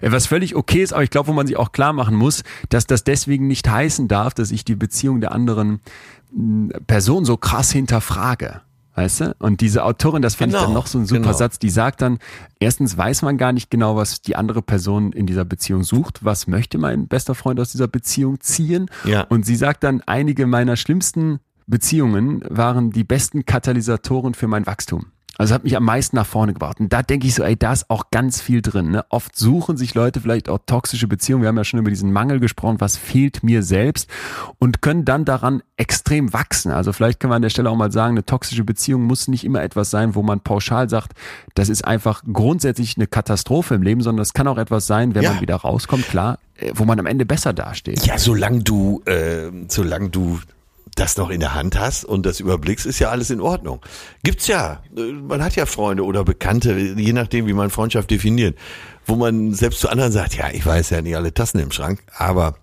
[0.00, 2.44] Äh, was völlig okay ist, aber ich glaube, wo man sich auch klar machen muss,
[2.68, 5.80] dass das deswegen nicht heißen darf, dass ich die Beziehung der anderen
[6.86, 8.62] Person so krass hinterfrage.
[8.94, 9.36] Weißt du?
[9.38, 11.32] Und diese Autorin, das fand genau, ich dann genau, noch so ein super genau.
[11.32, 12.18] Satz, die sagt dann,
[12.60, 16.24] erstens weiß man gar nicht genau, was die andere Person in dieser Beziehung sucht.
[16.24, 18.90] Was möchte mein bester Freund aus dieser Beziehung ziehen?
[19.04, 19.22] Ja.
[19.22, 25.06] Und sie sagt dann, einige meiner schlimmsten Beziehungen waren die besten Katalysatoren für mein Wachstum.
[25.38, 26.78] Also hat mich am meisten nach vorne gebracht.
[26.78, 28.90] Und da denke ich so, ey, da ist auch ganz viel drin.
[28.90, 29.04] Ne?
[29.08, 31.42] Oft suchen sich Leute vielleicht auch toxische Beziehungen.
[31.42, 34.10] Wir haben ja schon über diesen Mangel gesprochen, was fehlt mir selbst
[34.58, 36.70] und können dann daran extrem wachsen.
[36.70, 39.44] Also vielleicht kann man an der Stelle auch mal sagen, eine toxische Beziehung muss nicht
[39.44, 41.12] immer etwas sein, wo man pauschal sagt,
[41.54, 45.22] das ist einfach grundsätzlich eine Katastrophe im Leben, sondern das kann auch etwas sein, wenn
[45.22, 45.32] ja.
[45.32, 48.04] man wieder rauskommt, klar, äh, wo man am Ende besser dasteht.
[48.06, 50.40] Ja, solange du, äh, solange du
[50.94, 53.80] das noch in der Hand hast und das überblickst, ist ja alles in Ordnung.
[54.22, 54.82] Gibt's ja.
[54.94, 58.58] Man hat ja Freunde oder Bekannte, je nachdem, wie man Freundschaft definiert,
[59.06, 62.02] wo man selbst zu anderen sagt, ja, ich weiß ja nicht alle Tassen im Schrank,
[62.16, 62.56] aber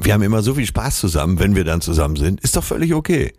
[0.00, 2.94] wir haben immer so viel Spaß zusammen, wenn wir dann zusammen sind, ist doch völlig
[2.94, 3.32] okay.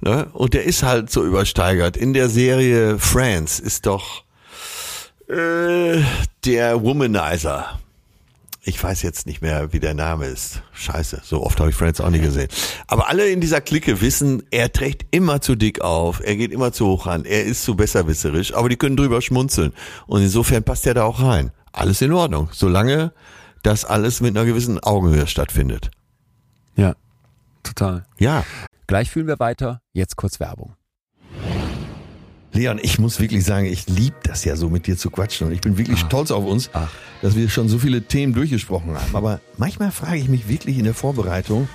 [0.00, 0.26] Ne?
[0.32, 1.96] Und der ist halt so übersteigert.
[1.96, 4.24] In der Serie Friends ist doch
[5.28, 6.02] äh,
[6.44, 7.78] der Womanizer
[8.64, 10.62] ich weiß jetzt nicht mehr, wie der Name ist.
[10.72, 12.48] Scheiße, so oft habe ich Friends auch nicht gesehen.
[12.86, 16.72] Aber alle in dieser Clique wissen, er trägt immer zu dick auf, er geht immer
[16.72, 19.72] zu hoch an, er ist zu besserwisserisch, aber die können drüber schmunzeln.
[20.06, 21.50] Und insofern passt er da auch rein.
[21.72, 23.12] Alles in Ordnung, solange
[23.62, 25.90] das alles mit einer gewissen Augenhöhe stattfindet.
[26.76, 26.94] Ja,
[27.62, 28.06] total.
[28.18, 28.44] Ja.
[28.86, 30.76] Gleich fühlen wir weiter, jetzt kurz Werbung.
[32.52, 35.54] Leon, ich muss wirklich sagen, ich liebe das ja so mit dir zu quatschen und
[35.54, 36.06] ich bin wirklich Ach.
[36.06, 36.90] stolz auf uns, Ach.
[37.22, 39.16] dass wir schon so viele Themen durchgesprochen haben.
[39.16, 41.68] Aber manchmal frage ich mich wirklich in der Vorbereitung,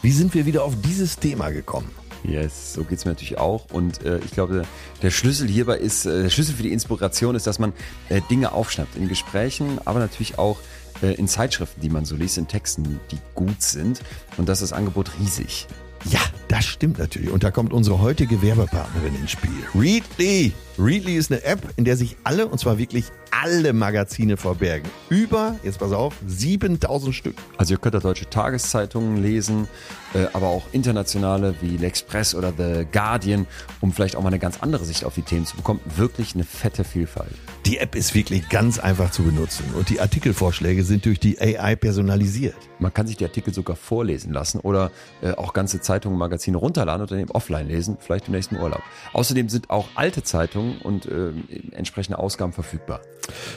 [0.00, 1.90] wie sind wir wieder auf dieses Thema gekommen?
[2.22, 3.66] Yes, so geht's mir natürlich auch.
[3.72, 4.62] Und äh, ich glaube,
[5.02, 7.74] der Schlüssel hierbei ist, äh, der Schlüssel für die Inspiration ist, dass man
[8.08, 10.58] äh, Dinge aufschnappt in Gesprächen, aber natürlich auch
[11.02, 14.00] äh, in Zeitschriften, die man so liest, in Texten, die gut sind.
[14.38, 15.66] Und das ist das Angebot riesig.
[16.04, 17.30] Ja, das stimmt natürlich.
[17.30, 19.50] Und da kommt unsere heutige Werbepartnerin ins Spiel.
[19.74, 20.52] Readly.
[20.80, 24.88] Readly ist eine App, in der sich alle, und zwar wirklich alle Magazine verbergen.
[25.10, 27.36] Über, jetzt pass auf, 7000 Stück.
[27.58, 29.68] Also ihr könnt da deutsche Tageszeitungen lesen,
[30.14, 33.46] äh, aber auch internationale wie L'Express oder The Guardian,
[33.80, 35.80] um vielleicht auch mal eine ganz andere Sicht auf die Themen zu bekommen.
[35.96, 37.32] Wirklich eine fette Vielfalt.
[37.66, 41.76] Die App ist wirklich ganz einfach zu benutzen und die Artikelvorschläge sind durch die AI
[41.76, 42.56] personalisiert.
[42.78, 47.02] Man kann sich die Artikel sogar vorlesen lassen oder äh, auch ganze Zeitungen, Magazine runterladen
[47.02, 48.82] und dann eben offline lesen, vielleicht im nächsten Urlaub.
[49.12, 51.32] Außerdem sind auch alte Zeitungen und äh,
[51.72, 53.00] entsprechende Ausgaben verfügbar.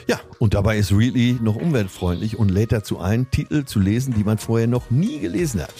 [0.07, 4.23] Ja, und dabei ist Really noch umweltfreundlich und lädt dazu ein, Titel zu lesen, die
[4.23, 5.73] man vorher noch nie gelesen hat.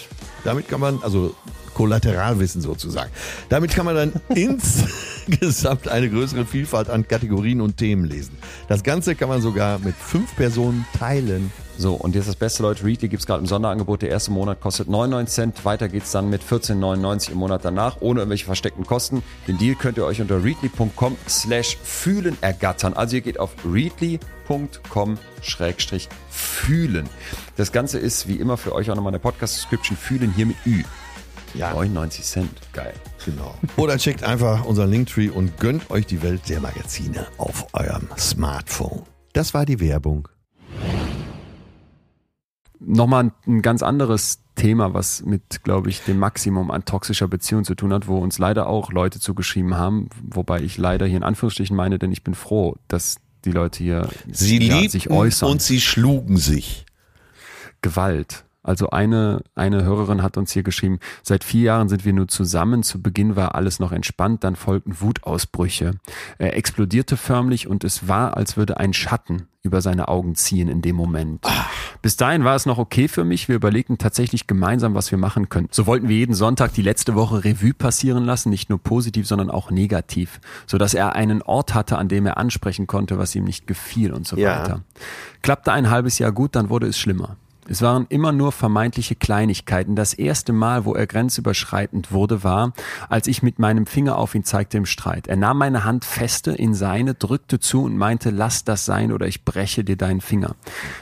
[0.44, 1.36] Damit kann man, also
[1.74, 3.12] Kollateralwissen sozusagen.
[3.50, 8.38] Damit kann man dann insgesamt eine größere Vielfalt an Kategorien und Themen lesen.
[8.68, 11.52] Das Ganze kann man sogar mit fünf Personen teilen.
[11.84, 14.04] So, und jetzt das Beste, Leute, Readly gibt es gerade im Sonderangebot.
[14.04, 15.66] Der erste Monat kostet 99 Cent.
[15.66, 19.22] Weiter geht's dann mit 14,99 im Monat danach, ohne irgendwelche versteckten Kosten.
[19.50, 22.94] Den Deal könnt ihr euch unter readly.com slash fühlen ergattern.
[22.94, 27.10] Also ihr geht auf readly.com schrägstrich fühlen.
[27.58, 30.84] Das Ganze ist wie immer für euch auch nochmal eine Podcast-Description fühlen hier mit Ü.
[31.54, 31.74] Ja.
[31.74, 32.62] 99 Cent.
[32.72, 32.94] Geil.
[33.26, 33.56] Genau.
[33.76, 39.02] Oder checkt einfach unseren Linktree und gönnt euch die Welt der Magazine auf eurem Smartphone.
[39.34, 40.30] Das war die Werbung.
[42.86, 47.76] Nochmal ein ganz anderes Thema, was mit, glaube ich, dem Maximum an toxischer Beziehung zu
[47.76, 51.76] tun hat, wo uns leider auch Leute zugeschrieben haben, wobei ich leider hier in Anführungsstrichen
[51.76, 55.50] meine, denn ich bin froh, dass die Leute hier sie ja, sich äußern.
[55.50, 56.86] Und sie schlugen sich.
[57.82, 58.46] Gewalt.
[58.64, 62.82] Also eine, eine Hörerin hat uns hier geschrieben, seit vier Jahren sind wir nur zusammen.
[62.82, 65.92] Zu Beginn war alles noch entspannt, dann folgten Wutausbrüche.
[66.38, 70.82] Er explodierte förmlich und es war, als würde ein Schatten über seine Augen ziehen in
[70.82, 71.46] dem Moment.
[72.02, 73.48] Bis dahin war es noch okay für mich.
[73.48, 75.70] Wir überlegten tatsächlich gemeinsam, was wir machen können.
[75.72, 79.50] So wollten wir jeden Sonntag die letzte Woche Revue passieren lassen, nicht nur positiv, sondern
[79.50, 83.66] auch negativ, sodass er einen Ort hatte, an dem er ansprechen konnte, was ihm nicht
[83.66, 84.60] gefiel und so ja.
[84.60, 84.82] weiter.
[85.42, 87.38] Klappte ein halbes Jahr gut, dann wurde es schlimmer.
[87.68, 89.96] Es waren immer nur vermeintliche Kleinigkeiten.
[89.96, 92.74] Das erste Mal, wo er grenzüberschreitend wurde, war,
[93.10, 95.28] als ich mit meinem Finger auf ihn zeigte im Streit.
[95.28, 99.28] Er nahm meine Hand feste in seine, drückte zu und meinte, lass das sein oder
[99.28, 100.56] ich breche dir deinen Finger.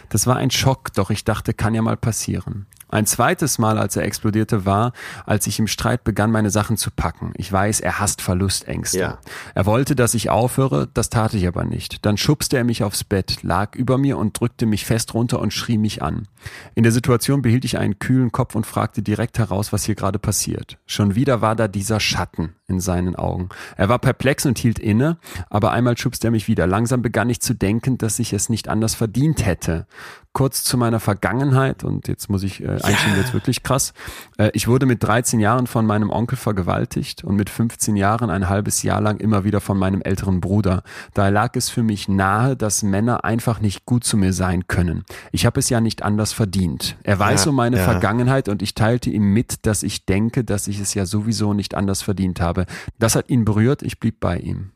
[0.09, 2.67] Das war ein Schock, doch ich dachte, kann ja mal passieren.
[2.91, 4.91] Ein zweites Mal, als er explodierte, war,
[5.25, 7.31] als ich im Streit begann, meine Sachen zu packen.
[7.37, 8.99] Ich weiß, er hasst Verlustängste.
[8.99, 9.17] Ja.
[9.55, 12.05] Er wollte, dass ich aufhöre, das tat ich aber nicht.
[12.05, 15.53] Dann schubste er mich aufs Bett, lag über mir und drückte mich fest runter und
[15.53, 16.27] schrie mich an.
[16.75, 20.19] In der Situation behielt ich einen kühlen Kopf und fragte direkt heraus, was hier gerade
[20.19, 20.77] passiert.
[20.85, 23.49] Schon wieder war da dieser Schatten in seinen Augen.
[23.77, 25.17] Er war perplex und hielt inne,
[25.49, 26.67] aber einmal schubste er mich wieder.
[26.67, 29.87] Langsam begann ich zu denken, dass ich es nicht anders verdient hätte
[30.33, 33.93] kurz zu meiner Vergangenheit und jetzt muss ich äh, einschieben, jetzt wirklich krass.
[34.37, 38.47] Äh, ich wurde mit 13 Jahren von meinem Onkel vergewaltigt und mit 15 Jahren ein
[38.47, 40.83] halbes Jahr lang immer wieder von meinem älteren Bruder.
[41.13, 45.03] Da lag es für mich nahe, dass Männer einfach nicht gut zu mir sein können.
[45.33, 46.95] Ich habe es ja nicht anders verdient.
[47.03, 47.83] Er weiß ja, um meine ja.
[47.83, 51.75] Vergangenheit und ich teilte ihm mit, dass ich denke, dass ich es ja sowieso nicht
[51.75, 52.65] anders verdient habe.
[52.99, 54.71] Das hat ihn berührt, ich blieb bei ihm.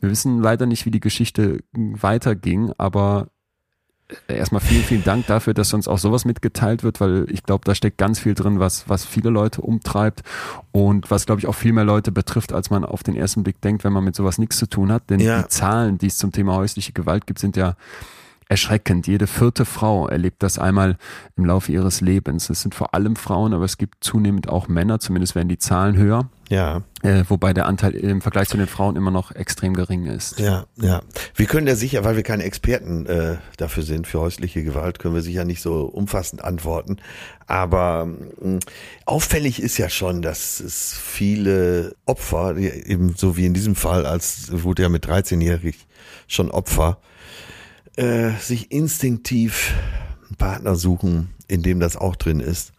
[0.00, 3.28] Wir wissen leider nicht, wie die Geschichte weiterging, aber
[4.28, 7.74] erstmal vielen, vielen Dank dafür, dass uns auch sowas mitgeteilt wird, weil ich glaube, da
[7.74, 10.22] steckt ganz viel drin, was, was viele Leute umtreibt
[10.70, 13.60] und was, glaube ich, auch viel mehr Leute betrifft, als man auf den ersten Blick
[13.60, 15.10] denkt, wenn man mit sowas nichts zu tun hat.
[15.10, 15.42] Denn ja.
[15.42, 17.76] die Zahlen, die es zum Thema häusliche Gewalt gibt, sind ja
[18.52, 19.06] erschreckend.
[19.06, 20.98] Jede vierte Frau erlebt das einmal
[21.38, 22.50] im Laufe ihres Lebens.
[22.50, 25.96] Es sind vor allem Frauen, aber es gibt zunehmend auch Männer, zumindest werden die Zahlen
[25.96, 26.28] höher.
[26.50, 26.82] Ja.
[27.02, 30.38] Äh, wobei der Anteil im Vergleich zu den Frauen immer noch extrem gering ist.
[30.38, 31.00] Ja, ja.
[31.34, 35.14] Wir können ja sicher, weil wir keine Experten äh, dafür sind, für häusliche Gewalt, können
[35.14, 36.98] wir sicher nicht so umfassend antworten.
[37.46, 38.58] Aber mh,
[39.06, 44.62] auffällig ist ja schon, dass es viele Opfer, eben so wie in diesem Fall, als
[44.62, 45.86] wurde ja mit 13-jährig
[46.28, 46.98] schon Opfer,
[47.96, 49.74] äh, sich instinktiv
[50.26, 52.72] einen Partner suchen, in dem das auch drin ist.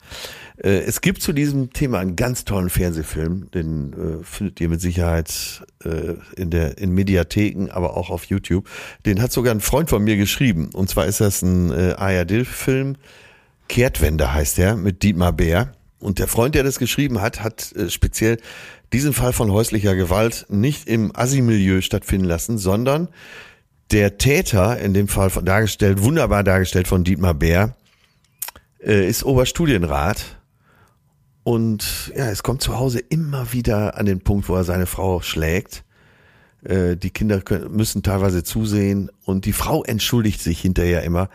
[0.57, 4.81] Äh, es gibt zu diesem Thema einen ganz tollen Fernsehfilm, den äh, findet ihr mit
[4.81, 5.64] Sicherheit
[6.38, 8.69] in der in Mediatheken, aber auch auf YouTube.
[9.06, 10.69] Den hat sogar ein Freund von mir geschrieben.
[10.72, 12.95] Und zwar ist das ein äh, ARD-Film.
[13.68, 15.73] Kehrtwende heißt der mit Dietmar Bär.
[15.99, 18.38] Und der Freund, der das geschrieben hat, hat speziell
[18.94, 23.10] diesen Fall von häuslicher Gewalt nicht im Assi-Milieu stattfinden lassen, sondern
[23.91, 27.76] der Täter, in dem Fall von, dargestellt, wunderbar dargestellt von Dietmar Bär,
[28.84, 30.39] äh, ist Oberstudienrat.
[31.43, 35.22] Und ja, es kommt zu Hause immer wieder an den Punkt, wo er seine Frau
[35.22, 35.84] schlägt.
[36.64, 41.30] Äh, die Kinder können, müssen teilweise zusehen und die Frau entschuldigt sich hinterher immer.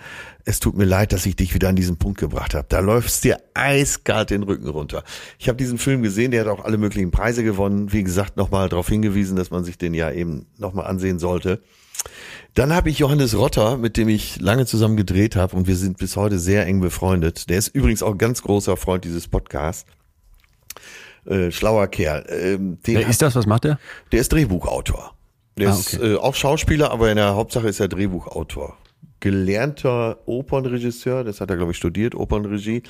[0.45, 2.67] Es tut mir leid, dass ich dich wieder an diesen Punkt gebracht habe.
[2.71, 5.05] Da läufst dir eiskalt den Rücken runter.
[5.39, 7.93] Ich habe diesen Film gesehen, der hat auch alle möglichen Preise gewonnen.
[7.93, 11.61] Wie gesagt, nochmal darauf hingewiesen, dass man sich den ja eben nochmal ansehen sollte.
[12.59, 15.97] Dann habe ich Johannes Rotter, mit dem ich lange zusammen gedreht habe und wir sind
[15.97, 17.49] bis heute sehr eng befreundet.
[17.49, 19.87] Der ist übrigens auch ein ganz großer Freund dieses Podcasts.
[21.25, 22.27] Äh, schlauer Kerl.
[22.29, 23.37] Ähm, Wer ist das?
[23.37, 23.79] Was macht er?
[24.11, 25.15] Der ist Drehbuchautor.
[25.57, 25.97] Der ah, okay.
[25.97, 28.77] ist äh, auch Schauspieler, aber in der Hauptsache ist er Drehbuchautor.
[29.21, 32.83] Gelernter Opernregisseur, das hat er, glaube ich, studiert, Opernregie.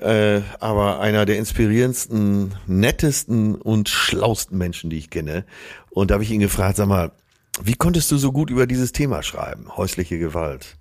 [0.00, 5.44] Äh, aber einer der inspirierendsten, nettesten und schlausten Menschen, die ich kenne.
[5.90, 7.12] Und da habe ich ihn gefragt, sag mal,
[7.62, 9.76] wie konntest du so gut über dieses Thema schreiben?
[9.76, 10.76] Häusliche Gewalt.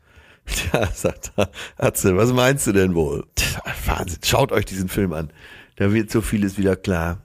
[0.71, 3.25] Ja, sagt er, Atze, was meinst du denn wohl?
[3.87, 5.31] Wahnsinn, schaut euch diesen Film an.
[5.77, 7.24] Da wird so vieles wieder klar.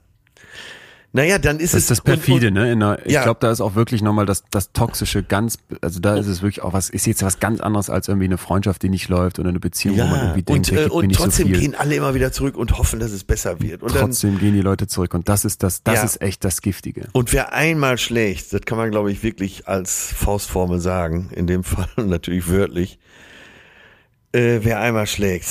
[1.13, 1.87] Naja, dann ist das es.
[1.87, 2.97] Das ist das perfide, und, und, ne?
[2.97, 3.23] Der, ich ja.
[3.23, 6.61] glaube, da ist auch wirklich nochmal das, das Toxische ganz, also da ist es wirklich
[6.61, 9.49] auch was, ist jetzt was ganz anderes als irgendwie eine Freundschaft, die nicht läuft oder
[9.49, 10.05] eine Beziehung, ja.
[10.05, 12.77] wo man irgendwie denkt, und, äh, und trotzdem so gehen alle immer wieder zurück und
[12.77, 13.83] hoffen, dass es besser wird.
[13.83, 16.03] Und trotzdem dann, gehen die Leute zurück und das ist das, das ja.
[16.03, 17.09] ist echt das Giftige.
[17.11, 21.63] Und wer einmal schlägt, das kann man glaube ich wirklich als Faustformel sagen, in dem
[21.65, 22.99] Fall natürlich wörtlich,
[24.31, 25.47] äh, wer einmal schlägt,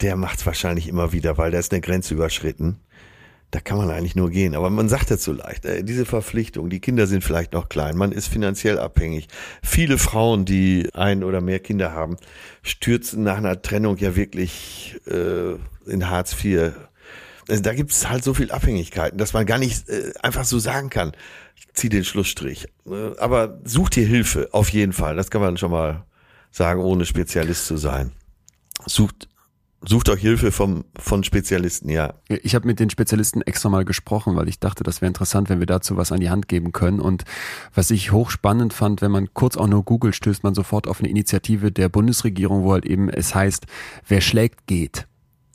[0.00, 2.80] der macht es wahrscheinlich immer wieder, weil da ist eine Grenze überschritten
[3.56, 4.54] da kann man eigentlich nur gehen.
[4.54, 5.64] Aber man sagt das so leicht.
[5.64, 9.28] Äh, diese Verpflichtung, die Kinder sind vielleicht noch klein, man ist finanziell abhängig.
[9.62, 12.18] Viele Frauen, die ein oder mehr Kinder haben,
[12.62, 15.54] stürzen nach einer Trennung ja wirklich äh,
[15.90, 16.72] in Hartz IV.
[17.48, 20.58] Also da gibt es halt so viel Abhängigkeiten, dass man gar nicht äh, einfach so
[20.58, 21.12] sagen kann,
[21.54, 22.66] ich zieh den Schlussstrich.
[22.86, 25.16] Äh, aber sucht dir Hilfe, auf jeden Fall.
[25.16, 26.04] Das kann man schon mal
[26.50, 28.12] sagen, ohne Spezialist zu sein.
[28.84, 29.28] Sucht
[29.88, 32.14] Sucht euch Hilfe vom, von Spezialisten, ja.
[32.28, 35.60] Ich habe mit den Spezialisten extra mal gesprochen, weil ich dachte, das wäre interessant, wenn
[35.60, 36.98] wir dazu was an die Hand geben können.
[36.98, 37.22] Und
[37.72, 41.08] was ich hochspannend fand, wenn man kurz auch nur googelt, stößt man sofort auf eine
[41.08, 43.66] Initiative der Bundesregierung, wo halt eben es heißt,
[44.08, 45.06] wer schlägt, geht.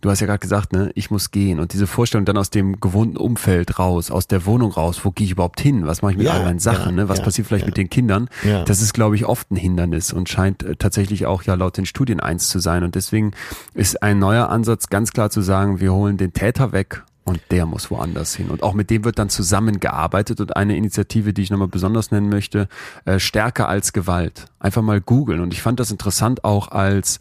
[0.02, 1.60] Du hast ja gerade gesagt, ne, ich muss gehen.
[1.60, 5.26] Und diese Vorstellung dann aus dem gewohnten Umfeld raus, aus der Wohnung raus, wo gehe
[5.26, 5.86] ich überhaupt hin?
[5.86, 6.98] Was mache ich mit ja, all meinen Sachen?
[6.98, 7.10] Ja, ne?
[7.10, 8.28] Was ja, passiert vielleicht mit den Kindern?
[8.65, 11.86] Das ist, glaube ich, oft ein Hindernis und scheint äh, tatsächlich auch ja laut den
[11.86, 12.84] Studien eins zu sein.
[12.84, 13.32] Und deswegen
[13.73, 17.65] ist ein neuer Ansatz ganz klar zu sagen, wir holen den Täter weg und der
[17.65, 18.49] muss woanders hin.
[18.49, 20.41] Und auch mit dem wird dann zusammengearbeitet.
[20.41, 22.68] Und eine Initiative, die ich nochmal besonders nennen möchte,
[23.06, 24.48] äh, stärker als Gewalt.
[24.60, 25.40] Einfach mal googeln.
[25.40, 27.19] Und ich fand das interessant auch als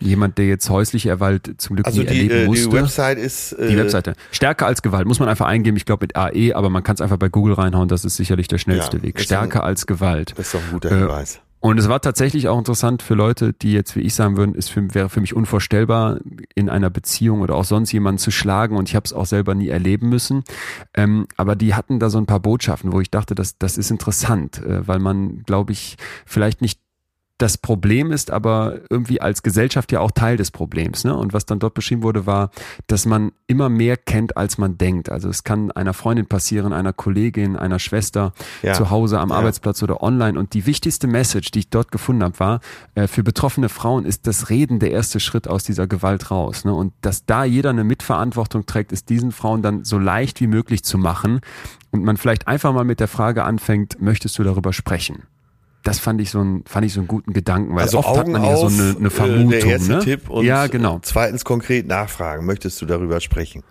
[0.00, 2.68] jemand, der jetzt häusliche Gewalt zum Glück also nie die, erleben äh, musste.
[2.68, 5.76] Die Website ist äh, die Webseite Stärker als Gewalt muss man einfach eingeben.
[5.76, 7.88] Ich glaube mit AE, aber man kann es einfach bei Google reinhauen.
[7.88, 9.20] Das ist sicherlich der schnellste ja, Weg.
[9.20, 10.34] Stärker ein, als Gewalt.
[10.36, 11.36] Das ist doch ein guter Hinweis.
[11.36, 14.54] Äh, und es war tatsächlich auch interessant für Leute, die jetzt, wie ich sagen würden,
[14.54, 16.18] es wäre für mich unvorstellbar,
[16.54, 18.76] in einer Beziehung oder auch sonst jemanden zu schlagen.
[18.76, 20.44] Und ich habe es auch selber nie erleben müssen.
[20.92, 23.90] Ähm, aber die hatten da so ein paar Botschaften, wo ich dachte, das, das ist
[23.90, 25.96] interessant, äh, weil man, glaube ich,
[26.26, 26.80] vielleicht nicht
[27.38, 31.02] das Problem ist aber irgendwie als Gesellschaft ja auch Teil des Problems.
[31.02, 31.16] Ne?
[31.16, 32.50] Und was dann dort beschrieben wurde, war,
[32.86, 35.10] dass man immer mehr kennt, als man denkt.
[35.10, 38.32] Also es kann einer Freundin passieren, einer Kollegin, einer Schwester
[38.62, 38.74] ja.
[38.74, 39.36] zu Hause am ja.
[39.36, 40.38] Arbeitsplatz oder online.
[40.38, 42.60] Und die wichtigste Message, die ich dort gefunden habe, war,
[42.94, 46.64] äh, für betroffene Frauen ist das Reden der erste Schritt aus dieser Gewalt raus.
[46.64, 46.72] Ne?
[46.72, 50.84] Und dass da jeder eine Mitverantwortung trägt, ist diesen Frauen dann so leicht wie möglich
[50.84, 51.40] zu machen.
[51.90, 55.24] Und man vielleicht einfach mal mit der Frage anfängt, möchtest du darüber sprechen?
[55.84, 58.18] Das fand ich so ein, fand ich so einen guten Gedanken, weil also oft Augen
[58.18, 59.52] hat man ja so eine, eine Vermutung.
[59.52, 59.98] Äh, der erste ne?
[60.00, 60.98] Tipp und ja, genau.
[61.02, 62.46] zweitens konkret nachfragen.
[62.46, 63.62] Möchtest du darüber sprechen?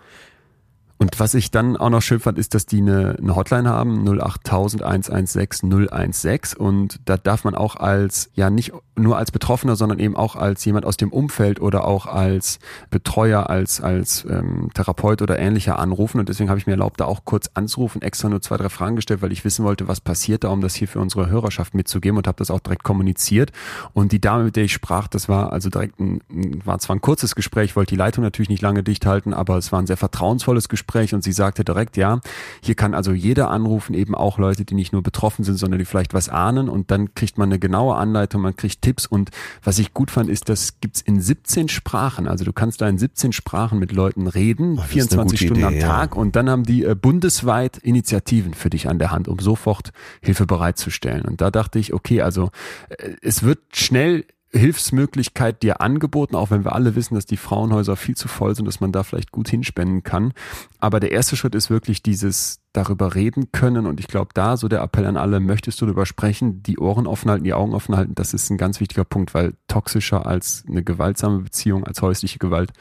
[0.97, 4.07] Und was ich dann auch noch schön fand, ist, dass die eine, eine Hotline haben,
[4.07, 6.57] 08000 116 016.
[6.57, 10.63] Und da darf man auch als, ja nicht nur als Betroffener, sondern eben auch als
[10.63, 12.59] jemand aus dem Umfeld oder auch als
[12.89, 16.19] Betreuer, als, als ähm, Therapeut oder ähnlicher anrufen.
[16.19, 18.95] Und deswegen habe ich mir erlaubt, da auch kurz anzurufen, extra nur zwei, drei Fragen
[18.95, 22.17] gestellt, weil ich wissen wollte, was passiert da, um das hier für unsere Hörerschaft mitzugeben
[22.17, 23.51] und habe das auch direkt kommuniziert.
[23.93, 26.21] Und die Dame, mit der ich sprach, das war also direkt ein,
[26.63, 29.71] war zwar ein kurzes Gespräch, wollte die Leitung natürlich nicht lange dicht halten, aber es
[29.71, 32.19] war ein sehr vertrauensvolles Gespräch Gespräch und sie sagte direkt, ja,
[32.61, 35.85] hier kann also jeder anrufen, eben auch Leute, die nicht nur betroffen sind, sondern die
[35.85, 36.69] vielleicht was ahnen.
[36.69, 39.05] Und dann kriegt man eine genaue Anleitung, man kriegt Tipps.
[39.05, 39.31] Und
[39.63, 42.97] was ich gut fand, ist, das gibt's in 17 Sprachen, also du kannst da in
[42.97, 46.15] 17 Sprachen mit Leuten reden, oh, 24 Stunden Idee, am Tag.
[46.15, 46.21] Ja.
[46.21, 49.91] und dann haben die äh, bundesweit Initiativen für dich an der Hand, um sofort
[50.21, 51.25] Hilfe bereitzustellen.
[51.25, 52.51] Und da dachte ich, okay, also
[52.89, 54.25] äh, es wird schnell
[54.55, 58.65] Hilfsmöglichkeit dir angeboten, auch wenn wir alle wissen, dass die Frauenhäuser viel zu voll sind,
[58.67, 60.33] dass man da vielleicht gut hinspenden kann.
[60.79, 63.87] Aber der erste Schritt ist wirklich dieses darüber reden können.
[63.87, 67.07] Und ich glaube, da so der Appell an alle, möchtest du darüber sprechen, die Ohren
[67.07, 70.63] offen halten, die Augen offen halten, das ist ein ganz wichtiger Punkt, weil toxischer als
[70.67, 72.73] eine gewaltsame Beziehung, als häusliche Gewalt,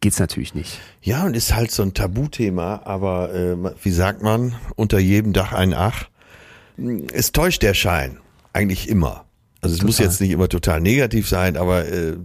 [0.00, 0.80] geht's natürlich nicht.
[1.00, 5.52] Ja, und ist halt so ein Tabuthema, aber äh, wie sagt man, unter jedem Dach
[5.52, 6.08] ein Ach.
[7.12, 8.18] Es täuscht der Schein,
[8.52, 9.27] eigentlich immer.
[9.60, 9.86] Also es total.
[9.86, 12.16] muss jetzt nicht immer total negativ sein, aber äh,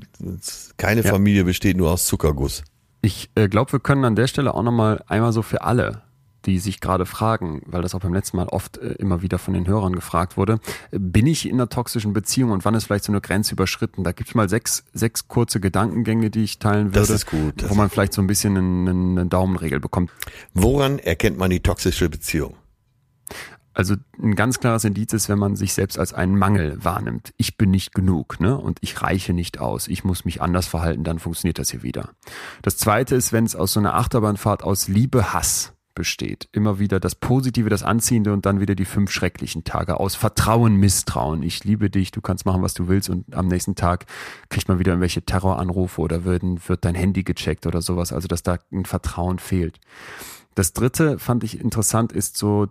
[0.78, 1.10] keine ja.
[1.10, 2.64] Familie besteht nur aus Zuckerguss.
[3.02, 6.04] Ich äh, glaube, wir können an der Stelle auch nochmal einmal so für alle,
[6.46, 9.54] die sich gerade fragen, weil das auch beim letzten Mal oft äh, immer wieder von
[9.54, 10.60] den Hörern gefragt wurde,
[10.92, 14.04] bin ich in einer toxischen Beziehung und wann ist vielleicht so eine Grenze überschritten?
[14.04, 17.62] Da gibt es mal sechs, sechs kurze Gedankengänge, die ich teilen würde, das ist gut,
[17.62, 20.12] das wo man vielleicht so ein bisschen eine, eine Daumenregel bekommt.
[20.54, 22.56] Woran erkennt man die toxische Beziehung?
[23.74, 27.34] Also ein ganz klares Indiz ist, wenn man sich selbst als einen Mangel wahrnimmt.
[27.38, 28.58] Ich bin nicht genug ne?
[28.58, 29.88] und ich reiche nicht aus.
[29.88, 32.10] Ich muss mich anders verhalten, dann funktioniert das hier wieder.
[32.62, 36.50] Das Zweite ist, wenn es aus so einer Achterbahnfahrt aus Liebe, Hass besteht.
[36.52, 40.76] Immer wieder das Positive, das Anziehende und dann wieder die fünf schrecklichen Tage aus Vertrauen,
[40.76, 41.44] Misstrauen.
[41.44, 44.06] Ich liebe dich, du kannst machen, was du willst und am nächsten Tag
[44.50, 48.12] kriegt man wieder irgendwelche Terroranrufe oder werden, wird dein Handy gecheckt oder sowas.
[48.12, 49.80] Also, dass da ein Vertrauen fehlt.
[50.56, 52.68] Das dritte fand ich interessant, ist so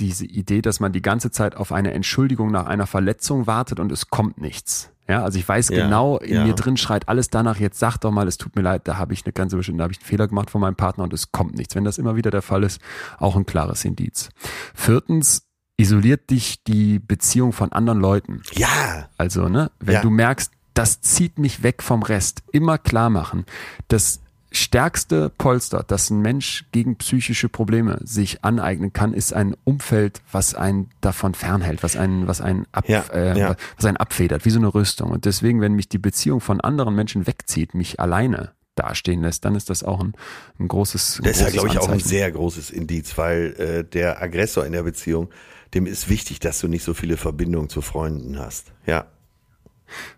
[0.00, 3.92] diese Idee, dass man die ganze Zeit auf eine Entschuldigung nach einer Verletzung wartet und
[3.92, 4.90] es kommt nichts.
[5.08, 6.44] Ja, also ich weiß ja, genau, in ja.
[6.44, 9.12] mir drin schreit alles danach, jetzt sag doch mal, es tut mir leid, da habe
[9.12, 11.32] ich eine ganze bestimmte, da habe ich einen Fehler gemacht von meinem Partner und es
[11.32, 11.74] kommt nichts.
[11.74, 12.80] Wenn das immer wieder der Fall ist,
[13.18, 14.28] auch ein klares Indiz.
[14.72, 18.42] Viertens, isoliert dich die Beziehung von anderen Leuten.
[18.52, 19.08] Ja.
[19.16, 20.02] Also, ne, wenn ja.
[20.02, 23.44] du merkst, das zieht mich weg vom Rest, immer klar machen,
[23.88, 24.20] dass
[24.50, 30.54] stärkste Polster, das ein Mensch gegen psychische Probleme sich aneignen kann, ist ein Umfeld, was
[30.54, 33.56] einen davon fernhält, was einen, was einen, ab, ja, äh, ja.
[33.76, 35.10] was einen abfedert, wie so eine Rüstung.
[35.10, 39.54] Und deswegen, wenn mich die Beziehung von anderen Menschen wegzieht, mich alleine dastehen lässt, dann
[39.54, 40.14] ist das auch ein,
[40.58, 41.20] ein großes.
[41.20, 44.66] Ein das ist ja, glaube ich, auch ein sehr großes Indiz, weil äh, der Aggressor
[44.66, 45.30] in der Beziehung,
[45.74, 48.72] dem ist wichtig, dass du nicht so viele Verbindungen zu Freunden hast.
[48.86, 49.06] Ja.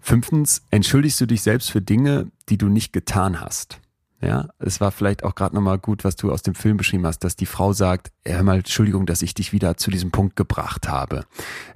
[0.01, 3.82] Fünftens, entschuldigst du dich selbst für Dinge, die du nicht getan hast.
[4.25, 7.25] Ja, es war vielleicht auch gerade nochmal gut, was du aus dem Film beschrieben hast,
[7.25, 10.89] dass die Frau sagt, hör mal, Entschuldigung, dass ich dich wieder zu diesem Punkt gebracht
[10.89, 11.25] habe.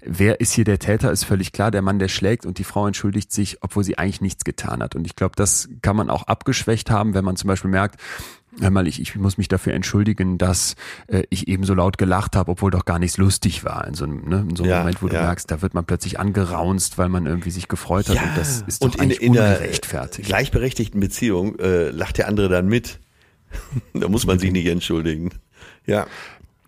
[0.04, 2.86] Wer ist hier der Täter, ist völlig klar, der Mann, der schlägt und die Frau
[2.86, 4.94] entschuldigt sich, obwohl sie eigentlich nichts getan hat.
[4.94, 8.00] Und ich glaube, das kann man auch abgeschwächt haben, wenn man zum Beispiel merkt,
[8.60, 10.74] hör mal, ich, ich muss mich dafür entschuldigen, dass
[11.08, 13.86] äh, ich eben so laut gelacht habe, obwohl doch gar nichts lustig war.
[13.86, 15.14] In so einem, ne, in so einem ja, Moment, wo ja.
[15.14, 18.16] du merkst, da wird man plötzlich angeraunzt, weil man irgendwie sich gefreut hat.
[18.16, 18.22] Ja.
[18.22, 20.28] Und das ist doch und in, in ungerechtfertigt.
[20.28, 23.00] einer gleichberechtigten Beziehung äh, lacht der andere dann mit.
[23.94, 25.30] da muss man sich nicht entschuldigen.
[25.86, 26.06] Ja.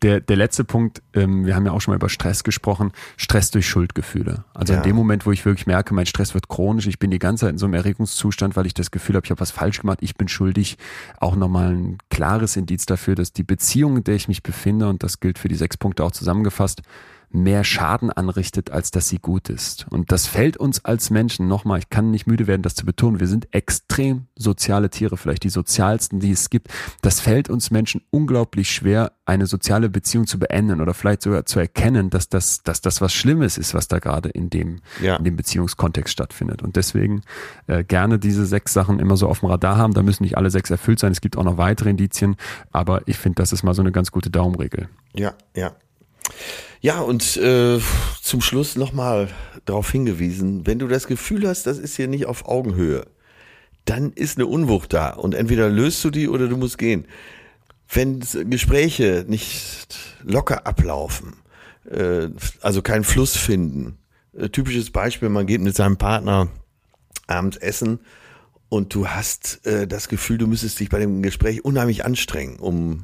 [0.02, 3.50] Der, der letzte Punkt, ähm, wir haben ja auch schon mal über Stress gesprochen, Stress
[3.50, 4.44] durch Schuldgefühle.
[4.54, 4.78] Also ja.
[4.78, 7.46] in dem Moment, wo ich wirklich merke, mein Stress wird chronisch, ich bin die ganze
[7.46, 9.98] Zeit in so einem Erregungszustand, weil ich das Gefühl habe, ich habe was falsch gemacht,
[10.02, 10.78] ich bin schuldig,
[11.18, 15.02] auch nochmal ein klares Indiz dafür, dass die Beziehung, in der ich mich befinde, und
[15.02, 16.82] das gilt für die sechs Punkte auch zusammengefasst,
[17.30, 19.86] mehr Schaden anrichtet, als dass sie gut ist.
[19.90, 23.20] Und das fällt uns als Menschen, nochmal, ich kann nicht müde werden, das zu betonen,
[23.20, 26.68] wir sind extrem soziale Tiere, vielleicht die sozialsten, die es gibt.
[27.02, 31.59] Das fällt uns Menschen unglaublich schwer, eine soziale Beziehung zu beenden oder vielleicht sogar zu
[31.59, 35.16] erkennen, dass das, dass das was Schlimmes ist, was da gerade in dem, ja.
[35.16, 36.62] in dem Beziehungskontext stattfindet.
[36.62, 37.22] Und deswegen
[37.66, 39.92] äh, gerne diese sechs Sachen immer so auf dem Radar haben.
[39.92, 41.12] Da müssen nicht alle sechs erfüllt sein.
[41.12, 42.36] Es gibt auch noch weitere Indizien,
[42.72, 44.88] aber ich finde, das ist mal so eine ganz gute Daumenregel.
[45.14, 45.72] Ja, ja.
[46.80, 47.80] Ja, und äh,
[48.22, 49.28] zum Schluss nochmal
[49.64, 53.06] darauf hingewiesen, wenn du das Gefühl hast, das ist hier nicht auf Augenhöhe,
[53.84, 57.06] dann ist eine Unwucht da und entweder löst du die oder du musst gehen.
[57.92, 61.34] Wenn Gespräche nicht locker ablaufen,
[61.90, 62.28] äh,
[62.60, 63.98] also keinen Fluss finden,
[64.36, 66.48] äh, typisches Beispiel, man geht mit seinem Partner
[67.26, 67.98] abends essen
[68.68, 73.02] und du hast äh, das Gefühl, du müsstest dich bei dem Gespräch unheimlich anstrengen, um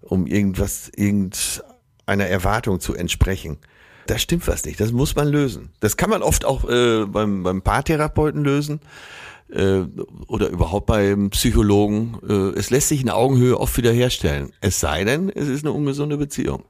[0.00, 1.62] um irgendwas, irgend
[2.08, 3.58] einer Erwartung zu entsprechen.
[4.06, 4.80] Da stimmt was nicht.
[4.80, 5.70] Das muss man lösen.
[5.80, 8.80] Das kann man oft auch äh, beim, beim Paartherapeuten lösen
[9.50, 9.82] äh,
[10.26, 12.16] oder überhaupt beim Psychologen.
[12.26, 14.50] Äh, es lässt sich eine Augenhöhe oft wiederherstellen.
[14.60, 16.64] Es sei denn, es ist eine ungesunde Beziehung.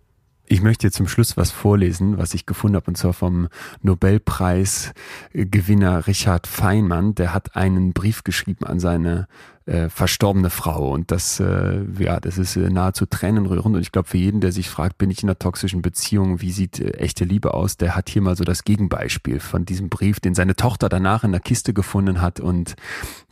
[0.50, 3.48] Ich möchte jetzt zum Schluss was vorlesen, was ich gefunden habe, und zwar vom
[3.82, 7.14] Nobelpreisgewinner Richard Feynman.
[7.14, 9.28] Der hat einen Brief geschrieben an seine
[9.68, 10.90] äh, verstorbene Frau.
[10.92, 13.76] Und das, äh, ja, das ist äh, nahezu tränenrührend.
[13.76, 16.52] Und ich glaube, für jeden, der sich fragt, bin ich in einer toxischen Beziehung, wie
[16.52, 20.20] sieht äh, echte Liebe aus, der hat hier mal so das Gegenbeispiel von diesem Brief,
[20.20, 22.76] den seine Tochter danach in der Kiste gefunden hat und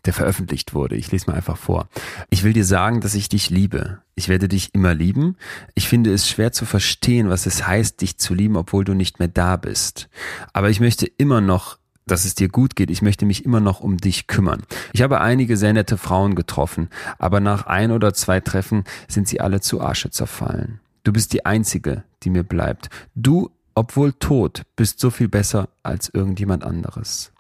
[0.05, 0.95] der veröffentlicht wurde.
[0.97, 1.89] Ich lese mal einfach vor.
[2.31, 3.99] Ich will dir sagen, dass ich dich liebe.
[4.15, 5.37] Ich werde dich immer lieben.
[5.75, 9.19] Ich finde es schwer zu verstehen, was es heißt, dich zu lieben, obwohl du nicht
[9.19, 10.09] mehr da bist.
[10.53, 12.91] Aber ich möchte immer noch dass es dir gut geht.
[12.91, 14.63] Ich möchte mich immer noch um dich kümmern.
[14.93, 16.89] Ich habe einige sehr nette Frauen getroffen,
[17.19, 20.81] aber nach ein oder zwei Treffen sind sie alle zu Asche zerfallen.
[21.03, 22.91] Du bist die einzige, die mir bleibt.
[23.15, 27.33] Du, obwohl tot, bist so viel besser als irgendjemand anderes.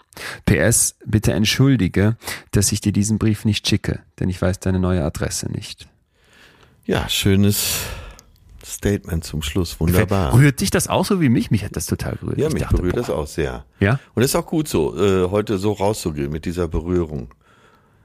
[0.47, 2.16] PS, bitte entschuldige,
[2.51, 5.86] dass ich dir diesen Brief nicht schicke, denn ich weiß deine neue Adresse nicht.
[6.84, 7.80] Ja, schönes
[8.66, 9.78] Statement zum Schluss.
[9.80, 10.34] Wunderbar.
[10.34, 11.51] Rührt dich das auch so wie mich?
[11.51, 12.38] Mich hat das total gerührt.
[12.38, 13.64] Ja, Ich mich dachte, berührt boah, das auch sehr.
[13.80, 14.01] Ja?
[14.14, 17.28] Und es ist auch gut so, äh, heute so rauszugehen mit dieser Berührung.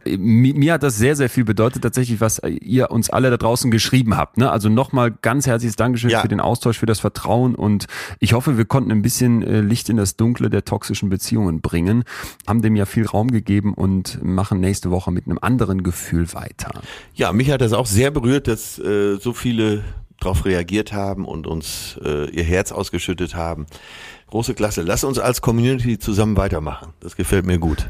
[0.05, 3.69] mir, mir hat das sehr, sehr viel bedeutet, tatsächlich, was ihr uns alle da draußen
[3.69, 4.37] geschrieben habt.
[4.37, 4.49] Ne?
[4.51, 6.21] Also nochmal ganz herzliches Dankeschön Ja.
[6.21, 7.85] für den Austausch, für das Vertrauen und
[8.19, 12.03] ich hoffe, wir konnten ein bisschen äh, Licht in das Dunkle der toxischen Beziehungen bringen,
[12.47, 16.81] haben dem ja viel Raum gegeben und machen nächste Woche mit einem anderen Gefühl weiter.
[17.13, 19.83] Ja, mich hat das auch sehr berührt, dass äh, so viele
[20.21, 23.65] darauf reagiert haben und uns äh, ihr Herz ausgeschüttet haben.
[24.27, 24.81] Große Klasse.
[24.81, 26.93] Lass uns als Community zusammen weitermachen.
[27.01, 27.89] Das gefällt mir gut.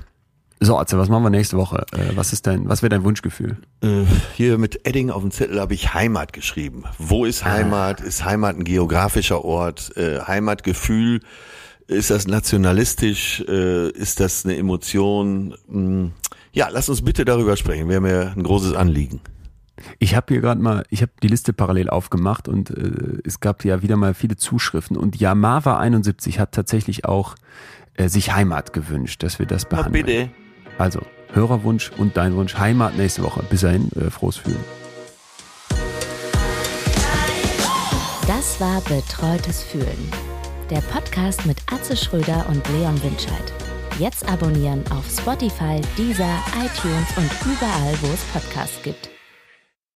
[0.64, 1.86] So, Atze, was machen wir nächste Woche?
[1.92, 3.58] Äh, was ist dein, was wäre dein Wunschgefühl?
[3.82, 4.04] Äh,
[4.36, 6.84] hier mit Edding auf dem Zettel habe ich Heimat geschrieben.
[7.00, 8.00] Wo ist Heimat?
[8.02, 9.96] Ist Heimat ein geografischer Ort?
[9.98, 11.22] Äh, Heimatgefühl?
[11.88, 13.42] Ist das nationalistisch?
[13.42, 15.56] Ist das eine Emotion?
[15.68, 16.12] Hm,
[16.54, 17.90] Ja, lass uns bitte darüber sprechen.
[17.90, 19.20] Wäre mir ein großes Anliegen.
[20.00, 23.64] Ich habe hier gerade mal, ich habe die Liste parallel aufgemacht und äh, es gab
[23.66, 27.36] ja wieder mal viele Zuschriften und Yamava 71 hat tatsächlich auch
[27.96, 30.06] äh, sich Heimat gewünscht, dass wir das Na, behandeln.
[30.06, 30.30] bitte.
[30.78, 31.02] Also,
[31.34, 33.44] Hörerwunsch und dein Wunsch Heimat nächste Woche.
[33.50, 34.64] Bis dahin, äh, frohes Fühlen.
[38.28, 40.12] Das war Betreutes Fühlen.
[40.70, 43.54] Der Podcast mit Atze Schröder und Leon Winscheid.
[44.00, 49.10] Jetzt abonnieren auf Spotify, Deezer, iTunes und überall, wo es Podcasts gibt.